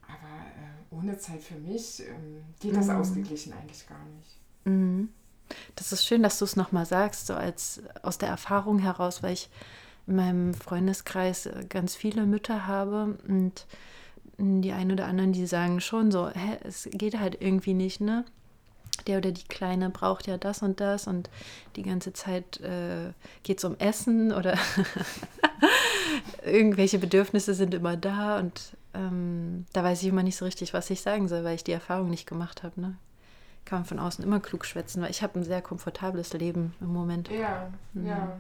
Aber 0.06 0.18
äh, 0.18 0.94
ohne 0.94 1.18
Zeit 1.18 1.42
für 1.42 1.56
mich 1.56 2.02
ähm, 2.02 2.44
geht 2.60 2.76
das 2.76 2.88
mhm. 2.88 2.98
ausgeglichen 2.98 3.54
eigentlich 3.54 3.88
gar 3.88 4.06
nicht. 4.18 4.38
Mhm. 4.66 5.14
Das 5.78 5.94
ist 5.94 6.06
schön, 6.06 6.24
dass 6.24 6.40
du 6.40 6.44
es 6.44 6.58
nochmal 6.58 6.86
sagst, 6.86 7.28
so 7.28 7.36
als 7.36 7.82
aus 8.04 8.18
der 8.18 8.28
Erfahrung 8.28 8.80
heraus, 8.80 9.24
weil 9.24 9.32
ich 9.32 9.50
in 10.08 10.16
meinem 10.16 10.54
Freundeskreis 10.54 11.46
äh, 11.46 11.66
ganz 11.68 11.96
viele 11.96 12.26
Mütter 12.26 12.68
habe 12.68 13.18
und 13.28 13.66
die 14.38 14.72
einen 14.72 14.92
oder 14.92 15.06
anderen, 15.06 15.34
die 15.34 15.46
sagen 15.46 15.82
schon 15.82 16.12
so, 16.12 16.30
hä, 16.30 16.58
es 16.64 16.90
geht 16.92 17.20
halt 17.20 17.42
irgendwie 17.42 17.74
nicht, 17.74 18.02
ne? 18.02 18.26
Der 19.08 19.18
oder 19.18 19.32
die 19.32 19.48
Kleine 19.48 19.90
braucht 19.90 20.28
ja 20.28 20.38
das 20.38 20.62
und 20.62 20.80
das 20.80 21.08
und 21.08 21.30
die 21.76 21.84
ganze 21.84 22.14
Zeit 22.14 22.60
äh, 22.62 23.14
geht 23.44 23.60
es 23.60 23.64
um 23.64 23.76
Essen 23.78 24.32
oder 24.34 24.58
irgendwelche 26.44 27.00
Bedürfnisse 27.00 27.54
sind 27.54 27.74
immer 27.74 27.98
da 27.98 28.40
und 28.40 28.76
ähm, 28.94 29.66
da 29.74 29.84
weiß 29.84 30.02
ich 30.02 30.10
immer 30.10 30.24
nicht 30.24 30.38
so 30.38 30.46
richtig, 30.46 30.74
was 30.74 30.90
ich 30.90 31.02
sagen 31.02 31.28
soll, 31.28 31.44
weil 31.44 31.56
ich 31.56 31.64
die 31.64 31.72
Erfahrung 31.72 32.10
nicht 32.10 32.28
gemacht 32.28 32.64
habe. 32.64 32.80
Ne? 32.82 32.96
Kann 33.66 33.80
man 33.80 33.86
von 33.86 34.00
außen 34.00 34.24
immer 34.24 34.40
klug 34.40 34.66
schwätzen, 34.66 35.02
weil 35.02 35.12
ich 35.12 35.24
habe 35.24 35.40
ein 35.40 35.44
sehr 35.44 35.62
komfortables 35.62 36.34
Leben 36.34 36.74
im 36.82 36.88
Moment. 36.88 37.30
Ja, 37.30 37.72
mhm. 37.94 38.06
ja. 38.06 38.38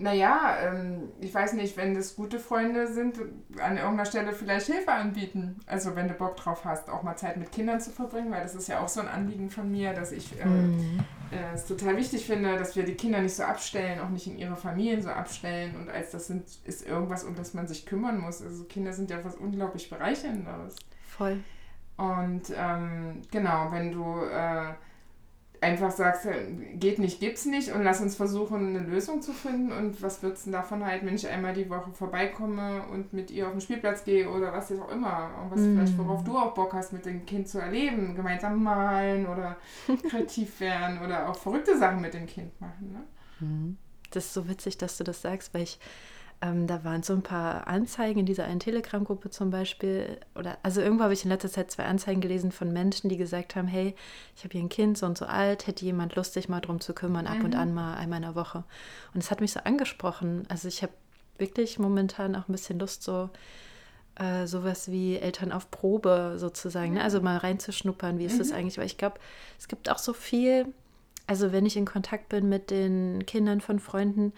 Naja, 0.00 0.56
ähm, 0.62 1.10
ich 1.20 1.34
weiß 1.34 1.52
nicht, 1.52 1.76
wenn 1.76 1.94
das 1.94 2.16
gute 2.16 2.38
Freunde 2.38 2.86
sind, 2.86 3.18
an 3.58 3.76
irgendeiner 3.76 4.06
Stelle 4.06 4.32
vielleicht 4.32 4.66
Hilfe 4.66 4.92
anbieten. 4.92 5.60
Also 5.66 5.94
wenn 5.94 6.08
du 6.08 6.14
Bock 6.14 6.36
drauf 6.36 6.64
hast, 6.64 6.88
auch 6.88 7.02
mal 7.02 7.16
Zeit 7.16 7.36
mit 7.36 7.52
Kindern 7.52 7.80
zu 7.80 7.90
verbringen, 7.90 8.30
weil 8.30 8.42
das 8.42 8.54
ist 8.54 8.68
ja 8.68 8.80
auch 8.80 8.88
so 8.88 9.00
ein 9.00 9.08
Anliegen 9.08 9.50
von 9.50 9.70
mir, 9.70 9.92
dass 9.92 10.12
ich 10.12 10.40
äh, 10.40 10.46
mhm. 10.46 11.00
äh, 11.30 11.54
es 11.54 11.66
total 11.66 11.98
wichtig 11.98 12.26
finde, 12.26 12.56
dass 12.56 12.76
wir 12.76 12.84
die 12.84 12.94
Kinder 12.94 13.20
nicht 13.20 13.36
so 13.36 13.42
abstellen, 13.42 14.00
auch 14.00 14.08
nicht 14.08 14.26
in 14.26 14.38
ihre 14.38 14.56
Familien 14.56 15.02
so 15.02 15.10
abstellen 15.10 15.76
und 15.76 15.90
als 15.90 16.12
das 16.12 16.28
sind, 16.28 16.44
ist 16.64 16.86
irgendwas, 16.86 17.24
um 17.24 17.34
das 17.34 17.52
man 17.52 17.66
sich 17.66 17.84
kümmern 17.84 18.18
muss. 18.18 18.40
Also 18.40 18.64
Kinder 18.64 18.94
sind 18.94 19.10
ja 19.10 19.22
was 19.22 19.34
unglaublich 19.34 19.90
Bereicherndes. 19.90 20.76
Voll. 21.06 21.40
Und 21.98 22.44
ähm, 22.56 23.20
genau, 23.30 23.70
wenn 23.70 23.92
du 23.92 24.24
äh, 24.24 24.72
einfach 25.60 25.90
sagst, 25.90 26.26
geht 26.74 26.98
nicht, 26.98 27.20
gibt's 27.20 27.44
nicht 27.44 27.72
und 27.72 27.82
lass 27.82 28.00
uns 28.00 28.16
versuchen, 28.16 28.76
eine 28.76 28.80
Lösung 28.80 29.20
zu 29.20 29.32
finden. 29.32 29.72
Und 29.72 30.02
was 30.02 30.22
würdest 30.22 30.46
du 30.46 30.50
davon 30.50 30.84
halten, 30.84 31.06
wenn 31.06 31.14
ich 31.14 31.28
einmal 31.28 31.52
die 31.52 31.68
Woche 31.68 31.92
vorbeikomme 31.92 32.84
und 32.90 33.12
mit 33.12 33.30
ihr 33.30 33.46
auf 33.46 33.52
den 33.52 33.60
Spielplatz 33.60 34.04
gehe 34.04 34.28
oder 34.30 34.52
was 34.52 34.70
jetzt 34.70 34.80
auch 34.80 34.90
immer? 34.90 35.30
Irgendwas 35.36 35.60
mm. 35.60 35.74
vielleicht, 35.74 35.98
worauf 35.98 36.24
du 36.24 36.38
auch 36.38 36.54
Bock 36.54 36.72
hast, 36.72 36.92
mit 36.92 37.04
dem 37.04 37.26
Kind 37.26 37.48
zu 37.48 37.58
erleben. 37.58 38.14
Gemeinsam 38.14 38.62
malen 38.62 39.26
oder 39.26 39.56
kreativ 40.08 40.60
werden 40.60 41.00
oder 41.04 41.28
auch 41.28 41.36
verrückte 41.36 41.76
Sachen 41.78 42.00
mit 42.00 42.14
dem 42.14 42.26
Kind 42.26 42.58
machen. 42.60 42.92
Ne? 42.92 43.46
Mhm. 43.46 43.76
Das 44.10 44.26
ist 44.26 44.34
so 44.34 44.48
witzig, 44.48 44.78
dass 44.78 44.96
du 44.96 45.04
das 45.04 45.22
sagst, 45.22 45.54
weil 45.54 45.62
ich 45.62 45.78
ähm, 46.42 46.66
da 46.66 46.84
waren 46.84 47.02
so 47.02 47.12
ein 47.12 47.22
paar 47.22 47.66
Anzeigen 47.66 48.20
in 48.20 48.26
dieser 48.26 48.44
einen 48.44 48.60
Telegram-Gruppe 48.60 49.28
zum 49.28 49.50
Beispiel. 49.50 50.18
Oder, 50.34 50.56
also 50.62 50.80
irgendwo 50.80 51.04
habe 51.04 51.12
ich 51.12 51.24
in 51.24 51.30
letzter 51.30 51.50
Zeit 51.50 51.70
zwei 51.70 51.84
Anzeigen 51.84 52.22
gelesen 52.22 52.50
von 52.50 52.72
Menschen, 52.72 53.10
die 53.10 53.18
gesagt 53.18 53.56
haben, 53.56 53.68
hey, 53.68 53.94
ich 54.36 54.44
habe 54.44 54.52
hier 54.52 54.62
ein 54.62 54.70
Kind, 54.70 54.96
so 54.96 55.04
und 55.04 55.18
so 55.18 55.26
alt, 55.26 55.66
hätte 55.66 55.84
jemand 55.84 56.16
Lust, 56.16 56.32
sich 56.32 56.48
mal 56.48 56.60
drum 56.60 56.80
zu 56.80 56.94
kümmern, 56.94 57.26
ab 57.26 57.38
mhm. 57.38 57.44
und 57.44 57.54
an 57.56 57.74
mal 57.74 57.94
einmal 57.94 58.18
in 58.18 58.22
der 58.22 58.34
Woche. 58.34 58.64
Und 59.12 59.22
es 59.22 59.30
hat 59.30 59.42
mich 59.42 59.52
so 59.52 59.60
angesprochen. 59.60 60.44
Also 60.48 60.66
ich 60.68 60.82
habe 60.82 60.92
wirklich 61.36 61.78
momentan 61.78 62.34
auch 62.34 62.48
ein 62.48 62.52
bisschen 62.52 62.78
Lust, 62.78 63.02
so 63.02 63.28
äh, 64.14 64.46
sowas 64.46 64.90
wie 64.90 65.16
Eltern 65.16 65.52
auf 65.52 65.70
Probe 65.70 66.36
sozusagen, 66.36 66.94
ne? 66.94 67.02
also 67.02 67.20
mal 67.20 67.36
reinzuschnuppern, 67.36 68.18
wie 68.18 68.24
ist 68.24 68.34
mhm. 68.34 68.38
das 68.38 68.52
eigentlich? 68.52 68.78
Weil 68.78 68.86
ich 68.86 68.98
glaube, 68.98 69.18
es 69.58 69.68
gibt 69.68 69.90
auch 69.90 69.98
so 69.98 70.14
viel, 70.14 70.66
also 71.26 71.52
wenn 71.52 71.66
ich 71.66 71.76
in 71.76 71.84
Kontakt 71.84 72.30
bin 72.30 72.48
mit 72.48 72.70
den 72.70 73.26
Kindern 73.26 73.60
von 73.60 73.78
Freunden, 73.78 74.32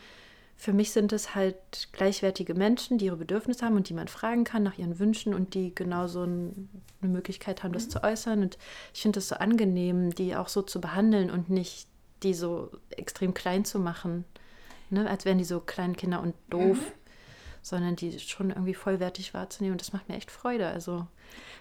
für 0.62 0.72
mich 0.72 0.92
sind 0.92 1.12
es 1.12 1.34
halt 1.34 1.88
gleichwertige 1.90 2.54
Menschen, 2.54 2.96
die 2.96 3.06
ihre 3.06 3.16
Bedürfnisse 3.16 3.66
haben 3.66 3.74
und 3.74 3.88
die 3.88 3.94
man 3.94 4.06
fragen 4.06 4.44
kann 4.44 4.62
nach 4.62 4.78
ihren 4.78 5.00
Wünschen 5.00 5.34
und 5.34 5.54
die 5.54 5.74
genauso 5.74 6.22
eine 6.22 6.52
Möglichkeit 7.00 7.64
haben, 7.64 7.72
das 7.72 7.86
mhm. 7.86 7.90
zu 7.90 8.04
äußern. 8.04 8.42
Und 8.42 8.58
ich 8.94 9.02
finde 9.02 9.18
es 9.18 9.26
so 9.26 9.34
angenehm, 9.34 10.14
die 10.14 10.36
auch 10.36 10.46
so 10.46 10.62
zu 10.62 10.80
behandeln 10.80 11.32
und 11.32 11.50
nicht 11.50 11.88
die 12.22 12.32
so 12.32 12.70
extrem 12.90 13.34
klein 13.34 13.64
zu 13.64 13.80
machen, 13.80 14.24
ne? 14.88 15.10
als 15.10 15.24
wären 15.24 15.38
die 15.38 15.44
so 15.44 15.58
kleine 15.58 15.94
Kinder 15.94 16.22
und 16.22 16.36
doof. 16.48 16.78
Mhm 16.78 17.01
sondern 17.62 17.96
die 17.96 18.18
schon 18.18 18.50
irgendwie 18.50 18.74
vollwertig 18.74 19.32
wahrzunehmen. 19.34 19.72
Und 19.74 19.80
das 19.80 19.92
macht 19.92 20.08
mir 20.08 20.16
echt 20.16 20.30
Freude. 20.30 20.66
Also 20.66 21.06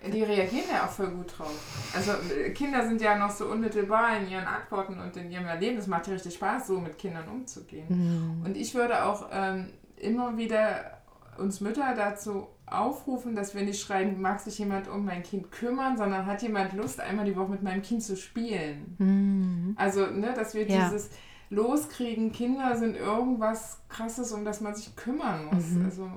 die 0.06 0.24
reagieren 0.24 0.66
ja 0.72 0.86
auch 0.86 0.90
voll 0.90 1.10
gut 1.10 1.38
drauf. 1.38 1.54
Also 1.96 2.14
Kinder 2.56 2.88
sind 2.88 3.02
ja 3.02 3.18
noch 3.18 3.30
so 3.30 3.46
unmittelbar 3.46 4.18
in 4.18 4.30
ihren 4.30 4.46
Antworten 4.46 5.00
und 5.00 5.16
in 5.16 5.32
ihrem 5.32 5.46
Erleben. 5.46 5.78
Es 5.78 5.86
macht 5.86 6.08
ja 6.08 6.14
richtig 6.14 6.34
Spaß, 6.34 6.68
so 6.68 6.80
mit 6.80 6.98
Kindern 6.98 7.28
umzugehen. 7.28 7.86
Mhm. 7.88 8.46
Und 8.46 8.58
ich 8.58 8.74
würde 8.74 9.06
auch 9.06 9.30
ähm, 9.32 9.70
immer 9.98 10.38
wieder 10.38 11.02
uns 11.38 11.62
Mütter 11.62 11.94
dazu 11.96 12.48
aufrufen, 12.66 13.36
dass 13.36 13.54
wir 13.54 13.64
nicht 13.64 13.82
schreiben, 13.82 14.22
mag 14.22 14.40
sich 14.40 14.58
jemand 14.58 14.88
um 14.88 15.06
mein 15.06 15.24
Kind 15.24 15.52
kümmern, 15.52 15.98
sondern 15.98 16.26
hat 16.26 16.42
jemand 16.42 16.74
Lust, 16.74 17.00
einmal 17.00 17.26
die 17.26 17.36
Woche 17.36 17.52
mit 17.52 17.64
meinem 17.64 17.82
Kind 17.82 18.02
zu 18.02 18.16
spielen. 18.16 18.96
Mhm. 18.98 19.76
Also, 19.78 20.08
ne, 20.08 20.34
dass 20.34 20.54
wir 20.56 20.68
ja. 20.68 20.86
dieses 20.86 21.10
loskriegen, 21.52 22.32
Kinder 22.32 22.76
sind 22.78 22.96
irgendwas 22.96 23.80
Krasses, 23.90 24.32
um 24.32 24.46
das 24.46 24.62
man 24.62 24.74
sich 24.74 24.96
kümmern 24.96 25.46
muss. 25.46 25.70
Mhm. 25.70 25.86
Also 25.86 26.12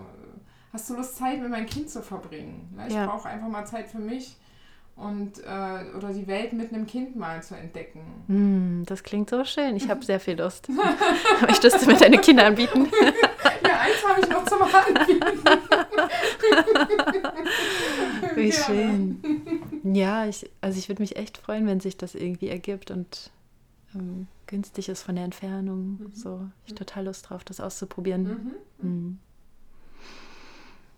hast 0.72 0.88
du 0.88 0.94
Lust, 0.94 1.16
Zeit 1.16 1.40
mit 1.40 1.50
meinem 1.50 1.66
Kind 1.66 1.90
zu 1.90 2.02
verbringen? 2.02 2.72
Ne? 2.74 2.86
Ich 2.88 2.94
ja. 2.94 3.06
brauche 3.06 3.28
einfach 3.28 3.48
mal 3.48 3.66
Zeit 3.66 3.88
für 3.88 3.98
mich 3.98 4.36
und 4.96 5.40
äh, 5.40 5.96
oder 5.96 6.12
die 6.12 6.28
Welt 6.28 6.52
mit 6.52 6.72
einem 6.72 6.86
Kind 6.86 7.16
mal 7.16 7.42
zu 7.42 7.56
entdecken. 7.56 8.00
Mm, 8.28 8.84
das 8.84 9.02
klingt 9.02 9.28
so 9.28 9.44
schön. 9.44 9.74
Ich 9.74 9.88
habe 9.88 10.04
sehr 10.04 10.20
viel 10.20 10.38
Lust. 10.38 10.68
Möchtest 11.40 11.82
du 11.82 11.90
mir 11.90 11.96
deine 11.96 12.18
Kinder 12.18 12.46
anbieten? 12.46 12.88
ja, 13.02 13.80
eins 13.80 14.06
habe 14.06 14.20
ich 14.20 14.28
noch 14.28 14.44
zum 14.44 14.62
Anbieten. 14.62 15.40
Wie 18.36 18.52
schön. 18.52 19.20
Ja, 19.82 20.26
ich, 20.26 20.48
also 20.60 20.78
ich 20.78 20.88
würde 20.88 21.02
mich 21.02 21.16
echt 21.16 21.38
freuen, 21.38 21.66
wenn 21.66 21.80
sich 21.80 21.96
das 21.96 22.14
irgendwie 22.14 22.48
ergibt 22.48 22.92
und 22.92 23.32
ähm, 23.96 24.28
günstig 24.46 24.88
ist 24.88 25.02
von 25.02 25.14
der 25.16 25.24
Entfernung. 25.24 25.98
Mhm. 25.98 26.10
So, 26.14 26.48
ich 26.66 26.74
total 26.74 27.06
Lust 27.06 27.30
drauf, 27.30 27.44
das 27.44 27.60
auszuprobieren. 27.60 28.22
Mhm. 28.22 28.88
Mhm. 28.88 29.18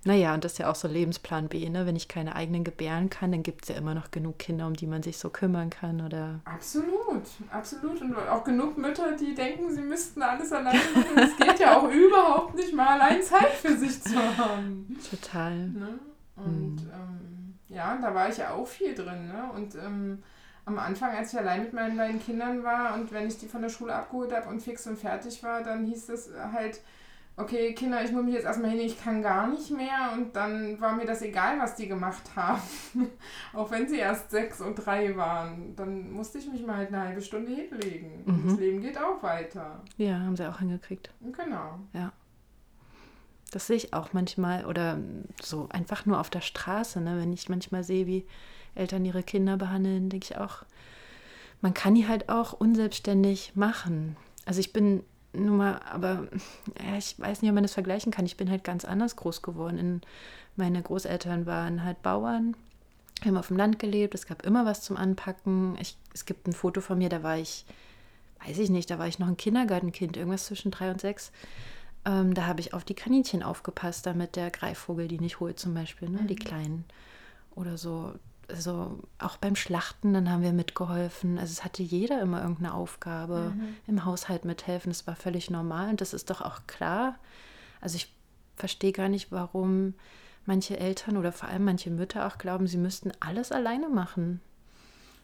Naja, 0.06 0.34
und 0.34 0.44
das 0.44 0.52
ist 0.52 0.58
ja 0.58 0.70
auch 0.70 0.76
so 0.76 0.86
Lebensplan 0.86 1.48
B, 1.48 1.68
ne? 1.68 1.84
Wenn 1.84 1.96
ich 1.96 2.06
keine 2.06 2.36
eigenen 2.36 2.62
gebären 2.62 3.10
kann, 3.10 3.32
dann 3.32 3.42
gibt 3.42 3.64
es 3.64 3.70
ja 3.70 3.74
immer 3.74 3.92
noch 3.92 4.12
genug 4.12 4.38
Kinder, 4.38 4.68
um 4.68 4.74
die 4.74 4.86
man 4.86 5.02
sich 5.02 5.18
so 5.18 5.30
kümmern 5.30 5.68
kann, 5.68 6.00
oder? 6.00 6.38
Absolut, 6.44 7.24
absolut. 7.50 8.00
Und 8.00 8.16
auch 8.16 8.44
genug 8.44 8.78
Mütter, 8.78 9.16
die 9.16 9.34
denken, 9.34 9.74
sie 9.74 9.82
müssten 9.82 10.22
alles 10.22 10.52
alleine 10.52 10.78
machen. 10.94 11.18
Es 11.18 11.36
geht 11.36 11.58
ja 11.58 11.76
auch 11.76 11.88
überhaupt 11.90 12.54
nicht 12.54 12.72
mal 12.72 13.00
allein 13.00 13.20
Zeit 13.20 13.50
für 13.50 13.76
sich 13.76 14.00
zu 14.00 14.14
haben. 14.14 14.96
Total. 15.10 15.56
Ne? 15.56 15.98
Und 16.36 16.76
mhm. 16.76 16.90
ähm, 16.92 17.54
ja, 17.66 17.98
da 18.00 18.14
war 18.14 18.28
ich 18.28 18.36
ja 18.36 18.52
auch 18.52 18.68
viel 18.68 18.94
drin, 18.94 19.26
ne? 19.26 19.50
Und 19.56 19.74
ähm, 19.74 20.22
am 20.66 20.78
Anfang, 20.78 21.16
als 21.16 21.32
ich 21.32 21.38
allein 21.38 21.62
mit 21.62 21.72
meinen 21.72 21.96
beiden 21.96 22.20
Kindern 22.20 22.62
war 22.62 22.94
und 22.94 23.12
wenn 23.12 23.28
ich 23.28 23.38
die 23.38 23.46
von 23.46 23.62
der 23.62 23.68
Schule 23.68 23.94
abgeholt 23.94 24.32
habe 24.34 24.48
und 24.48 24.60
fix 24.60 24.86
und 24.86 24.98
fertig 24.98 25.42
war, 25.42 25.62
dann 25.62 25.86
hieß 25.86 26.08
es 26.10 26.30
halt, 26.52 26.80
okay, 27.36 27.74
Kinder, 27.74 28.02
ich 28.02 28.12
muss 28.12 28.24
mich 28.24 28.34
jetzt 28.34 28.46
erstmal 28.46 28.70
hin, 28.70 28.80
ich 28.80 29.00
kann 29.00 29.22
gar 29.22 29.46
nicht 29.46 29.70
mehr. 29.70 30.12
Und 30.14 30.34
dann 30.34 30.80
war 30.80 30.92
mir 30.92 31.04
das 31.04 31.22
egal, 31.22 31.58
was 31.58 31.76
die 31.76 31.86
gemacht 31.86 32.22
haben. 32.34 32.60
Auch 33.52 33.70
wenn 33.70 33.88
sie 33.88 33.98
erst 33.98 34.30
sechs 34.30 34.60
und 34.60 34.74
drei 34.74 35.16
waren. 35.16 35.76
Dann 35.76 36.10
musste 36.10 36.38
ich 36.38 36.50
mich 36.50 36.64
mal 36.66 36.76
halt 36.76 36.88
eine 36.88 37.00
halbe 37.00 37.20
Stunde 37.20 37.52
hinlegen. 37.52 38.24
Mhm. 38.24 38.48
Das 38.48 38.58
Leben 38.58 38.80
geht 38.80 38.98
auch 38.98 39.22
weiter. 39.22 39.82
Ja, 39.98 40.18
haben 40.18 40.36
sie 40.36 40.48
auch 40.48 40.58
hingekriegt. 40.58 41.10
Genau. 41.20 41.78
Ja. 41.92 42.12
Das 43.52 43.68
sehe 43.68 43.76
ich 43.76 43.94
auch 43.94 44.12
manchmal 44.12 44.64
oder 44.64 44.98
so 45.40 45.68
einfach 45.70 46.06
nur 46.06 46.18
auf 46.18 46.30
der 46.30 46.40
Straße, 46.40 47.00
ne? 47.00 47.18
wenn 47.18 47.32
ich 47.32 47.48
manchmal 47.48 47.84
sehe, 47.84 48.06
wie 48.06 48.26
Eltern 48.76 49.04
ihre 49.04 49.22
Kinder 49.22 49.56
behandeln, 49.56 50.08
denke 50.08 50.26
ich 50.30 50.38
auch, 50.38 50.64
man 51.60 51.74
kann 51.74 51.94
die 51.94 52.06
halt 52.06 52.28
auch 52.28 52.52
unselbstständig 52.52 53.52
machen. 53.54 54.16
Also 54.44 54.60
ich 54.60 54.72
bin 54.72 55.02
nun 55.32 55.56
mal, 55.56 55.80
aber 55.90 56.28
ja, 56.82 56.96
ich 56.96 57.18
weiß 57.18 57.42
nicht, 57.42 57.50
ob 57.50 57.54
man 57.54 57.64
das 57.64 57.74
vergleichen 57.74 58.12
kann. 58.12 58.26
Ich 58.26 58.36
bin 58.36 58.50
halt 58.50 58.64
ganz 58.64 58.84
anders 58.84 59.16
groß 59.16 59.42
geworden. 59.42 59.78
In, 59.78 60.00
meine 60.56 60.82
Großeltern 60.82 61.46
waren 61.46 61.84
halt 61.84 62.02
Bauern, 62.02 62.56
wir 63.22 63.30
haben 63.30 63.38
auf 63.38 63.48
dem 63.48 63.56
Land 63.56 63.78
gelebt, 63.78 64.14
es 64.14 64.26
gab 64.26 64.44
immer 64.44 64.66
was 64.66 64.82
zum 64.82 64.96
Anpacken. 64.96 65.76
Ich, 65.80 65.96
es 66.12 66.26
gibt 66.26 66.46
ein 66.46 66.52
Foto 66.52 66.80
von 66.80 66.98
mir, 66.98 67.08
da 67.08 67.22
war 67.22 67.38
ich, 67.38 67.64
weiß 68.46 68.58
ich 68.58 68.70
nicht, 68.70 68.90
da 68.90 68.98
war 68.98 69.08
ich 69.08 69.18
noch 69.18 69.28
ein 69.28 69.36
Kindergartenkind, 69.36 70.16
irgendwas 70.16 70.46
zwischen 70.46 70.70
drei 70.70 70.90
und 70.90 71.00
sechs. 71.00 71.32
Ähm, 72.04 72.34
da 72.34 72.46
habe 72.46 72.60
ich 72.60 72.74
auf 72.74 72.84
die 72.84 72.94
Kaninchen 72.94 73.42
aufgepasst, 73.42 74.06
damit 74.06 74.36
der 74.36 74.50
Greifvogel 74.50 75.08
die 75.08 75.18
nicht 75.18 75.40
holt, 75.40 75.58
zum 75.58 75.74
Beispiel, 75.74 76.10
ne? 76.10 76.20
die 76.24 76.34
mhm. 76.34 76.38
kleinen. 76.38 76.84
Oder 77.54 77.78
so 77.78 78.12
also 78.48 79.00
auch 79.18 79.36
beim 79.36 79.56
Schlachten, 79.56 80.14
dann 80.14 80.30
haben 80.30 80.42
wir 80.42 80.52
mitgeholfen. 80.52 81.38
Also 81.38 81.52
es 81.52 81.64
hatte 81.64 81.82
jeder 81.82 82.20
immer 82.20 82.40
irgendeine 82.42 82.74
Aufgabe 82.74 83.52
mhm. 83.54 83.76
im 83.86 84.04
Haushalt 84.04 84.44
mithelfen. 84.44 84.90
Das 84.90 85.06
war 85.06 85.16
völlig 85.16 85.50
normal 85.50 85.90
und 85.90 86.00
das 86.00 86.14
ist 86.14 86.30
doch 86.30 86.40
auch 86.40 86.60
klar. 86.66 87.16
Also 87.80 87.96
ich 87.96 88.14
verstehe 88.56 88.92
gar 88.92 89.08
nicht, 89.08 89.32
warum 89.32 89.94
manche 90.46 90.78
Eltern 90.78 91.16
oder 91.16 91.32
vor 91.32 91.48
allem 91.48 91.64
manche 91.64 91.90
Mütter 91.90 92.26
auch 92.26 92.38
glauben, 92.38 92.66
sie 92.66 92.78
müssten 92.78 93.12
alles 93.20 93.52
alleine 93.52 93.88
machen. 93.88 94.40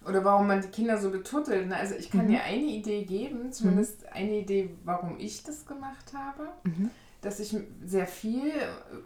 Oder 0.06 0.24
warum 0.24 0.48
man 0.48 0.60
die 0.60 0.68
Kinder 0.68 0.98
so 0.98 1.10
betuttelt. 1.10 1.68
Ne? 1.68 1.76
Also 1.76 1.94
ich 1.94 2.10
kann 2.10 2.26
mhm. 2.26 2.30
dir 2.30 2.42
eine 2.42 2.64
Idee 2.64 3.04
geben, 3.04 3.52
zumindest 3.52 4.02
mhm. 4.02 4.08
eine 4.12 4.38
Idee, 4.40 4.70
warum 4.84 5.18
ich 5.18 5.44
das 5.44 5.64
gemacht 5.64 6.12
habe. 6.14 6.48
Mhm. 6.64 6.90
Dass 7.20 7.38
ich 7.38 7.56
sehr 7.84 8.08
viel 8.08 8.50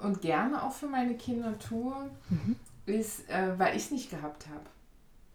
und 0.02 0.22
gerne 0.22 0.62
auch 0.62 0.72
für 0.72 0.86
meine 0.86 1.16
Kinder 1.16 1.58
tue. 1.58 1.94
Ist, 2.86 3.28
äh, 3.28 3.58
weil 3.58 3.76
ich 3.76 3.84
es 3.84 3.90
nicht 3.90 4.10
gehabt 4.10 4.46
habe. 4.48 4.64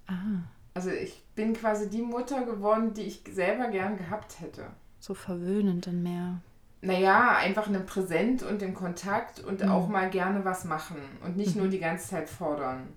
Ah. 0.07 0.43
Also 0.73 0.89
ich 0.89 1.21
bin 1.35 1.53
quasi 1.53 1.89
die 1.89 2.01
Mutter 2.01 2.45
geworden, 2.45 2.93
die 2.93 3.01
ich 3.01 3.23
selber 3.29 3.67
gern 3.67 3.97
gehabt 3.97 4.39
hätte. 4.39 4.67
So 4.99 5.13
verwöhnend 5.13 5.87
dann 5.87 6.01
mehr. 6.01 6.41
Naja, 6.81 7.35
einfach 7.37 7.67
ein 7.67 7.85
Präsent 7.85 8.41
und 8.41 8.61
im 8.61 8.73
Kontakt 8.73 9.39
und 9.39 9.63
mhm. 9.63 9.69
auch 9.69 9.87
mal 9.87 10.09
gerne 10.09 10.45
was 10.45 10.65
machen 10.65 10.97
und 11.23 11.37
nicht 11.37 11.55
mhm. 11.55 11.63
nur 11.63 11.71
die 11.71 11.79
ganze 11.79 12.09
Zeit 12.09 12.29
fordern. 12.29 12.87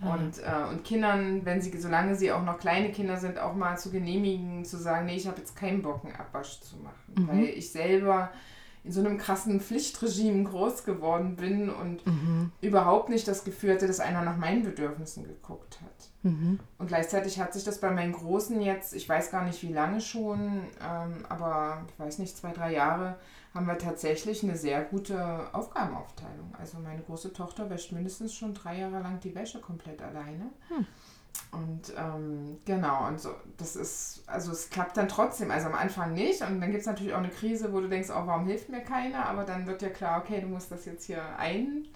Ah. 0.00 0.14
Und, 0.14 0.38
äh, 0.38 0.70
und 0.70 0.84
Kindern, 0.84 1.44
wenn 1.44 1.60
sie, 1.60 1.76
solange 1.78 2.16
sie 2.16 2.32
auch 2.32 2.42
noch 2.42 2.58
kleine 2.58 2.90
Kinder 2.90 3.16
sind, 3.16 3.38
auch 3.38 3.54
mal 3.54 3.78
zu 3.78 3.90
genehmigen, 3.90 4.64
zu 4.64 4.76
sagen, 4.76 5.06
nee, 5.06 5.16
ich 5.16 5.26
habe 5.26 5.38
jetzt 5.38 5.56
keinen 5.56 5.80
Bock, 5.80 6.04
einen 6.04 6.16
Abwasch 6.16 6.60
zu 6.60 6.76
machen. 6.78 7.14
Mhm. 7.16 7.28
Weil 7.28 7.44
ich 7.44 7.70
selber 7.70 8.30
in 8.84 8.90
so 8.90 9.00
einem 9.00 9.16
krassen 9.16 9.60
Pflichtregime 9.60 10.44
groß 10.44 10.84
geworden 10.84 11.36
bin 11.36 11.70
und 11.70 12.04
mhm. 12.04 12.50
überhaupt 12.60 13.10
nicht 13.10 13.28
das 13.28 13.44
Gefühl 13.44 13.74
hatte, 13.74 13.86
dass 13.86 14.00
einer 14.00 14.22
nach 14.22 14.36
meinen 14.36 14.64
Bedürfnissen 14.64 15.24
geguckt 15.24 15.80
hat. 15.80 16.10
Mhm. 16.24 16.58
Und 16.78 16.88
gleichzeitig 16.88 17.40
hat 17.40 17.52
sich 17.52 17.62
das 17.62 17.78
bei 17.78 17.90
meinen 17.90 18.12
Großen 18.12 18.60
jetzt, 18.60 18.94
ich 18.94 19.08
weiß 19.08 19.30
gar 19.30 19.44
nicht 19.44 19.62
wie 19.62 19.72
lange 19.72 20.00
schon, 20.00 20.62
ähm, 20.80 21.24
aber 21.28 21.84
ich 21.88 21.98
weiß 21.98 22.18
nicht, 22.18 22.36
zwei, 22.36 22.52
drei 22.52 22.72
Jahre, 22.72 23.16
haben 23.54 23.66
wir 23.66 23.78
tatsächlich 23.78 24.42
eine 24.42 24.56
sehr 24.56 24.82
gute 24.82 25.54
Aufgabenaufteilung. 25.54 26.54
Also 26.58 26.78
meine 26.78 27.02
große 27.02 27.32
Tochter 27.32 27.68
wäscht 27.68 27.92
mindestens 27.92 28.34
schon 28.34 28.54
drei 28.54 28.78
Jahre 28.78 29.00
lang 29.00 29.20
die 29.20 29.34
Wäsche 29.34 29.60
komplett 29.60 30.00
alleine. 30.00 30.50
Hm. 30.68 30.86
Und 31.52 31.92
ähm, 31.98 32.58
genau, 32.64 33.06
und 33.06 33.20
so, 33.20 33.30
das 33.58 33.76
ist, 33.76 34.24
also 34.26 34.52
es 34.52 34.70
klappt 34.70 34.96
dann 34.96 35.08
trotzdem, 35.08 35.50
also 35.50 35.66
am 35.66 35.74
Anfang 35.74 36.14
nicht. 36.14 36.40
Und 36.40 36.60
dann 36.60 36.70
gibt 36.70 36.80
es 36.80 36.86
natürlich 36.86 37.12
auch 37.12 37.18
eine 37.18 37.28
Krise, 37.28 37.72
wo 37.72 37.80
du 37.80 37.88
denkst, 37.88 38.08
oh, 38.10 38.26
warum 38.26 38.46
hilft 38.46 38.70
mir 38.70 38.80
keiner? 38.80 39.26
Aber 39.26 39.44
dann 39.44 39.66
wird 39.66 39.82
ja 39.82 39.90
klar, 39.90 40.22
okay, 40.22 40.40
du 40.40 40.46
musst 40.46 40.72
das 40.72 40.86
jetzt 40.86 41.04
hier 41.04 41.22
ein, 41.38 41.86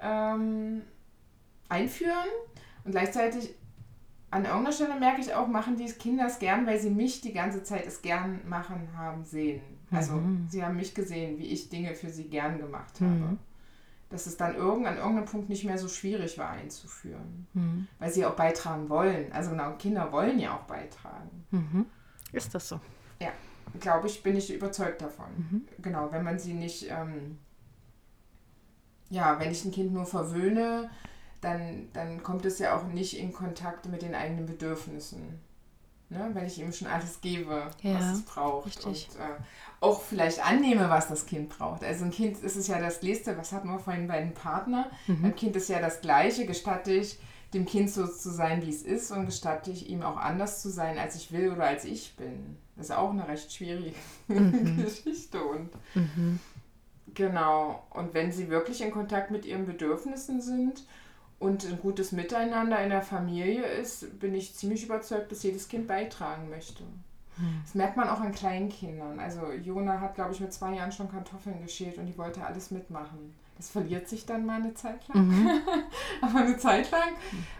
ähm, 0.00 0.82
einführen. 1.68 2.28
Und 2.84 2.92
gleichzeitig 2.92 3.54
an 4.30 4.44
irgendeiner 4.44 4.72
Stelle 4.72 4.98
merke 4.98 5.20
ich 5.20 5.34
auch, 5.34 5.46
machen 5.46 5.76
die 5.76 5.86
Kinder 5.92 6.26
es 6.26 6.38
gern, 6.38 6.66
weil 6.66 6.80
sie 6.80 6.90
mich 6.90 7.20
die 7.20 7.34
ganze 7.34 7.62
Zeit 7.62 7.86
es 7.86 8.00
gern 8.00 8.40
machen 8.48 8.88
haben 8.96 9.24
sehen. 9.24 9.62
Also 9.90 10.14
mhm. 10.14 10.46
sie 10.48 10.64
haben 10.64 10.76
mich 10.76 10.94
gesehen, 10.94 11.38
wie 11.38 11.46
ich 11.46 11.68
Dinge 11.68 11.94
für 11.94 12.08
sie 12.08 12.28
gern 12.28 12.58
gemacht 12.58 13.00
habe. 13.00 13.10
Mhm 13.10 13.38
dass 14.16 14.24
es 14.24 14.38
dann 14.38 14.54
irgend, 14.54 14.86
an 14.86 14.96
irgendeinem 14.96 15.26
Punkt 15.26 15.50
nicht 15.50 15.64
mehr 15.64 15.76
so 15.76 15.88
schwierig 15.88 16.38
war 16.38 16.48
einzuführen. 16.48 17.46
Mhm. 17.52 17.86
Weil 17.98 18.10
sie 18.10 18.24
auch 18.24 18.34
beitragen 18.34 18.88
wollen. 18.88 19.30
Also 19.30 19.50
genau, 19.50 19.72
Kinder 19.72 20.10
wollen 20.10 20.38
ja 20.38 20.56
auch 20.56 20.62
beitragen. 20.62 21.44
Mhm. 21.50 21.84
Ist 22.32 22.54
das 22.54 22.66
so? 22.66 22.80
Ja, 23.20 23.28
glaube 23.78 24.06
ich, 24.06 24.22
bin 24.22 24.34
ich 24.34 24.50
überzeugt 24.50 25.02
davon. 25.02 25.26
Mhm. 25.36 25.68
Genau, 25.82 26.10
wenn 26.12 26.24
man 26.24 26.38
sie 26.38 26.54
nicht, 26.54 26.90
ähm, 26.90 27.38
ja, 29.10 29.38
wenn 29.38 29.50
ich 29.50 29.66
ein 29.66 29.72
Kind 29.72 29.92
nur 29.92 30.06
verwöhne, 30.06 30.88
dann, 31.42 31.90
dann 31.92 32.22
kommt 32.22 32.46
es 32.46 32.58
ja 32.58 32.74
auch 32.74 32.86
nicht 32.86 33.18
in 33.18 33.34
Kontakt 33.34 33.86
mit 33.86 34.00
den 34.00 34.14
eigenen 34.14 34.46
Bedürfnissen. 34.46 35.40
Ne? 36.08 36.30
Weil 36.34 36.46
ich 36.46 36.58
ihm 36.60 36.72
schon 36.72 36.88
alles 36.88 37.20
gebe, 37.20 37.70
Ja, 37.82 37.94
was 37.98 38.18
es 38.18 38.22
braucht. 38.22 38.66
richtig. 38.66 39.08
Und 39.12 39.20
äh, 39.20 39.36
auch 39.80 40.00
vielleicht 40.02 40.44
annehme, 40.44 40.88
was 40.88 41.08
das 41.08 41.26
Kind 41.26 41.48
braucht. 41.48 41.82
Also 41.84 42.04
ein 42.04 42.10
Kind 42.12 42.38
ist 42.42 42.56
es 42.56 42.68
ja 42.68 42.78
das 42.80 43.02
Nächste, 43.02 43.36
was 43.36 43.52
hatten 43.52 43.68
wir 43.68 43.78
vorhin 43.78 44.06
bei 44.06 44.14
einem 44.14 44.32
Partner? 44.34 44.90
Mhm. 45.06 45.24
Ein 45.26 45.36
Kind 45.36 45.56
ist 45.56 45.68
ja 45.68 45.80
das 45.80 46.00
Gleiche, 46.00 46.46
gestatte 46.46 46.92
ich 46.92 47.18
dem 47.54 47.64
Kind 47.66 47.90
so 47.90 48.06
zu 48.06 48.30
sein, 48.30 48.64
wie 48.64 48.70
es 48.70 48.82
ist 48.82 49.10
und 49.12 49.26
gestatte 49.26 49.70
ich 49.70 49.88
ihm 49.88 50.02
auch 50.02 50.16
anders 50.16 50.62
zu 50.62 50.68
sein, 50.68 50.98
als 50.98 51.14
ich 51.16 51.32
will 51.32 51.52
oder 51.52 51.64
als 51.66 51.84
ich 51.84 52.14
bin. 52.16 52.56
Das 52.76 52.86
ist 52.86 52.96
auch 52.96 53.10
eine 53.10 53.26
recht 53.28 53.52
schwierige 53.52 53.94
Geschichte. 54.28 55.42
Und 55.42 55.70
Mhm. 55.94 56.38
Genau. 57.14 57.82
Und 57.90 58.14
wenn 58.14 58.30
sie 58.32 58.50
wirklich 58.50 58.80
in 58.82 58.90
Kontakt 58.90 59.30
mit 59.30 59.44
ihren 59.46 59.64
Bedürfnissen 59.66 60.40
sind 60.40 60.82
und 61.38 61.64
ein 61.66 61.78
gutes 61.80 62.12
Miteinander 62.12 62.82
in 62.82 62.90
der 62.90 63.02
Familie 63.02 63.64
ist, 63.64 64.18
bin 64.20 64.34
ich 64.34 64.54
ziemlich 64.54 64.84
überzeugt, 64.84 65.30
dass 65.32 65.42
jedes 65.42 65.68
Kind 65.68 65.86
beitragen 65.86 66.48
möchte. 66.48 66.82
Das 67.64 67.74
merkt 67.74 67.98
man 67.98 68.08
auch 68.08 68.20
an 68.20 68.32
kleinen 68.32 68.70
Kindern. 68.70 69.20
Also 69.20 69.52
Jona 69.52 70.00
hat, 70.00 70.14
glaube 70.14 70.32
ich, 70.32 70.40
mit 70.40 70.54
zwei 70.54 70.74
Jahren 70.76 70.90
schon 70.90 71.10
Kartoffeln 71.10 71.60
geschält 71.62 71.98
und 71.98 72.06
die 72.06 72.16
wollte 72.16 72.42
alles 72.42 72.70
mitmachen. 72.70 73.34
Das 73.58 73.68
verliert 73.68 74.08
sich 74.08 74.24
dann 74.24 74.46
mal 74.46 74.56
eine 74.62 74.72
Zeit 74.72 75.06
lang. 75.08 75.28
Mhm. 75.28 75.50
Aber 76.22 76.38
eine 76.40 76.56
Zeit 76.56 76.90
lang 76.90 77.10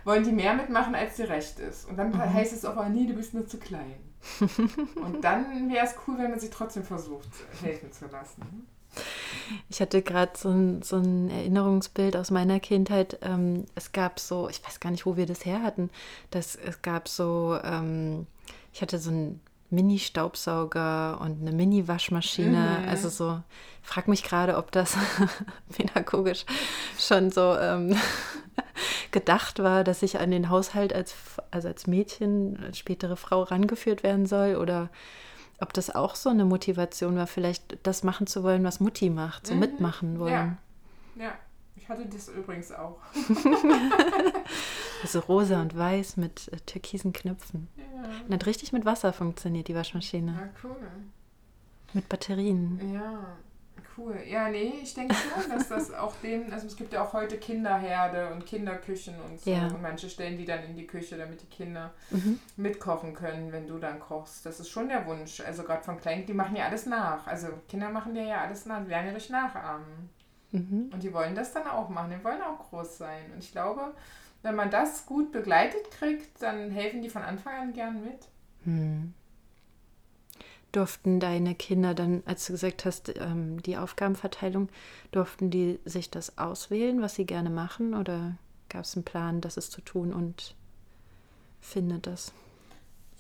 wollen 0.04 0.24
die 0.24 0.32
mehr 0.32 0.54
mitmachen, 0.54 0.94
als 0.94 1.16
dir 1.16 1.28
recht 1.28 1.58
ist. 1.58 1.86
Und 1.88 1.98
dann 1.98 2.10
Mhm. 2.10 2.32
heißt 2.32 2.54
es 2.54 2.64
auch, 2.64 2.88
nee, 2.88 3.06
du 3.06 3.12
bist 3.12 3.34
nur 3.34 3.46
zu 3.46 3.58
klein. 3.58 3.96
und 5.04 5.22
dann 5.22 5.70
wäre 5.70 5.84
es 5.86 5.94
cool, 6.06 6.16
wenn 6.18 6.30
man 6.30 6.40
sie 6.40 6.48
trotzdem 6.50 6.82
versucht, 6.82 7.28
helfen 7.62 7.92
zu 7.92 8.06
lassen. 8.06 8.66
Ich 9.68 9.80
hatte 9.80 10.02
gerade 10.02 10.32
so 10.36 10.48
ein, 10.48 10.82
so 10.82 10.96
ein 10.96 11.30
Erinnerungsbild 11.30 12.16
aus 12.16 12.30
meiner 12.30 12.60
Kindheit. 12.60 13.18
Ähm, 13.22 13.66
es 13.74 13.92
gab 13.92 14.18
so, 14.18 14.48
ich 14.48 14.64
weiß 14.64 14.80
gar 14.80 14.90
nicht, 14.90 15.06
wo 15.06 15.16
wir 15.16 15.26
das 15.26 15.44
her 15.44 15.62
hatten, 15.62 15.90
dass 16.30 16.56
es 16.56 16.82
gab 16.82 17.08
so, 17.08 17.58
ähm, 17.62 18.26
ich 18.72 18.82
hatte 18.82 18.98
so 18.98 19.10
einen 19.10 19.40
Mini-Staubsauger 19.70 21.20
und 21.20 21.40
eine 21.40 21.52
Mini-Waschmaschine. 21.52 22.80
Mhm. 22.82 22.88
Also 22.88 23.08
so, 23.08 23.40
frag 23.82 24.08
mich 24.08 24.22
gerade, 24.22 24.56
ob 24.56 24.70
das 24.72 24.96
pädagogisch 25.76 26.44
schon 26.98 27.30
so 27.30 27.56
ähm, 27.56 27.96
gedacht 29.10 29.58
war, 29.58 29.84
dass 29.84 30.02
ich 30.02 30.18
an 30.18 30.30
den 30.30 30.50
Haushalt 30.50 30.92
als, 30.92 31.14
also 31.50 31.68
als 31.68 31.86
Mädchen, 31.86 32.58
als 32.64 32.78
spätere 32.78 33.16
Frau 33.16 33.42
rangeführt 33.42 34.02
werden 34.02 34.26
soll 34.26 34.56
oder 34.56 34.90
ob 35.60 35.72
das 35.72 35.94
auch 35.94 36.14
so 36.14 36.28
eine 36.30 36.44
Motivation 36.44 37.16
war, 37.16 37.26
vielleicht 37.26 37.78
das 37.86 38.02
machen 38.04 38.26
zu 38.26 38.42
wollen, 38.42 38.64
was 38.64 38.80
Mutti 38.80 39.10
macht, 39.10 39.46
so 39.46 39.54
Mhm. 39.54 39.60
mitmachen 39.60 40.18
wollen. 40.18 40.58
Ja. 41.16 41.24
Ja, 41.24 41.32
ich 41.76 41.88
hatte 41.88 42.04
das 42.06 42.28
übrigens 42.28 42.72
auch. 42.72 42.98
Also 45.02 45.20
rosa 45.20 45.60
und 45.60 45.76
weiß 45.76 46.16
mit 46.16 46.48
äh, 46.52 46.56
türkisen 46.64 47.12
Knöpfen. 47.12 47.68
Ja, 47.76 47.84
Und 48.26 48.32
hat 48.34 48.46
richtig 48.46 48.72
mit 48.72 48.84
Wasser 48.86 49.12
funktioniert, 49.12 49.68
die 49.68 49.74
Waschmaschine. 49.74 50.32
ja 50.32 50.48
cool. 50.64 50.76
Mit 51.92 52.08
Batterien. 52.08 52.80
Ja, 52.94 53.36
cool. 53.98 54.16
Ja, 54.26 54.48
nee, 54.48 54.74
ich 54.82 54.94
denke 54.94 55.14
schon, 55.14 55.50
dass 55.50 55.68
das 55.68 55.92
auch 55.92 56.14
dem, 56.22 56.52
also 56.52 56.66
es 56.66 56.76
gibt 56.76 56.92
ja 56.92 57.02
auch 57.04 57.12
heute 57.12 57.38
Kinderherde 57.38 58.30
und 58.32 58.46
Kinderküchen 58.46 59.14
und 59.20 59.40
so. 59.40 59.50
Ja. 59.50 59.66
Und 59.66 59.82
manche 59.82 60.08
stellen 60.10 60.36
die 60.38 60.44
dann 60.44 60.62
in 60.64 60.74
die 60.76 60.86
Küche, 60.86 61.16
damit 61.16 61.42
die 61.42 61.46
Kinder 61.46 61.92
Mhm. 62.10 62.40
mitkochen 62.56 63.14
können, 63.14 63.52
wenn 63.52 63.66
du 63.66 63.78
dann 63.78 63.98
kochst. 64.00 64.44
Das 64.46 64.60
ist 64.60 64.68
schon 64.70 64.88
der 64.88 65.06
Wunsch. 65.06 65.40
Also 65.40 65.62
gerade 65.62 65.82
von 65.82 65.98
Kleinen, 65.98 66.26
die 66.26 66.34
machen 66.34 66.56
ja 66.56 66.66
alles 66.66 66.86
nach. 66.86 67.26
Also 67.26 67.48
Kinder 67.68 67.88
machen 67.90 68.14
dir 68.14 68.24
ja 68.24 68.40
alles 68.42 68.66
nach, 68.66 68.86
lernen 68.86 69.06
ja 69.08 69.12
durch 69.12 69.30
Nachahmen. 69.30 70.10
Mhm. 70.52 70.90
Und 70.92 71.02
die 71.02 71.12
wollen 71.12 71.34
das 71.34 71.52
dann 71.52 71.66
auch 71.66 71.88
machen, 71.88 72.10
die 72.16 72.24
wollen 72.24 72.40
auch 72.42 72.70
groß 72.70 72.98
sein. 72.98 73.32
Und 73.32 73.42
ich 73.42 73.52
glaube, 73.52 73.94
wenn 74.42 74.54
man 74.54 74.70
das 74.70 75.06
gut 75.06 75.32
begleitet 75.32 75.90
kriegt, 75.90 76.40
dann 76.40 76.70
helfen 76.70 77.02
die 77.02 77.08
von 77.08 77.22
Anfang 77.22 77.54
an 77.54 77.72
gern 77.72 78.04
mit. 78.04 78.28
Hm. 78.64 79.12
Durften 80.72 81.20
deine 81.20 81.54
Kinder 81.54 81.94
dann, 81.94 82.22
als 82.26 82.46
du 82.46 82.52
gesagt 82.52 82.84
hast, 82.84 83.14
ähm, 83.18 83.62
die 83.62 83.76
Aufgabenverteilung, 83.76 84.68
durften 85.10 85.50
die 85.50 85.78
sich 85.84 86.10
das 86.10 86.36
auswählen, 86.38 87.00
was 87.00 87.14
sie 87.14 87.24
gerne 87.24 87.50
machen? 87.50 87.94
Oder 87.94 88.36
gab 88.68 88.84
es 88.84 88.94
einen 88.94 89.04
Plan, 89.04 89.40
das 89.40 89.56
ist 89.56 89.72
zu 89.72 89.80
tun 89.80 90.12
und 90.12 90.54
findet 91.60 92.06
das? 92.06 92.32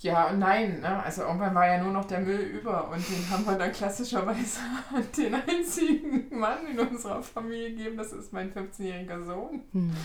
Ja 0.00 0.28
und 0.28 0.38
nein, 0.38 0.80
ne? 0.80 1.02
Also 1.02 1.22
irgendwann 1.22 1.54
war 1.54 1.66
ja 1.66 1.82
nur 1.82 1.92
noch 1.92 2.04
der 2.04 2.20
Müll 2.20 2.38
über 2.38 2.90
und 2.90 3.08
den 3.08 3.30
haben 3.30 3.46
wir 3.46 3.56
dann 3.56 3.72
klassischerweise 3.72 4.60
an 4.94 5.04
den 5.16 5.34
einzigen 5.34 6.38
Mann 6.38 6.66
in 6.66 6.78
unserer 6.78 7.22
Familie 7.22 7.70
gegeben. 7.70 7.96
Das 7.96 8.12
ist 8.12 8.32
mein 8.32 8.52
15-jähriger 8.52 9.24
Sohn. 9.24 9.62
Hm. 9.72 9.96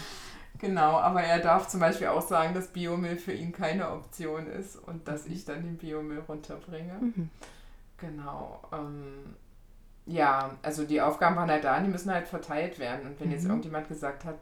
Genau, 0.59 0.97
aber 0.99 1.23
er 1.23 1.39
darf 1.39 1.67
zum 1.67 1.79
Beispiel 1.79 2.07
auch 2.07 2.21
sagen, 2.21 2.53
dass 2.53 2.67
Biomüll 2.67 3.17
für 3.17 3.33
ihn 3.33 3.51
keine 3.51 3.89
Option 3.91 4.47
ist 4.47 4.75
und 4.75 5.07
dass 5.07 5.25
ich 5.25 5.45
dann 5.45 5.63
den 5.63 5.77
Biomüll 5.77 6.19
runterbringe. 6.27 6.93
Mhm. 7.01 7.29
Genau. 7.97 8.61
Ähm, 8.71 9.35
ja, 10.05 10.51
also 10.61 10.85
die 10.85 11.01
Aufgaben 11.01 11.35
waren 11.35 11.49
halt 11.49 11.63
da, 11.63 11.77
und 11.77 11.85
die 11.85 11.89
müssen 11.89 12.11
halt 12.11 12.27
verteilt 12.27 12.79
werden. 12.79 13.07
Und 13.07 13.19
wenn 13.19 13.31
jetzt 13.31 13.43
Mhm. 13.43 13.51
irgendjemand 13.51 13.87
gesagt 13.87 14.25
hat, 14.25 14.35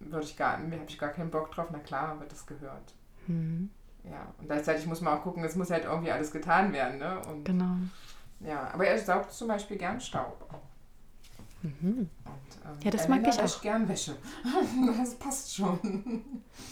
würde 0.00 0.24
ich 0.24 0.36
gar, 0.36 0.58
habe 0.58 0.70
ich 0.88 0.98
gar 0.98 1.10
keinen 1.10 1.30
Bock 1.30 1.52
drauf, 1.52 1.68
na 1.70 1.78
klar, 1.78 2.18
wird 2.20 2.32
das 2.32 2.46
gehört. 2.46 2.94
Mhm. 3.26 3.70
Ja, 4.04 4.26
und 4.38 4.46
gleichzeitig 4.46 4.86
muss 4.86 5.00
man 5.00 5.16
auch 5.16 5.22
gucken, 5.22 5.44
es 5.44 5.54
muss 5.54 5.70
halt 5.70 5.84
irgendwie 5.84 6.10
alles 6.10 6.32
getan 6.32 6.72
werden, 6.72 6.98
ne? 6.98 7.20
Und 7.30 7.44
Genau. 7.44 7.76
ja, 8.40 8.68
aber 8.74 8.86
er 8.86 8.98
saugt 8.98 9.32
zum 9.32 9.46
Beispiel 9.48 9.76
gern 9.78 10.00
Staub. 10.00 10.44
Mhm. 11.62 11.70
Und, 11.82 12.08
ähm, 12.64 12.78
Ja, 12.82 12.90
das 12.90 13.06
Elena 13.06 13.22
mag 13.22 13.34
ich 13.34 13.40
auch. 13.40 13.62
gern 13.62 13.88
Wäsche. 13.88 14.16
das 14.98 15.14
passt 15.14 15.54
schon. 15.54 16.22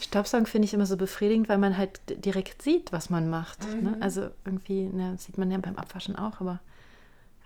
Staubsaugen 0.00 0.46
finde 0.46 0.66
ich 0.66 0.74
immer 0.74 0.86
so 0.86 0.96
befriedigend, 0.96 1.48
weil 1.48 1.58
man 1.58 1.76
halt 1.76 2.00
direkt 2.24 2.62
sieht, 2.62 2.92
was 2.92 3.08
man 3.10 3.30
macht. 3.30 3.60
Ne? 3.82 3.96
Mhm. 3.96 4.02
Also 4.02 4.30
irgendwie, 4.44 4.84
ne, 4.84 5.16
sieht 5.18 5.38
man 5.38 5.50
ja 5.50 5.58
beim 5.58 5.76
Abwaschen 5.76 6.16
auch, 6.16 6.40
aber 6.40 6.60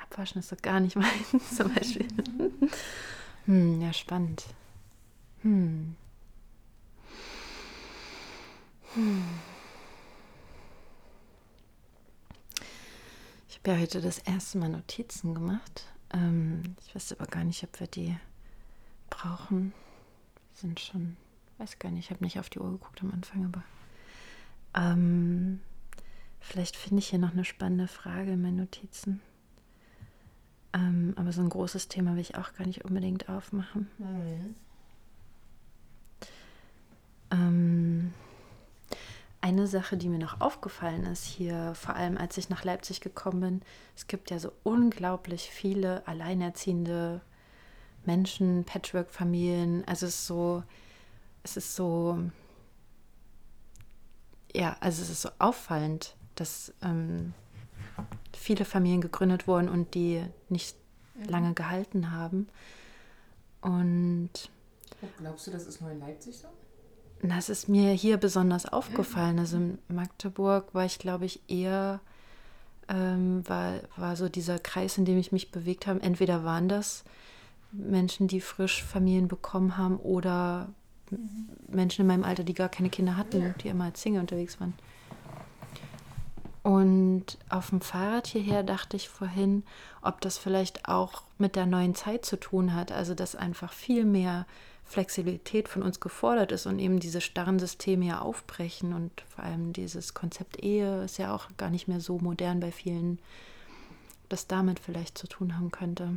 Abwaschen 0.03 0.39
ist 0.39 0.49
so 0.49 0.57
gar 0.61 0.81
nicht 0.81 0.97
meins 0.97 1.57
zum 1.57 1.73
Beispiel. 1.75 2.07
hm, 3.47 3.81
ja, 3.83 3.93
spannend. 3.93 4.45
Hm. 5.43 5.97
Hm. 8.95 9.25
Ich 13.49 13.59
habe 13.59 13.73
ja 13.73 13.83
heute 13.83 14.01
das 14.01 14.19
erste 14.19 14.59
Mal 14.59 14.69
Notizen 14.69 15.35
gemacht. 15.35 15.87
Ähm, 16.15 16.63
ich 16.87 16.95
weiß 16.95 17.13
aber 17.13 17.27
gar 17.27 17.45
nicht, 17.45 17.63
ob 17.65 17.79
wir 17.81 17.87
die 17.87 18.17
brauchen. 19.11 19.75
Sind 20.55 20.81
schon 20.81 21.17
weiß 21.59 21.79
gar 21.79 21.91
nicht, 21.91 22.07
ich 22.07 22.11
habe 22.11 22.25
nicht 22.25 22.39
auf 22.39 22.51
die 22.51 22.59
Uhr 22.59 22.71
geguckt 22.73 23.03
am 23.03 23.13
Anfang, 23.13 23.45
aber 23.45 23.63
ähm, 24.75 25.61
vielleicht 26.41 26.77
finde 26.77 27.01
ich 27.01 27.09
hier 27.09 27.19
noch 27.19 27.33
eine 27.33 27.45
spannende 27.45 27.89
Frage 27.89 28.33
in 28.33 28.43
meinen 28.43 28.57
Notizen. 28.57 29.21
Ähm, 30.73 31.15
aber 31.17 31.33
so 31.33 31.41
ein 31.41 31.49
großes 31.49 31.89
Thema 31.89 32.15
will 32.15 32.21
ich 32.21 32.37
auch 32.37 32.53
gar 32.55 32.67
nicht 32.67 32.85
unbedingt 32.85 33.29
aufmachen. 33.29 33.89
Ähm, 37.31 38.13
eine 39.45 39.67
Sache, 39.67 39.99
die 39.99 40.09
mir 40.09 40.19
noch 40.19 40.41
aufgefallen 40.41 41.05
ist 41.05 41.27
hier, 41.27 41.75
vor 41.75 41.95
allem 41.97 42.17
als 42.17 42.39
ich 42.39 42.49
nach 42.49 42.65
Leipzig 42.65 43.03
gekommen 43.03 43.41
bin, 43.41 43.63
es 43.95 44.07
gibt 44.07 44.31
ja 44.31 44.39
so 44.39 44.51
unglaublich 44.63 45.51
viele 45.51 46.09
alleinerziehende 46.09 47.21
Menschen, 48.07 48.65
Patchwork-Familien. 48.65 49.85
Also 49.87 50.07
es 50.07 50.15
ist 50.15 50.27
so, 50.27 50.63
es 51.43 51.59
ist 51.59 51.77
so, 51.77 52.19
ja, 54.55 54.79
also 54.81 55.03
es 55.03 55.11
ist 55.11 55.21
so 55.21 55.29
auffallend, 55.39 56.17
dass 56.37 56.73
ähm, 56.81 57.35
viele 58.33 58.65
Familien 58.65 59.03
gegründet 59.03 59.47
wurden 59.47 59.69
und 59.69 59.93
die 59.95 60.25
nicht 60.49 60.75
lange 61.29 61.53
gehalten 61.53 62.13
haben. 62.13 62.49
Und 63.61 64.31
Oh, 65.03 65.09
glaubst 65.19 65.47
du, 65.47 65.51
das 65.51 65.67
ist 65.67 65.83
nur 65.83 65.91
in 65.91 66.01
Leipzig 66.01 66.39
so? 66.39 66.49
Das 67.31 67.49
ist 67.49 67.69
mir 67.69 67.93
hier 67.93 68.17
besonders 68.17 68.67
aufgefallen. 68.67 69.39
Also 69.39 69.57
in 69.57 69.79
Magdeburg 69.89 70.75
war 70.75 70.85
ich, 70.85 70.99
glaube 70.99 71.25
ich, 71.25 71.41
eher, 71.49 72.01
ähm, 72.89 73.43
war, 73.49 73.75
war 73.97 74.17
so 74.17 74.29
dieser 74.29 74.59
Kreis, 74.59 74.99
in 74.99 75.05
dem 75.05 75.19
ich 75.19 75.33
mich 75.33 75.51
bewegt 75.51 75.87
habe. 75.87 76.03
Entweder 76.03 76.45
waren 76.45 76.69
das 76.69 77.05
Menschen, 77.73 78.29
die 78.29 78.41
frisch 78.41 78.83
Familien 78.85 79.29
bekommen 79.29 79.77
haben 79.77 79.97
oder 79.97 80.69
Menschen 81.69 82.03
in 82.03 82.07
meinem 82.07 82.25
Alter, 82.25 82.45
die 82.45 82.55
gar 82.55 82.69
keine 82.69 82.91
Kinder 82.91 83.17
hatten, 83.17 83.43
Ja. 83.43 83.49
die 83.63 83.69
immer 83.69 83.85
als 83.85 84.03
Single 84.03 84.21
unterwegs 84.21 84.61
waren. 84.61 84.75
Und 86.65 87.37
auf 87.51 87.69
dem 87.69 87.83
Fahrrad 87.83 88.27
hierher 88.27 88.63
dachte 88.63 88.97
ich 88.97 89.11
vorhin, 89.11 89.65
ob 90.01 90.23
das 90.23 90.39
vielleicht 90.39 90.89
auch 90.89 91.23
mit 91.37 91.57
der 91.57 91.67
neuen 91.67 91.95
Zeit 91.95 92.25
zu 92.25 92.41
tun 92.41 92.75
hat. 92.75 92.91
Also, 92.91 93.15
dass 93.15 93.37
einfach 93.37 93.71
viel 93.71 94.07
mehr 94.07 94.47
Flexibilität 94.87 95.69
von 95.69 95.83
uns 95.83 96.01
gefordert 96.01 96.53
ist 96.53 96.65
und 96.65 96.79
eben 96.79 97.01
diese 97.01 97.21
starren 97.21 97.59
Systeme 97.59 98.07
ja 98.07 98.21
aufbrechen. 98.21 98.95
Und 98.95 99.13
vor 99.29 99.45
allem 99.45 99.75
dieses 99.75 100.15
Konzept 100.15 100.63
Ehe 100.65 101.05
ist 101.05 101.19
ja 101.19 101.35
auch 101.35 101.49
gar 101.59 101.69
nicht 101.69 101.87
mehr 101.87 102.01
so 102.01 102.19
modern 102.19 102.61
bei 102.61 102.73
vielen, 102.73 103.19
das 104.31 104.47
damit 104.47 104.81
vielleicht 104.81 105.19
zu 105.19 105.27
tun 105.27 105.59
haben 105.59 105.71
könnte. 105.71 106.17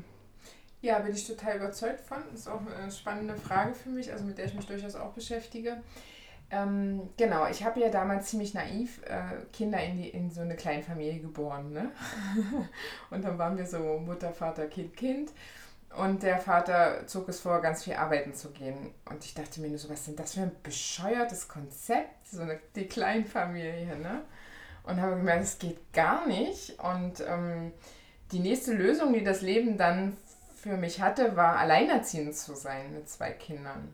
Ja, 0.82 1.00
bin 1.00 1.14
ich 1.14 1.28
total 1.28 1.58
überzeugt 1.58 2.00
von. 2.00 2.20
Das 2.32 2.42
ist 2.42 2.48
auch 2.48 2.62
eine 2.66 2.92
spannende 2.92 3.36
Frage 3.36 3.74
für 3.74 3.90
mich, 3.90 4.14
also 4.14 4.24
mit 4.24 4.38
der 4.38 4.46
ich 4.46 4.54
mich 4.54 4.66
durchaus 4.66 4.96
auch 4.96 5.12
beschäftige. 5.12 5.84
Ähm, 6.50 7.10
genau, 7.18 7.48
ich 7.48 7.64
habe 7.66 7.82
ja 7.82 7.90
damals 7.90 8.28
ziemlich 8.28 8.54
naiv 8.54 9.02
äh, 9.06 9.46
Kinder 9.52 9.84
in, 9.84 9.98
die, 9.98 10.10
in 10.10 10.32
so 10.32 10.42
eine 10.42 10.56
Kleinfamilie 10.56 11.20
geboren. 11.20 11.74
Ne? 11.74 11.92
und 13.10 13.24
dann 13.24 13.38
waren 13.38 13.58
wir 13.58 13.66
so 13.66 14.00
Mutter, 14.00 14.32
Vater, 14.32 14.68
Kind, 14.68 14.96
Kind. 14.96 15.32
Und 15.96 16.24
der 16.24 16.38
Vater 16.38 17.08
zog 17.08 17.28
es 17.30 17.40
vor, 17.40 17.62
ganz 17.62 17.84
viel 17.84 17.94
arbeiten 17.94 18.34
zu 18.34 18.52
gehen. 18.52 18.94
Und 19.10 19.24
ich 19.26 19.34
dachte 19.34 19.60
mir 19.62 19.70
nur 19.70 19.78
so, 19.78 19.90
was 19.90 20.00
ist 20.00 20.08
denn 20.08 20.16
das 20.16 20.34
für 20.36 20.42
ein 20.42 20.56
bescheuertes 20.64 21.48
Konzept, 21.48 22.28
so 22.28 22.42
eine, 22.42 22.60
die 22.76 22.88
Kleinfamilie, 22.88 23.98
ne? 23.98 24.22
Und 24.84 25.02
habe 25.02 25.18
gemerkt, 25.18 25.44
es 25.44 25.60
geht 25.60 25.92
gar 25.92 26.28
nicht. 26.28 26.80
Und 26.80 27.22
ähm, 27.28 27.74
die 28.32 28.40
nächste 28.40 28.74
Lösung, 28.74 29.12
die 29.14 29.24
das 29.24 29.42
Leben 29.42 29.78
dann 29.78 30.16
für 30.56 30.78
mich 30.78 31.02
hatte, 31.02 31.36
war 31.36 31.58
alleinerziehend 31.58 32.36
zu 32.36 32.56
sein 32.56 32.94
mit 32.94 33.10
zwei 33.10 33.32
Kindern. 33.32 33.94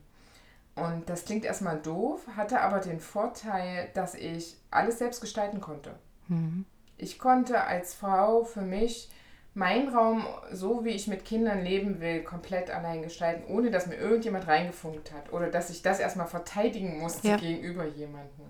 Und 0.76 1.08
das 1.08 1.26
klingt 1.26 1.46
erstmal 1.46 1.80
doof, 1.80 2.22
hatte 2.36 2.62
aber 2.62 2.80
den 2.80 3.00
Vorteil, 3.00 3.90
dass 3.94 4.16
ich 4.16 4.58
alles 4.72 4.98
selbst 4.98 5.22
gestalten 5.22 5.62
konnte. 5.62 5.94
Mhm. 6.28 6.66
Ich 6.98 7.20
konnte 7.20 7.64
als 7.64 7.94
Frau 7.94 8.44
für 8.44 8.62
mich 8.62 9.10
meinen 9.54 9.94
Raum, 9.96 10.26
so 10.52 10.84
wie 10.84 10.90
ich 10.90 11.08
mit 11.08 11.26
Kindern 11.26 11.64
leben 11.64 12.00
will, 12.00 12.24
komplett 12.24 12.72
allein 12.72 13.04
gestalten, 13.04 13.44
ohne 13.54 13.70
dass 13.70 13.86
mir 13.86 13.98
irgendjemand 13.98 14.48
reingefunkt 14.48 15.12
hat 15.12 15.32
oder 15.32 15.52
dass 15.52 15.70
ich 15.70 15.84
das 15.84 16.00
erstmal 16.00 16.28
verteidigen 16.28 17.00
musste 17.00 17.28
ja. 17.28 17.38
gegenüber 17.38 17.86
jemandem. 17.86 18.46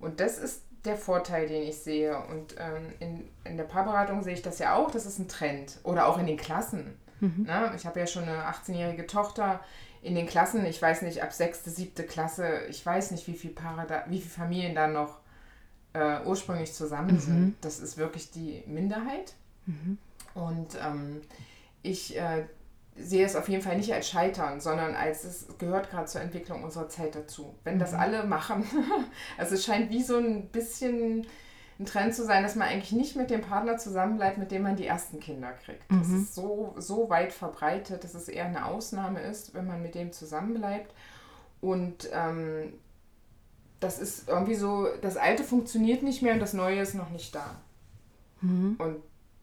Und 0.00 0.18
das 0.18 0.38
ist 0.38 0.62
der 0.84 0.96
Vorteil, 0.96 1.48
den 1.48 1.62
ich 1.62 1.78
sehe. 1.78 2.16
Und 2.16 2.56
ähm, 2.58 2.92
in, 3.00 3.28
in 3.44 3.56
der 3.56 3.64
Paarberatung 3.64 4.22
sehe 4.22 4.34
ich 4.34 4.42
das 4.42 4.58
ja 4.58 4.74
auch, 4.74 4.90
das 4.90 5.06
ist 5.06 5.18
ein 5.18 5.28
Trend. 5.28 5.78
Oder 5.84 6.06
auch 6.06 6.18
in 6.18 6.26
den 6.26 6.36
Klassen. 6.36 6.96
Mhm. 7.20 7.44
Na, 7.46 7.74
ich 7.74 7.86
habe 7.86 8.00
ja 8.00 8.06
schon 8.06 8.24
eine 8.24 8.44
18-jährige 8.44 9.06
Tochter, 9.06 9.60
in 10.06 10.14
den 10.14 10.26
Klassen, 10.26 10.64
ich 10.64 10.80
weiß 10.80 11.02
nicht, 11.02 11.22
ab 11.22 11.32
sechste, 11.32 11.68
siebte 11.68 12.04
Klasse, 12.04 12.60
ich 12.70 12.86
weiß 12.86 13.10
nicht, 13.10 13.26
wie 13.26 13.34
viele 13.34 13.54
Paare 13.54 13.86
da, 13.88 14.04
wie 14.06 14.20
viele 14.20 14.30
Familien 14.30 14.74
da 14.76 14.86
noch 14.86 15.18
äh, 15.94 16.20
ursprünglich 16.24 16.72
zusammen 16.72 17.14
mhm. 17.14 17.20
sind. 17.20 17.56
Das 17.60 17.80
ist 17.80 17.96
wirklich 17.96 18.30
die 18.30 18.62
Minderheit. 18.66 19.34
Mhm. 19.66 19.98
Und 20.34 20.68
ähm, 20.80 21.22
ich 21.82 22.16
äh, 22.16 22.44
sehe 22.94 23.26
es 23.26 23.34
auf 23.34 23.48
jeden 23.48 23.62
Fall 23.62 23.76
nicht 23.76 23.92
als 23.92 24.08
Scheitern, 24.08 24.60
sondern 24.60 24.94
als 24.94 25.24
es 25.24 25.46
gehört 25.58 25.90
gerade 25.90 26.06
zur 26.06 26.20
Entwicklung 26.20 26.62
unserer 26.62 26.88
Zeit 26.88 27.16
dazu. 27.16 27.56
Wenn 27.64 27.80
das 27.80 27.90
mhm. 27.90 27.98
alle 27.98 28.24
machen, 28.24 28.64
also 29.38 29.56
es 29.56 29.64
scheint 29.64 29.90
wie 29.90 30.04
so 30.04 30.18
ein 30.18 30.50
bisschen 30.50 31.26
ein 31.78 31.86
Trend 31.86 32.14
zu 32.14 32.24
sein, 32.24 32.42
dass 32.42 32.54
man 32.54 32.68
eigentlich 32.68 32.92
nicht 32.92 33.16
mit 33.16 33.30
dem 33.30 33.42
Partner 33.42 33.76
zusammenbleibt, 33.76 34.38
mit 34.38 34.50
dem 34.50 34.62
man 34.62 34.76
die 34.76 34.86
ersten 34.86 35.20
Kinder 35.20 35.52
kriegt. 35.52 35.90
Mhm. 35.90 35.98
Das 35.98 36.08
ist 36.08 36.34
so, 36.34 36.74
so 36.78 37.10
weit 37.10 37.32
verbreitet, 37.32 38.02
dass 38.02 38.14
es 38.14 38.28
eher 38.28 38.46
eine 38.46 38.64
Ausnahme 38.64 39.20
ist, 39.20 39.54
wenn 39.54 39.66
man 39.66 39.82
mit 39.82 39.94
dem 39.94 40.12
zusammenbleibt. 40.12 40.92
Und 41.60 42.08
ähm, 42.12 42.72
das 43.80 43.98
ist 43.98 44.28
irgendwie 44.28 44.54
so, 44.54 44.88
das 45.02 45.16
Alte 45.16 45.44
funktioniert 45.44 46.02
nicht 46.02 46.22
mehr 46.22 46.32
und 46.32 46.40
das 46.40 46.54
Neue 46.54 46.80
ist 46.80 46.94
noch 46.94 47.10
nicht 47.10 47.34
da. 47.34 47.56
Mhm. 48.40 48.76
Und 48.78 48.96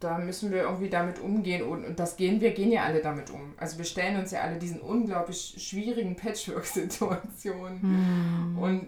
da 0.04 0.18
müssen 0.18 0.52
wir 0.52 0.64
irgendwie 0.64 0.90
damit 0.90 1.20
umgehen 1.20 1.64
und, 1.64 1.86
und 1.86 2.00
das 2.00 2.18
gehen 2.18 2.42
wir 2.42 2.52
gehen 2.52 2.72
ja 2.72 2.84
alle 2.84 3.02
damit 3.02 3.30
um. 3.30 3.54
Also 3.58 3.78
wir 3.78 3.86
stellen 3.86 4.20
uns 4.20 4.32
ja 4.32 4.42
alle 4.42 4.58
diesen 4.58 4.82
unglaublich 4.82 5.56
schwierigen 5.58 6.16
Patchwork-Situationen 6.16 7.80
mm. 7.82 8.58
und 8.58 8.88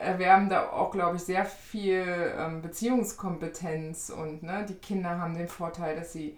erwerben 0.00 0.48
da 0.48 0.70
auch, 0.70 0.90
glaube 0.90 1.16
ich, 1.16 1.22
sehr 1.22 1.44
viel 1.44 2.04
ähm, 2.38 2.62
Beziehungskompetenz 2.62 4.10
und 4.10 4.42
ne, 4.42 4.64
die 4.68 4.74
Kinder 4.74 5.18
haben 5.18 5.34
den 5.34 5.48
Vorteil, 5.48 5.96
dass 5.96 6.12
sie 6.12 6.36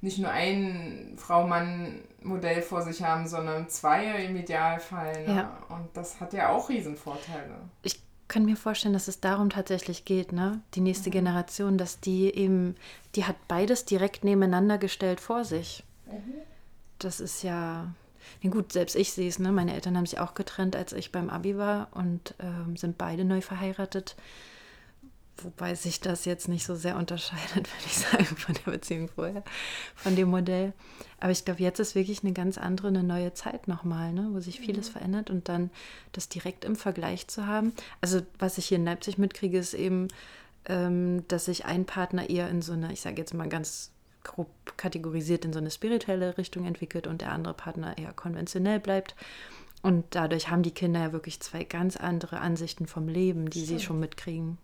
nicht 0.00 0.18
nur 0.18 0.30
ein 0.30 1.14
Frau-Mann-Modell 1.16 2.60
vor 2.62 2.82
sich 2.82 3.02
haben, 3.02 3.28
sondern 3.28 3.68
zwei 3.68 4.24
im 4.24 4.36
Idealfall. 4.36 5.26
Ne? 5.26 5.34
Ja. 5.36 5.58
Und 5.68 5.96
das 5.96 6.20
hat 6.20 6.32
ja 6.32 6.48
auch 6.48 6.68
Riesenvorteile. 6.68 7.54
Ich 7.82 8.00
kann 8.32 8.46
mir 8.46 8.56
vorstellen, 8.56 8.94
dass 8.94 9.08
es 9.08 9.20
darum 9.20 9.50
tatsächlich 9.50 10.06
geht, 10.06 10.32
ne? 10.32 10.62
Die 10.74 10.80
nächste 10.80 11.10
mhm. 11.10 11.12
Generation, 11.12 11.76
dass 11.76 12.00
die 12.00 12.34
eben, 12.34 12.76
die 13.14 13.26
hat 13.26 13.36
beides 13.46 13.84
direkt 13.84 14.24
nebeneinander 14.24 14.78
gestellt 14.78 15.20
vor 15.20 15.44
sich. 15.44 15.84
Mhm. 16.06 16.32
Das 16.98 17.20
ist 17.20 17.42
ja, 17.42 17.92
ja 18.40 18.50
gut, 18.50 18.72
selbst 18.72 18.96
ich 18.96 19.12
sehe 19.12 19.28
es, 19.28 19.38
ne? 19.38 19.52
Meine 19.52 19.74
Eltern 19.74 19.98
haben 19.98 20.06
sich 20.06 20.18
auch 20.18 20.32
getrennt, 20.32 20.76
als 20.76 20.94
ich 20.94 21.12
beim 21.12 21.28
Abi 21.28 21.58
war 21.58 21.88
und 21.92 22.34
ähm, 22.40 22.74
sind 22.78 22.96
beide 22.96 23.26
neu 23.26 23.42
verheiratet. 23.42 24.16
Wobei 25.38 25.74
sich 25.74 26.00
das 26.00 26.24
jetzt 26.24 26.48
nicht 26.48 26.64
so 26.64 26.74
sehr 26.74 26.96
unterscheidet, 26.96 27.54
würde 27.54 27.86
ich 27.86 27.96
sagen, 27.96 28.24
von 28.24 28.54
der 28.54 28.70
Beziehung 28.70 29.08
vorher, 29.08 29.42
von 29.94 30.14
dem 30.14 30.28
Modell. 30.28 30.72
Aber 31.20 31.30
ich 31.30 31.44
glaube, 31.44 31.62
jetzt 31.62 31.80
ist 31.80 31.94
wirklich 31.94 32.22
eine 32.22 32.32
ganz 32.32 32.58
andere, 32.58 32.88
eine 32.88 33.02
neue 33.02 33.32
Zeit 33.32 33.66
nochmal, 33.66 34.12
ne? 34.12 34.28
wo 34.32 34.40
sich 34.40 34.60
vieles 34.60 34.88
mhm. 34.88 34.92
verändert 34.92 35.30
und 35.30 35.48
dann 35.48 35.70
das 36.12 36.28
direkt 36.28 36.64
im 36.64 36.76
Vergleich 36.76 37.28
zu 37.28 37.46
haben. 37.46 37.72
Also, 38.00 38.20
was 38.38 38.58
ich 38.58 38.66
hier 38.66 38.76
in 38.76 38.84
Leipzig 38.84 39.18
mitkriege, 39.18 39.58
ist 39.58 39.74
eben, 39.74 40.08
ähm, 40.66 41.26
dass 41.28 41.46
sich 41.46 41.64
ein 41.64 41.86
Partner 41.86 42.28
eher 42.28 42.48
in 42.48 42.62
so 42.62 42.72
eine, 42.72 42.92
ich 42.92 43.00
sage 43.00 43.16
jetzt 43.16 43.34
mal 43.34 43.48
ganz 43.48 43.90
grob 44.24 44.48
kategorisiert, 44.76 45.44
in 45.44 45.52
so 45.52 45.58
eine 45.58 45.70
spirituelle 45.70 46.38
Richtung 46.38 46.64
entwickelt 46.64 47.06
und 47.06 47.20
der 47.20 47.32
andere 47.32 47.54
Partner 47.54 47.98
eher 47.98 48.12
konventionell 48.12 48.78
bleibt. 48.78 49.16
Und 49.82 50.04
dadurch 50.10 50.48
haben 50.48 50.62
die 50.62 50.70
Kinder 50.70 51.00
ja 51.00 51.12
wirklich 51.12 51.40
zwei 51.40 51.64
ganz 51.64 51.96
andere 51.96 52.38
Ansichten 52.38 52.86
vom 52.86 53.08
Leben, 53.08 53.50
die 53.50 53.64
Stimmt. 53.64 53.80
sie 53.80 53.84
schon 53.84 53.98
mitkriegen. 54.00 54.58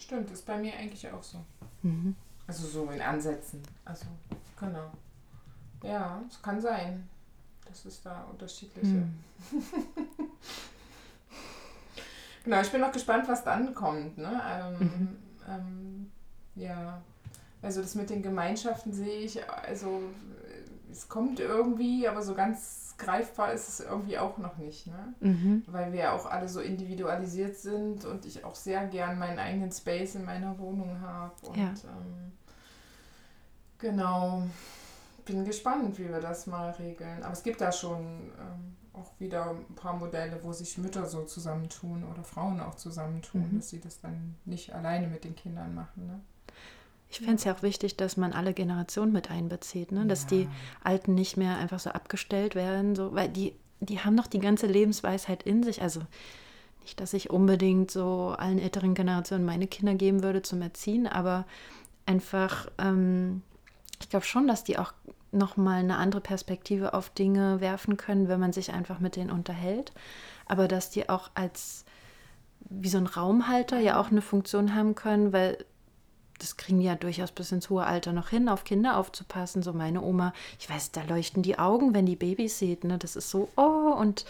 Stimmt, 0.00 0.30
ist 0.30 0.46
bei 0.46 0.58
mir 0.58 0.74
eigentlich 0.74 1.08
auch 1.12 1.22
so. 1.22 1.44
Mhm. 1.82 2.16
Also 2.46 2.66
so 2.66 2.90
in 2.90 3.00
Ansätzen. 3.00 3.62
Also, 3.84 4.06
genau. 4.58 4.90
Ja, 5.82 6.20
es 6.28 6.42
kann 6.42 6.60
sein, 6.60 7.08
dass 7.66 7.84
es 7.84 8.02
da 8.02 8.24
unterschiedliche. 8.24 8.96
Mhm. 8.96 9.24
genau, 12.44 12.60
ich 12.60 12.72
bin 12.72 12.80
noch 12.80 12.92
gespannt, 12.92 13.28
was 13.28 13.44
dann 13.44 13.74
kommt. 13.74 14.18
Ne? 14.18 14.42
Ähm, 14.44 14.78
mhm. 14.78 15.16
ähm, 15.48 16.12
ja, 16.56 17.00
also 17.62 17.82
das 17.82 17.94
mit 17.94 18.10
den 18.10 18.22
Gemeinschaften 18.22 18.92
sehe 18.92 19.20
ich, 19.20 19.48
also 19.48 20.02
es 20.90 21.08
kommt 21.08 21.40
irgendwie, 21.40 22.06
aber 22.08 22.22
so 22.22 22.34
ganz 22.34 22.94
greifbar 22.98 23.52
ist 23.52 23.68
es 23.68 23.80
irgendwie 23.80 24.18
auch 24.18 24.38
noch 24.38 24.58
nicht, 24.58 24.86
ne? 24.86 25.14
Mhm. 25.20 25.64
Weil 25.66 25.92
wir 25.92 26.00
ja 26.00 26.12
auch 26.12 26.26
alle 26.26 26.48
so 26.48 26.60
individualisiert 26.60 27.56
sind 27.56 28.04
und 28.04 28.26
ich 28.26 28.44
auch 28.44 28.54
sehr 28.54 28.86
gern 28.86 29.18
meinen 29.18 29.38
eigenen 29.38 29.72
Space 29.72 30.14
in 30.14 30.24
meiner 30.24 30.58
Wohnung 30.58 31.00
habe. 31.00 31.34
Und 31.46 31.56
ja. 31.56 31.64
ähm, 31.64 32.32
genau, 33.78 34.42
bin 35.24 35.44
gespannt, 35.44 35.98
wie 35.98 36.08
wir 36.08 36.20
das 36.20 36.46
mal 36.46 36.70
regeln. 36.72 37.22
Aber 37.22 37.32
es 37.32 37.42
gibt 37.42 37.60
da 37.60 37.72
schon 37.72 38.32
ähm, 38.38 38.76
auch 38.92 39.12
wieder 39.18 39.50
ein 39.50 39.74
paar 39.74 39.94
Modelle, 39.94 40.38
wo 40.42 40.52
sich 40.52 40.76
Mütter 40.78 41.06
so 41.06 41.24
zusammentun 41.24 42.04
oder 42.04 42.22
Frauen 42.22 42.60
auch 42.60 42.74
zusammentun, 42.74 43.48
mhm. 43.50 43.56
dass 43.56 43.70
sie 43.70 43.80
das 43.80 44.00
dann 44.00 44.36
nicht 44.44 44.74
alleine 44.74 45.06
mit 45.06 45.24
den 45.24 45.34
Kindern 45.34 45.74
machen. 45.74 46.06
Ne? 46.06 46.20
Ich 47.10 47.18
fände 47.18 47.34
es 47.34 47.44
ja 47.44 47.54
auch 47.54 47.62
wichtig, 47.62 47.96
dass 47.96 48.16
man 48.16 48.32
alle 48.32 48.54
Generationen 48.54 49.12
mit 49.12 49.30
einbezieht, 49.30 49.90
ne? 49.90 50.06
dass 50.06 50.22
ja. 50.22 50.28
die 50.28 50.48
Alten 50.84 51.14
nicht 51.14 51.36
mehr 51.36 51.58
einfach 51.58 51.80
so 51.80 51.90
abgestellt 51.90 52.54
werden, 52.54 52.94
so, 52.94 53.12
weil 53.14 53.28
die, 53.28 53.54
die 53.80 53.98
haben 53.98 54.14
noch 54.14 54.28
die 54.28 54.38
ganze 54.38 54.66
Lebensweisheit 54.66 55.42
in 55.42 55.64
sich. 55.64 55.82
Also 55.82 56.02
nicht, 56.82 57.00
dass 57.00 57.12
ich 57.12 57.30
unbedingt 57.30 57.90
so 57.90 58.34
allen 58.38 58.60
älteren 58.60 58.94
Generationen 58.94 59.44
meine 59.44 59.66
Kinder 59.66 59.94
geben 59.94 60.22
würde 60.22 60.42
zum 60.42 60.62
Erziehen, 60.62 61.08
aber 61.08 61.46
einfach, 62.06 62.68
ähm, 62.78 63.42
ich 64.00 64.08
glaube 64.08 64.24
schon, 64.24 64.46
dass 64.46 64.62
die 64.62 64.78
auch 64.78 64.92
nochmal 65.32 65.80
eine 65.80 65.96
andere 65.96 66.20
Perspektive 66.20 66.94
auf 66.94 67.10
Dinge 67.10 67.60
werfen 67.60 67.96
können, 67.96 68.28
wenn 68.28 68.40
man 68.40 68.52
sich 68.52 68.72
einfach 68.72 69.00
mit 69.00 69.16
denen 69.16 69.30
unterhält. 69.30 69.92
Aber 70.46 70.68
dass 70.68 70.90
die 70.90 71.08
auch 71.08 71.30
als 71.34 71.84
wie 72.68 72.88
so 72.88 72.98
ein 72.98 73.06
Raumhalter 73.06 73.78
ja 73.78 74.00
auch 74.00 74.10
eine 74.10 74.22
Funktion 74.22 74.74
haben 74.74 74.94
können, 74.94 75.32
weil 75.32 75.64
das 76.40 76.56
kriegen 76.56 76.80
die 76.80 76.86
ja 76.86 76.94
durchaus 76.94 77.32
bis 77.32 77.52
ins 77.52 77.70
hohe 77.70 77.84
Alter 77.84 78.12
noch 78.12 78.28
hin, 78.30 78.48
auf 78.48 78.64
Kinder 78.64 78.96
aufzupassen. 78.96 79.62
So 79.62 79.72
meine 79.72 80.02
Oma, 80.02 80.32
ich 80.58 80.68
weiß, 80.68 80.92
da 80.92 81.02
leuchten 81.02 81.42
die 81.42 81.58
Augen, 81.58 81.94
wenn 81.94 82.06
die 82.06 82.16
Babys 82.16 82.58
sieht. 82.58 82.84
Ne? 82.84 82.98
Das 82.98 83.16
ist 83.16 83.30
so, 83.30 83.48
oh, 83.56 83.94
und 83.98 84.24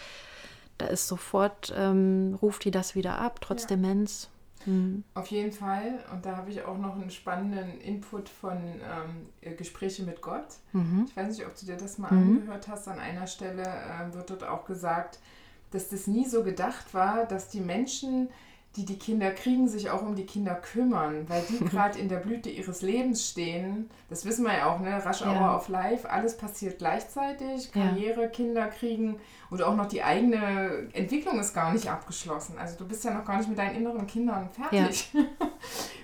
da 0.78 0.86
ist 0.86 1.08
sofort, 1.08 1.72
ähm, 1.76 2.38
ruft 2.40 2.64
die 2.64 2.70
das 2.70 2.94
wieder 2.94 3.18
ab, 3.18 3.40
trotz 3.40 3.62
ja. 3.62 3.68
Demenz. 3.68 4.28
Mhm. 4.66 5.04
Auf 5.14 5.28
jeden 5.28 5.52
Fall. 5.52 6.00
Und 6.12 6.26
da 6.26 6.36
habe 6.36 6.50
ich 6.50 6.62
auch 6.62 6.78
noch 6.78 6.94
einen 6.94 7.10
spannenden 7.10 7.80
Input 7.80 8.28
von 8.28 8.58
ähm, 9.42 9.56
Gespräche 9.56 10.02
mit 10.02 10.20
Gott. 10.20 10.46
Mhm. 10.72 11.06
Ich 11.08 11.16
weiß 11.16 11.36
nicht, 11.36 11.46
ob 11.46 11.58
du 11.58 11.66
dir 11.66 11.76
das 11.76 11.98
mal 11.98 12.12
mhm. 12.12 12.36
angehört 12.36 12.68
hast. 12.68 12.88
An 12.88 12.98
einer 12.98 13.26
Stelle 13.26 13.62
äh, 13.62 14.14
wird 14.14 14.30
dort 14.30 14.44
auch 14.44 14.64
gesagt, 14.64 15.18
dass 15.70 15.88
das 15.88 16.06
nie 16.06 16.26
so 16.26 16.42
gedacht 16.42 16.92
war, 16.94 17.26
dass 17.26 17.48
die 17.48 17.60
Menschen 17.60 18.28
die 18.76 18.84
die 18.84 18.98
Kinder 18.98 19.32
kriegen, 19.32 19.68
sich 19.68 19.90
auch 19.90 20.02
um 20.02 20.14
die 20.14 20.26
Kinder 20.26 20.54
kümmern, 20.54 21.28
weil 21.28 21.42
die 21.48 21.58
gerade 21.64 21.98
in 21.98 22.08
der 22.08 22.18
Blüte 22.18 22.48
ihres 22.48 22.82
Lebens 22.82 23.28
stehen. 23.28 23.90
Das 24.08 24.24
wissen 24.24 24.44
wir 24.44 24.56
ja 24.56 24.72
auch, 24.72 24.80
ne? 24.80 25.02
Rush 25.04 25.22
Hour 25.22 25.32
ja. 25.32 25.56
of 25.56 25.68
Life, 25.68 26.08
alles 26.08 26.36
passiert 26.36 26.78
gleichzeitig. 26.78 27.72
Karriere, 27.72 28.22
ja. 28.22 28.28
Kinder 28.28 28.68
kriegen 28.68 29.18
und 29.50 29.62
auch 29.62 29.74
noch 29.74 29.86
die 29.86 30.02
eigene 30.02 30.88
Entwicklung 30.92 31.40
ist 31.40 31.52
gar 31.52 31.72
nicht 31.72 31.90
abgeschlossen. 31.90 32.58
Also 32.58 32.76
du 32.78 32.86
bist 32.86 33.04
ja 33.04 33.12
noch 33.12 33.24
gar 33.24 33.38
nicht 33.38 33.48
mit 33.48 33.58
deinen 33.58 33.76
inneren 33.76 34.06
Kindern 34.06 34.48
fertig. 34.50 35.10
Ja. 35.12 35.20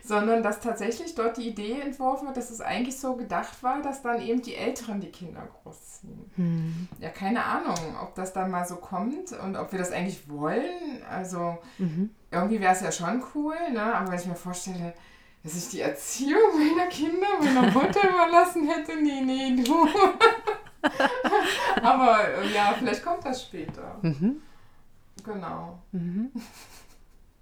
sondern 0.06 0.42
dass 0.42 0.60
tatsächlich 0.60 1.14
dort 1.14 1.36
die 1.36 1.48
Idee 1.48 1.80
entworfen 1.80 2.26
wird, 2.26 2.36
dass 2.36 2.50
es 2.50 2.60
eigentlich 2.60 2.98
so 2.98 3.16
gedacht 3.16 3.62
war, 3.62 3.82
dass 3.82 4.02
dann 4.02 4.20
eben 4.20 4.40
die 4.40 4.54
Älteren 4.54 5.00
die 5.00 5.10
Kinder 5.10 5.48
großziehen. 5.62 6.30
Hm. 6.36 6.88
Ja, 7.00 7.10
keine 7.10 7.44
Ahnung, 7.44 7.96
ob 8.00 8.14
das 8.14 8.32
dann 8.32 8.50
mal 8.50 8.64
so 8.66 8.76
kommt 8.76 9.32
und 9.32 9.56
ob 9.56 9.72
wir 9.72 9.78
das 9.78 9.90
eigentlich 9.90 10.28
wollen. 10.28 11.02
Also 11.10 11.58
mhm. 11.78 12.10
irgendwie 12.30 12.60
wäre 12.60 12.72
es 12.72 12.80
ja 12.80 12.92
schon 12.92 13.22
cool, 13.34 13.56
ne? 13.72 13.82
aber 13.82 14.12
wenn 14.12 14.18
ich 14.20 14.26
mir 14.26 14.36
vorstelle, 14.36 14.94
dass 15.42 15.56
ich 15.56 15.68
die 15.68 15.80
Erziehung 15.80 16.52
meiner 16.56 16.88
Kinder 16.88 17.26
meiner 17.40 17.70
Mutter 17.70 18.08
überlassen 18.08 18.68
hätte, 18.68 18.96
nee, 19.02 19.20
nee, 19.20 19.62
du. 19.62 19.88
aber 21.82 22.28
äh, 22.28 22.54
ja, 22.54 22.74
vielleicht 22.78 23.04
kommt 23.04 23.24
das 23.24 23.42
später. 23.42 23.98
Mhm. 24.02 24.40
Genau. 25.24 25.78
Mhm. 25.92 26.30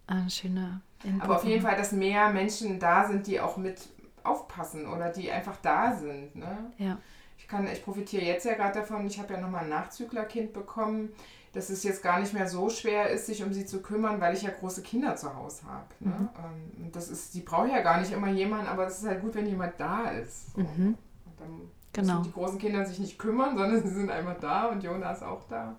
Ein 0.07 0.31
schöner. 0.31 0.81
Aber 1.21 1.37
auf 1.37 1.45
jeden 1.45 1.63
Fall, 1.63 1.77
dass 1.77 1.93
mehr 1.93 2.31
Menschen 2.31 2.79
da 2.79 3.07
sind, 3.07 3.27
die 3.27 3.41
auch 3.41 3.57
mit 3.57 3.89
aufpassen 4.23 4.87
oder 4.87 5.11
die 5.11 5.31
einfach 5.31 5.57
da 5.63 5.95
sind. 5.95 6.35
Ne? 6.35 6.73
Ja. 6.79 6.99
Ich, 7.39 7.47
kann, 7.47 7.67
ich 7.67 7.85
profitiere 7.85 8.25
jetzt 8.25 8.47
ja 8.47 8.55
gerade 8.55 8.81
davon, 8.81 9.07
ich 9.07 9.19
habe 9.19 9.35
ja 9.35 9.41
nochmal 9.41 9.65
ein 9.65 9.71
Nachzüglerkind 9.71 10.53
bekommen, 10.53 11.11
dass 11.53 11.71
es 11.71 11.85
jetzt 11.85 12.03
gar 12.03 12.19
nicht 12.19 12.33
mehr 12.33 12.49
so 12.49 12.69
schwer 12.69 13.11
ist, 13.11 13.27
sich 13.27 13.45
um 13.45 13.53
sie 13.53 13.65
zu 13.65 13.81
kümmern, 13.81 14.21
weil 14.21 14.35
ich 14.35 14.43
ja 14.43 14.51
große 14.51 14.83
Kinder 14.83 15.15
zu 15.15 15.35
Hause 15.37 15.63
habe. 15.67 15.87
Ne? 16.01 16.11
Mhm. 16.11 16.29
Ähm, 16.39 16.93
das 16.93 17.09
ist, 17.09 17.35
die 17.35 17.41
braucht 17.41 17.71
ja 17.71 17.81
gar 17.81 18.01
nicht 18.01 18.13
immer 18.13 18.29
jemanden, 18.29 18.67
aber 18.67 18.87
es 18.87 18.99
ist 18.99 19.07
halt 19.07 19.21
gut, 19.21 19.35
wenn 19.35 19.47
jemand 19.47 19.79
da 19.79 20.11
ist. 20.11 20.53
So. 20.55 20.63
Mhm. 20.63 20.97
Und 21.27 21.41
dann 21.41 21.71
genau. 21.93 22.23
die 22.23 22.33
großen 22.33 22.59
Kinder 22.59 22.85
sich 22.85 22.99
nicht 22.99 23.19
kümmern, 23.19 23.57
sondern 23.57 23.83
sie 23.83 23.95
sind 23.95 24.11
einfach 24.11 24.39
da 24.41 24.67
und 24.67 24.83
Jona 24.83 25.13
ist 25.13 25.23
auch 25.23 25.45
da. 25.49 25.77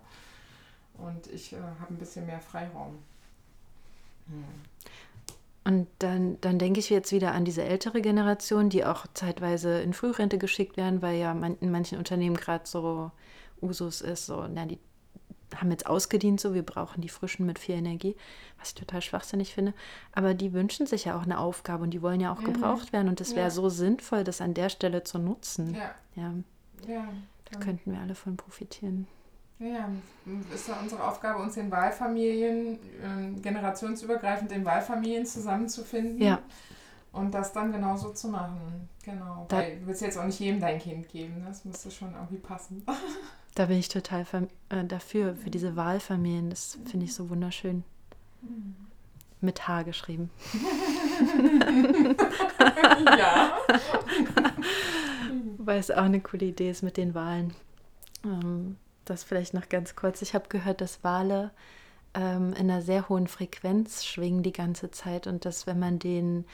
Und 0.94 1.26
ich 1.26 1.52
äh, 1.52 1.56
habe 1.80 1.92
ein 1.92 1.98
bisschen 1.98 2.24
mehr 2.24 2.40
Freiraum. 2.40 2.98
Hm. 4.28 4.44
Und 5.66 5.88
dann, 5.98 6.40
dann 6.42 6.60
denke 6.60 6.78
ich 6.78 6.90
jetzt 6.90 7.10
wieder 7.10 7.32
an 7.32 7.44
diese 7.44 7.64
ältere 7.64 8.00
Generation, 8.00 8.68
die 8.70 8.84
auch 8.84 9.04
zeitweise 9.14 9.80
in 9.80 9.94
Frührente 9.94 10.38
geschickt 10.38 10.76
werden, 10.76 11.02
weil 11.02 11.18
ja 11.18 11.34
man, 11.34 11.58
in 11.58 11.72
manchen 11.72 11.98
Unternehmen 11.98 12.36
gerade 12.36 12.64
so 12.64 13.10
Usus 13.60 14.00
ist, 14.00 14.26
so, 14.26 14.46
na, 14.46 14.64
die 14.64 14.78
haben 15.56 15.72
jetzt 15.72 15.88
ausgedient, 15.88 16.40
so, 16.40 16.54
wir 16.54 16.62
brauchen 16.62 17.00
die 17.00 17.08
Frischen 17.08 17.46
mit 17.46 17.58
viel 17.58 17.74
Energie, 17.74 18.14
was 18.60 18.68
ich 18.68 18.74
total 18.76 19.02
schwachsinnig 19.02 19.54
finde. 19.54 19.74
Aber 20.12 20.34
die 20.34 20.52
wünschen 20.52 20.86
sich 20.86 21.06
ja 21.06 21.18
auch 21.18 21.24
eine 21.24 21.40
Aufgabe 21.40 21.82
und 21.82 21.90
die 21.90 22.02
wollen 22.02 22.20
ja 22.20 22.32
auch 22.32 22.40
mhm. 22.42 22.52
gebraucht 22.52 22.92
werden 22.92 23.08
und 23.08 23.20
es 23.20 23.34
wäre 23.34 23.46
ja. 23.46 23.50
so 23.50 23.68
sinnvoll, 23.68 24.22
das 24.22 24.40
an 24.40 24.54
der 24.54 24.68
Stelle 24.68 25.02
zu 25.02 25.18
nutzen. 25.18 25.74
Ja. 25.74 25.94
ja. 26.14 26.32
ja 26.86 27.08
da 27.50 27.58
könnten 27.58 27.90
wir 27.90 27.98
alle 27.98 28.14
von 28.14 28.36
profitieren. 28.36 29.08
Ja, 29.58 29.88
ist 30.54 30.68
ja 30.68 30.78
unsere 30.82 31.02
Aufgabe, 31.02 31.42
uns 31.42 31.56
in 31.56 31.70
Wahlfamilien, 31.70 32.74
äh, 32.74 33.40
generationsübergreifend 33.40 34.52
in 34.52 34.64
Wahlfamilien 34.64 35.24
zusammenzufinden. 35.24 36.20
Ja. 36.20 36.40
Und 37.12 37.32
das 37.32 37.54
dann 37.54 37.72
genauso 37.72 38.10
zu 38.10 38.28
machen. 38.28 38.90
Genau. 39.02 39.46
Da, 39.48 39.58
Weil 39.58 39.78
du 39.78 39.86
willst 39.86 40.02
jetzt 40.02 40.18
auch 40.18 40.24
nicht 40.24 40.38
jedem 40.38 40.60
dein 40.60 40.78
Kind 40.78 41.08
geben. 41.08 41.38
Ne? 41.38 41.46
Das 41.48 41.64
müsste 41.64 41.90
schon 41.90 42.12
irgendwie 42.12 42.38
passen. 42.38 42.84
Da 43.54 43.64
bin 43.64 43.78
ich 43.78 43.88
total 43.88 44.26
äh, 44.68 44.84
dafür, 44.84 45.34
für 45.34 45.48
diese 45.48 45.76
Wahlfamilien. 45.76 46.50
Das 46.50 46.78
finde 46.84 47.06
ich 47.06 47.14
so 47.14 47.30
wunderschön. 47.30 47.84
Mit 49.40 49.66
H 49.66 49.84
geschrieben. 49.84 50.28
ja. 53.18 53.56
Weil 55.56 55.78
es 55.78 55.90
auch 55.90 56.02
eine 56.02 56.20
coole 56.20 56.44
Idee 56.44 56.70
ist 56.70 56.82
mit 56.82 56.98
den 56.98 57.14
Wahlen. 57.14 57.54
Ähm, 58.24 58.76
das 59.10 59.24
vielleicht 59.24 59.54
noch 59.54 59.68
ganz 59.68 59.96
kurz. 59.96 60.22
Ich 60.22 60.34
habe 60.34 60.48
gehört, 60.48 60.80
dass 60.80 61.02
Wale 61.02 61.50
ähm, 62.14 62.52
in 62.54 62.70
einer 62.70 62.82
sehr 62.82 63.08
hohen 63.08 63.28
Frequenz 63.28 64.04
schwingen 64.04 64.42
die 64.42 64.52
ganze 64.52 64.90
Zeit 64.90 65.26
und 65.26 65.44
dass, 65.44 65.66
wenn 65.66 65.78
man 65.78 65.98
denen 65.98 66.44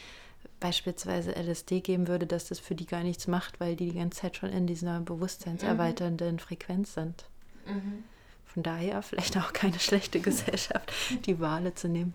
beispielsweise 0.60 1.34
LSD 1.34 1.80
geben 1.80 2.08
würde, 2.08 2.26
dass 2.26 2.48
das 2.48 2.58
für 2.58 2.74
die 2.74 2.86
gar 2.86 3.02
nichts 3.02 3.26
macht, 3.26 3.60
weil 3.60 3.76
die 3.76 3.90
die 3.90 3.98
ganze 3.98 4.20
Zeit 4.20 4.36
schon 4.36 4.50
in 4.50 4.66
dieser 4.66 5.00
bewusstseinserweiternden 5.00 6.34
mhm. 6.34 6.38
Frequenz 6.38 6.94
sind. 6.94 7.24
Mhm. 7.66 8.04
Von 8.46 8.62
daher 8.62 9.02
vielleicht 9.02 9.36
auch 9.36 9.52
keine 9.52 9.78
schlechte 9.78 10.20
Gesellschaft, 10.20 10.92
die 11.26 11.40
Wale 11.40 11.74
zu 11.74 11.88
nehmen. 11.88 12.14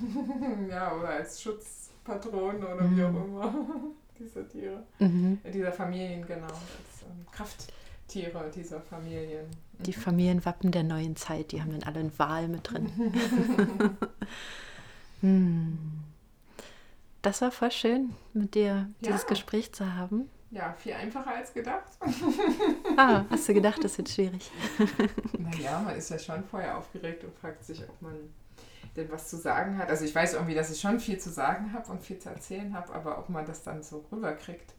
Ja, 0.68 0.96
oder 0.96 1.10
als 1.10 1.40
Schutzpatron 1.40 2.56
oder 2.56 2.82
mhm. 2.82 2.96
wie 2.96 3.04
auch 3.04 3.08
immer 3.10 3.54
dieser 4.18 4.48
Tiere, 4.48 4.82
mhm. 4.98 5.38
dieser 5.52 5.70
Familien, 5.70 6.26
genau, 6.26 6.46
als 6.46 7.02
ähm, 7.02 7.26
Kraft. 7.30 7.72
Tiere 8.12 8.50
dieser 8.54 8.80
Familien. 8.80 9.46
Die 9.78 9.92
Familienwappen 9.94 10.70
der 10.70 10.82
neuen 10.82 11.16
Zeit, 11.16 11.50
die 11.52 11.62
haben 11.62 11.72
dann 11.72 11.82
alle 11.82 12.00
einen 12.00 12.18
Wal 12.18 12.48
mit 12.48 12.70
drin. 12.70 12.92
hm. 15.20 15.78
Das 17.22 17.40
war 17.40 17.50
voll 17.50 17.70
schön, 17.70 18.14
mit 18.34 18.54
dir 18.54 18.90
dieses 19.00 19.22
ja. 19.22 19.28
Gespräch 19.28 19.72
zu 19.72 19.94
haben. 19.94 20.28
Ja, 20.50 20.74
viel 20.74 20.92
einfacher 20.92 21.34
als 21.34 21.54
gedacht. 21.54 21.84
ah, 22.98 23.24
hast 23.30 23.48
du 23.48 23.54
gedacht, 23.54 23.82
das 23.82 23.96
wird 23.96 24.10
schwierig? 24.10 24.50
naja, 25.38 25.80
man 25.80 25.96
ist 25.96 26.10
ja 26.10 26.18
schon 26.18 26.44
vorher 26.44 26.76
aufgeregt 26.76 27.24
und 27.24 27.34
fragt 27.34 27.64
sich, 27.64 27.82
ob 27.88 28.02
man 28.02 28.14
denn 28.94 29.10
was 29.10 29.28
zu 29.28 29.38
sagen 29.38 29.78
hat. 29.78 29.88
Also 29.88 30.04
ich 30.04 30.14
weiß 30.14 30.34
irgendwie, 30.34 30.54
dass 30.54 30.70
ich 30.70 30.78
schon 30.78 31.00
viel 31.00 31.18
zu 31.18 31.30
sagen 31.30 31.72
habe 31.72 31.90
und 31.90 32.02
viel 32.02 32.18
zu 32.18 32.28
erzählen 32.28 32.74
habe, 32.74 32.92
aber 32.92 33.18
ob 33.18 33.30
man 33.30 33.46
das 33.46 33.62
dann 33.62 33.82
so 33.82 34.04
rüberkriegt. 34.12 34.74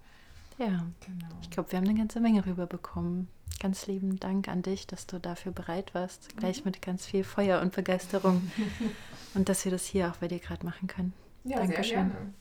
Ja, 0.58 0.86
genau. 1.06 1.28
ich 1.42 1.50
glaube, 1.50 1.72
wir 1.72 1.78
haben 1.78 1.88
eine 1.88 1.98
ganze 1.98 2.20
Menge 2.20 2.46
rüberbekommen. 2.46 3.28
Ganz 3.60 3.88
lieben 3.88 4.20
Dank 4.20 4.48
an 4.48 4.62
dich, 4.62 4.88
dass 4.88 5.08
du 5.08 5.20
dafür 5.20 5.52
bereit 5.52 5.94
warst. 5.94 6.36
Gleich 6.38 6.60
mhm. 6.60 6.72
mit 6.72 6.82
ganz 6.82 7.06
viel 7.06 7.24
Feuer 7.24 7.62
und 7.62 7.74
Begeisterung. 7.74 8.52
und 9.34 9.50
dass 9.50 9.64
wir 9.66 9.72
das 9.72 9.86
hier 9.86 10.10
auch 10.10 10.18
bei 10.18 10.28
dir 10.28 10.40
gerade 10.40 10.66
machen 10.66 10.88
können. 10.88 11.14
Ja, 11.44 11.58
Dankeschön. 11.58 11.84
sehr 11.84 11.96
gerne. 12.06 12.34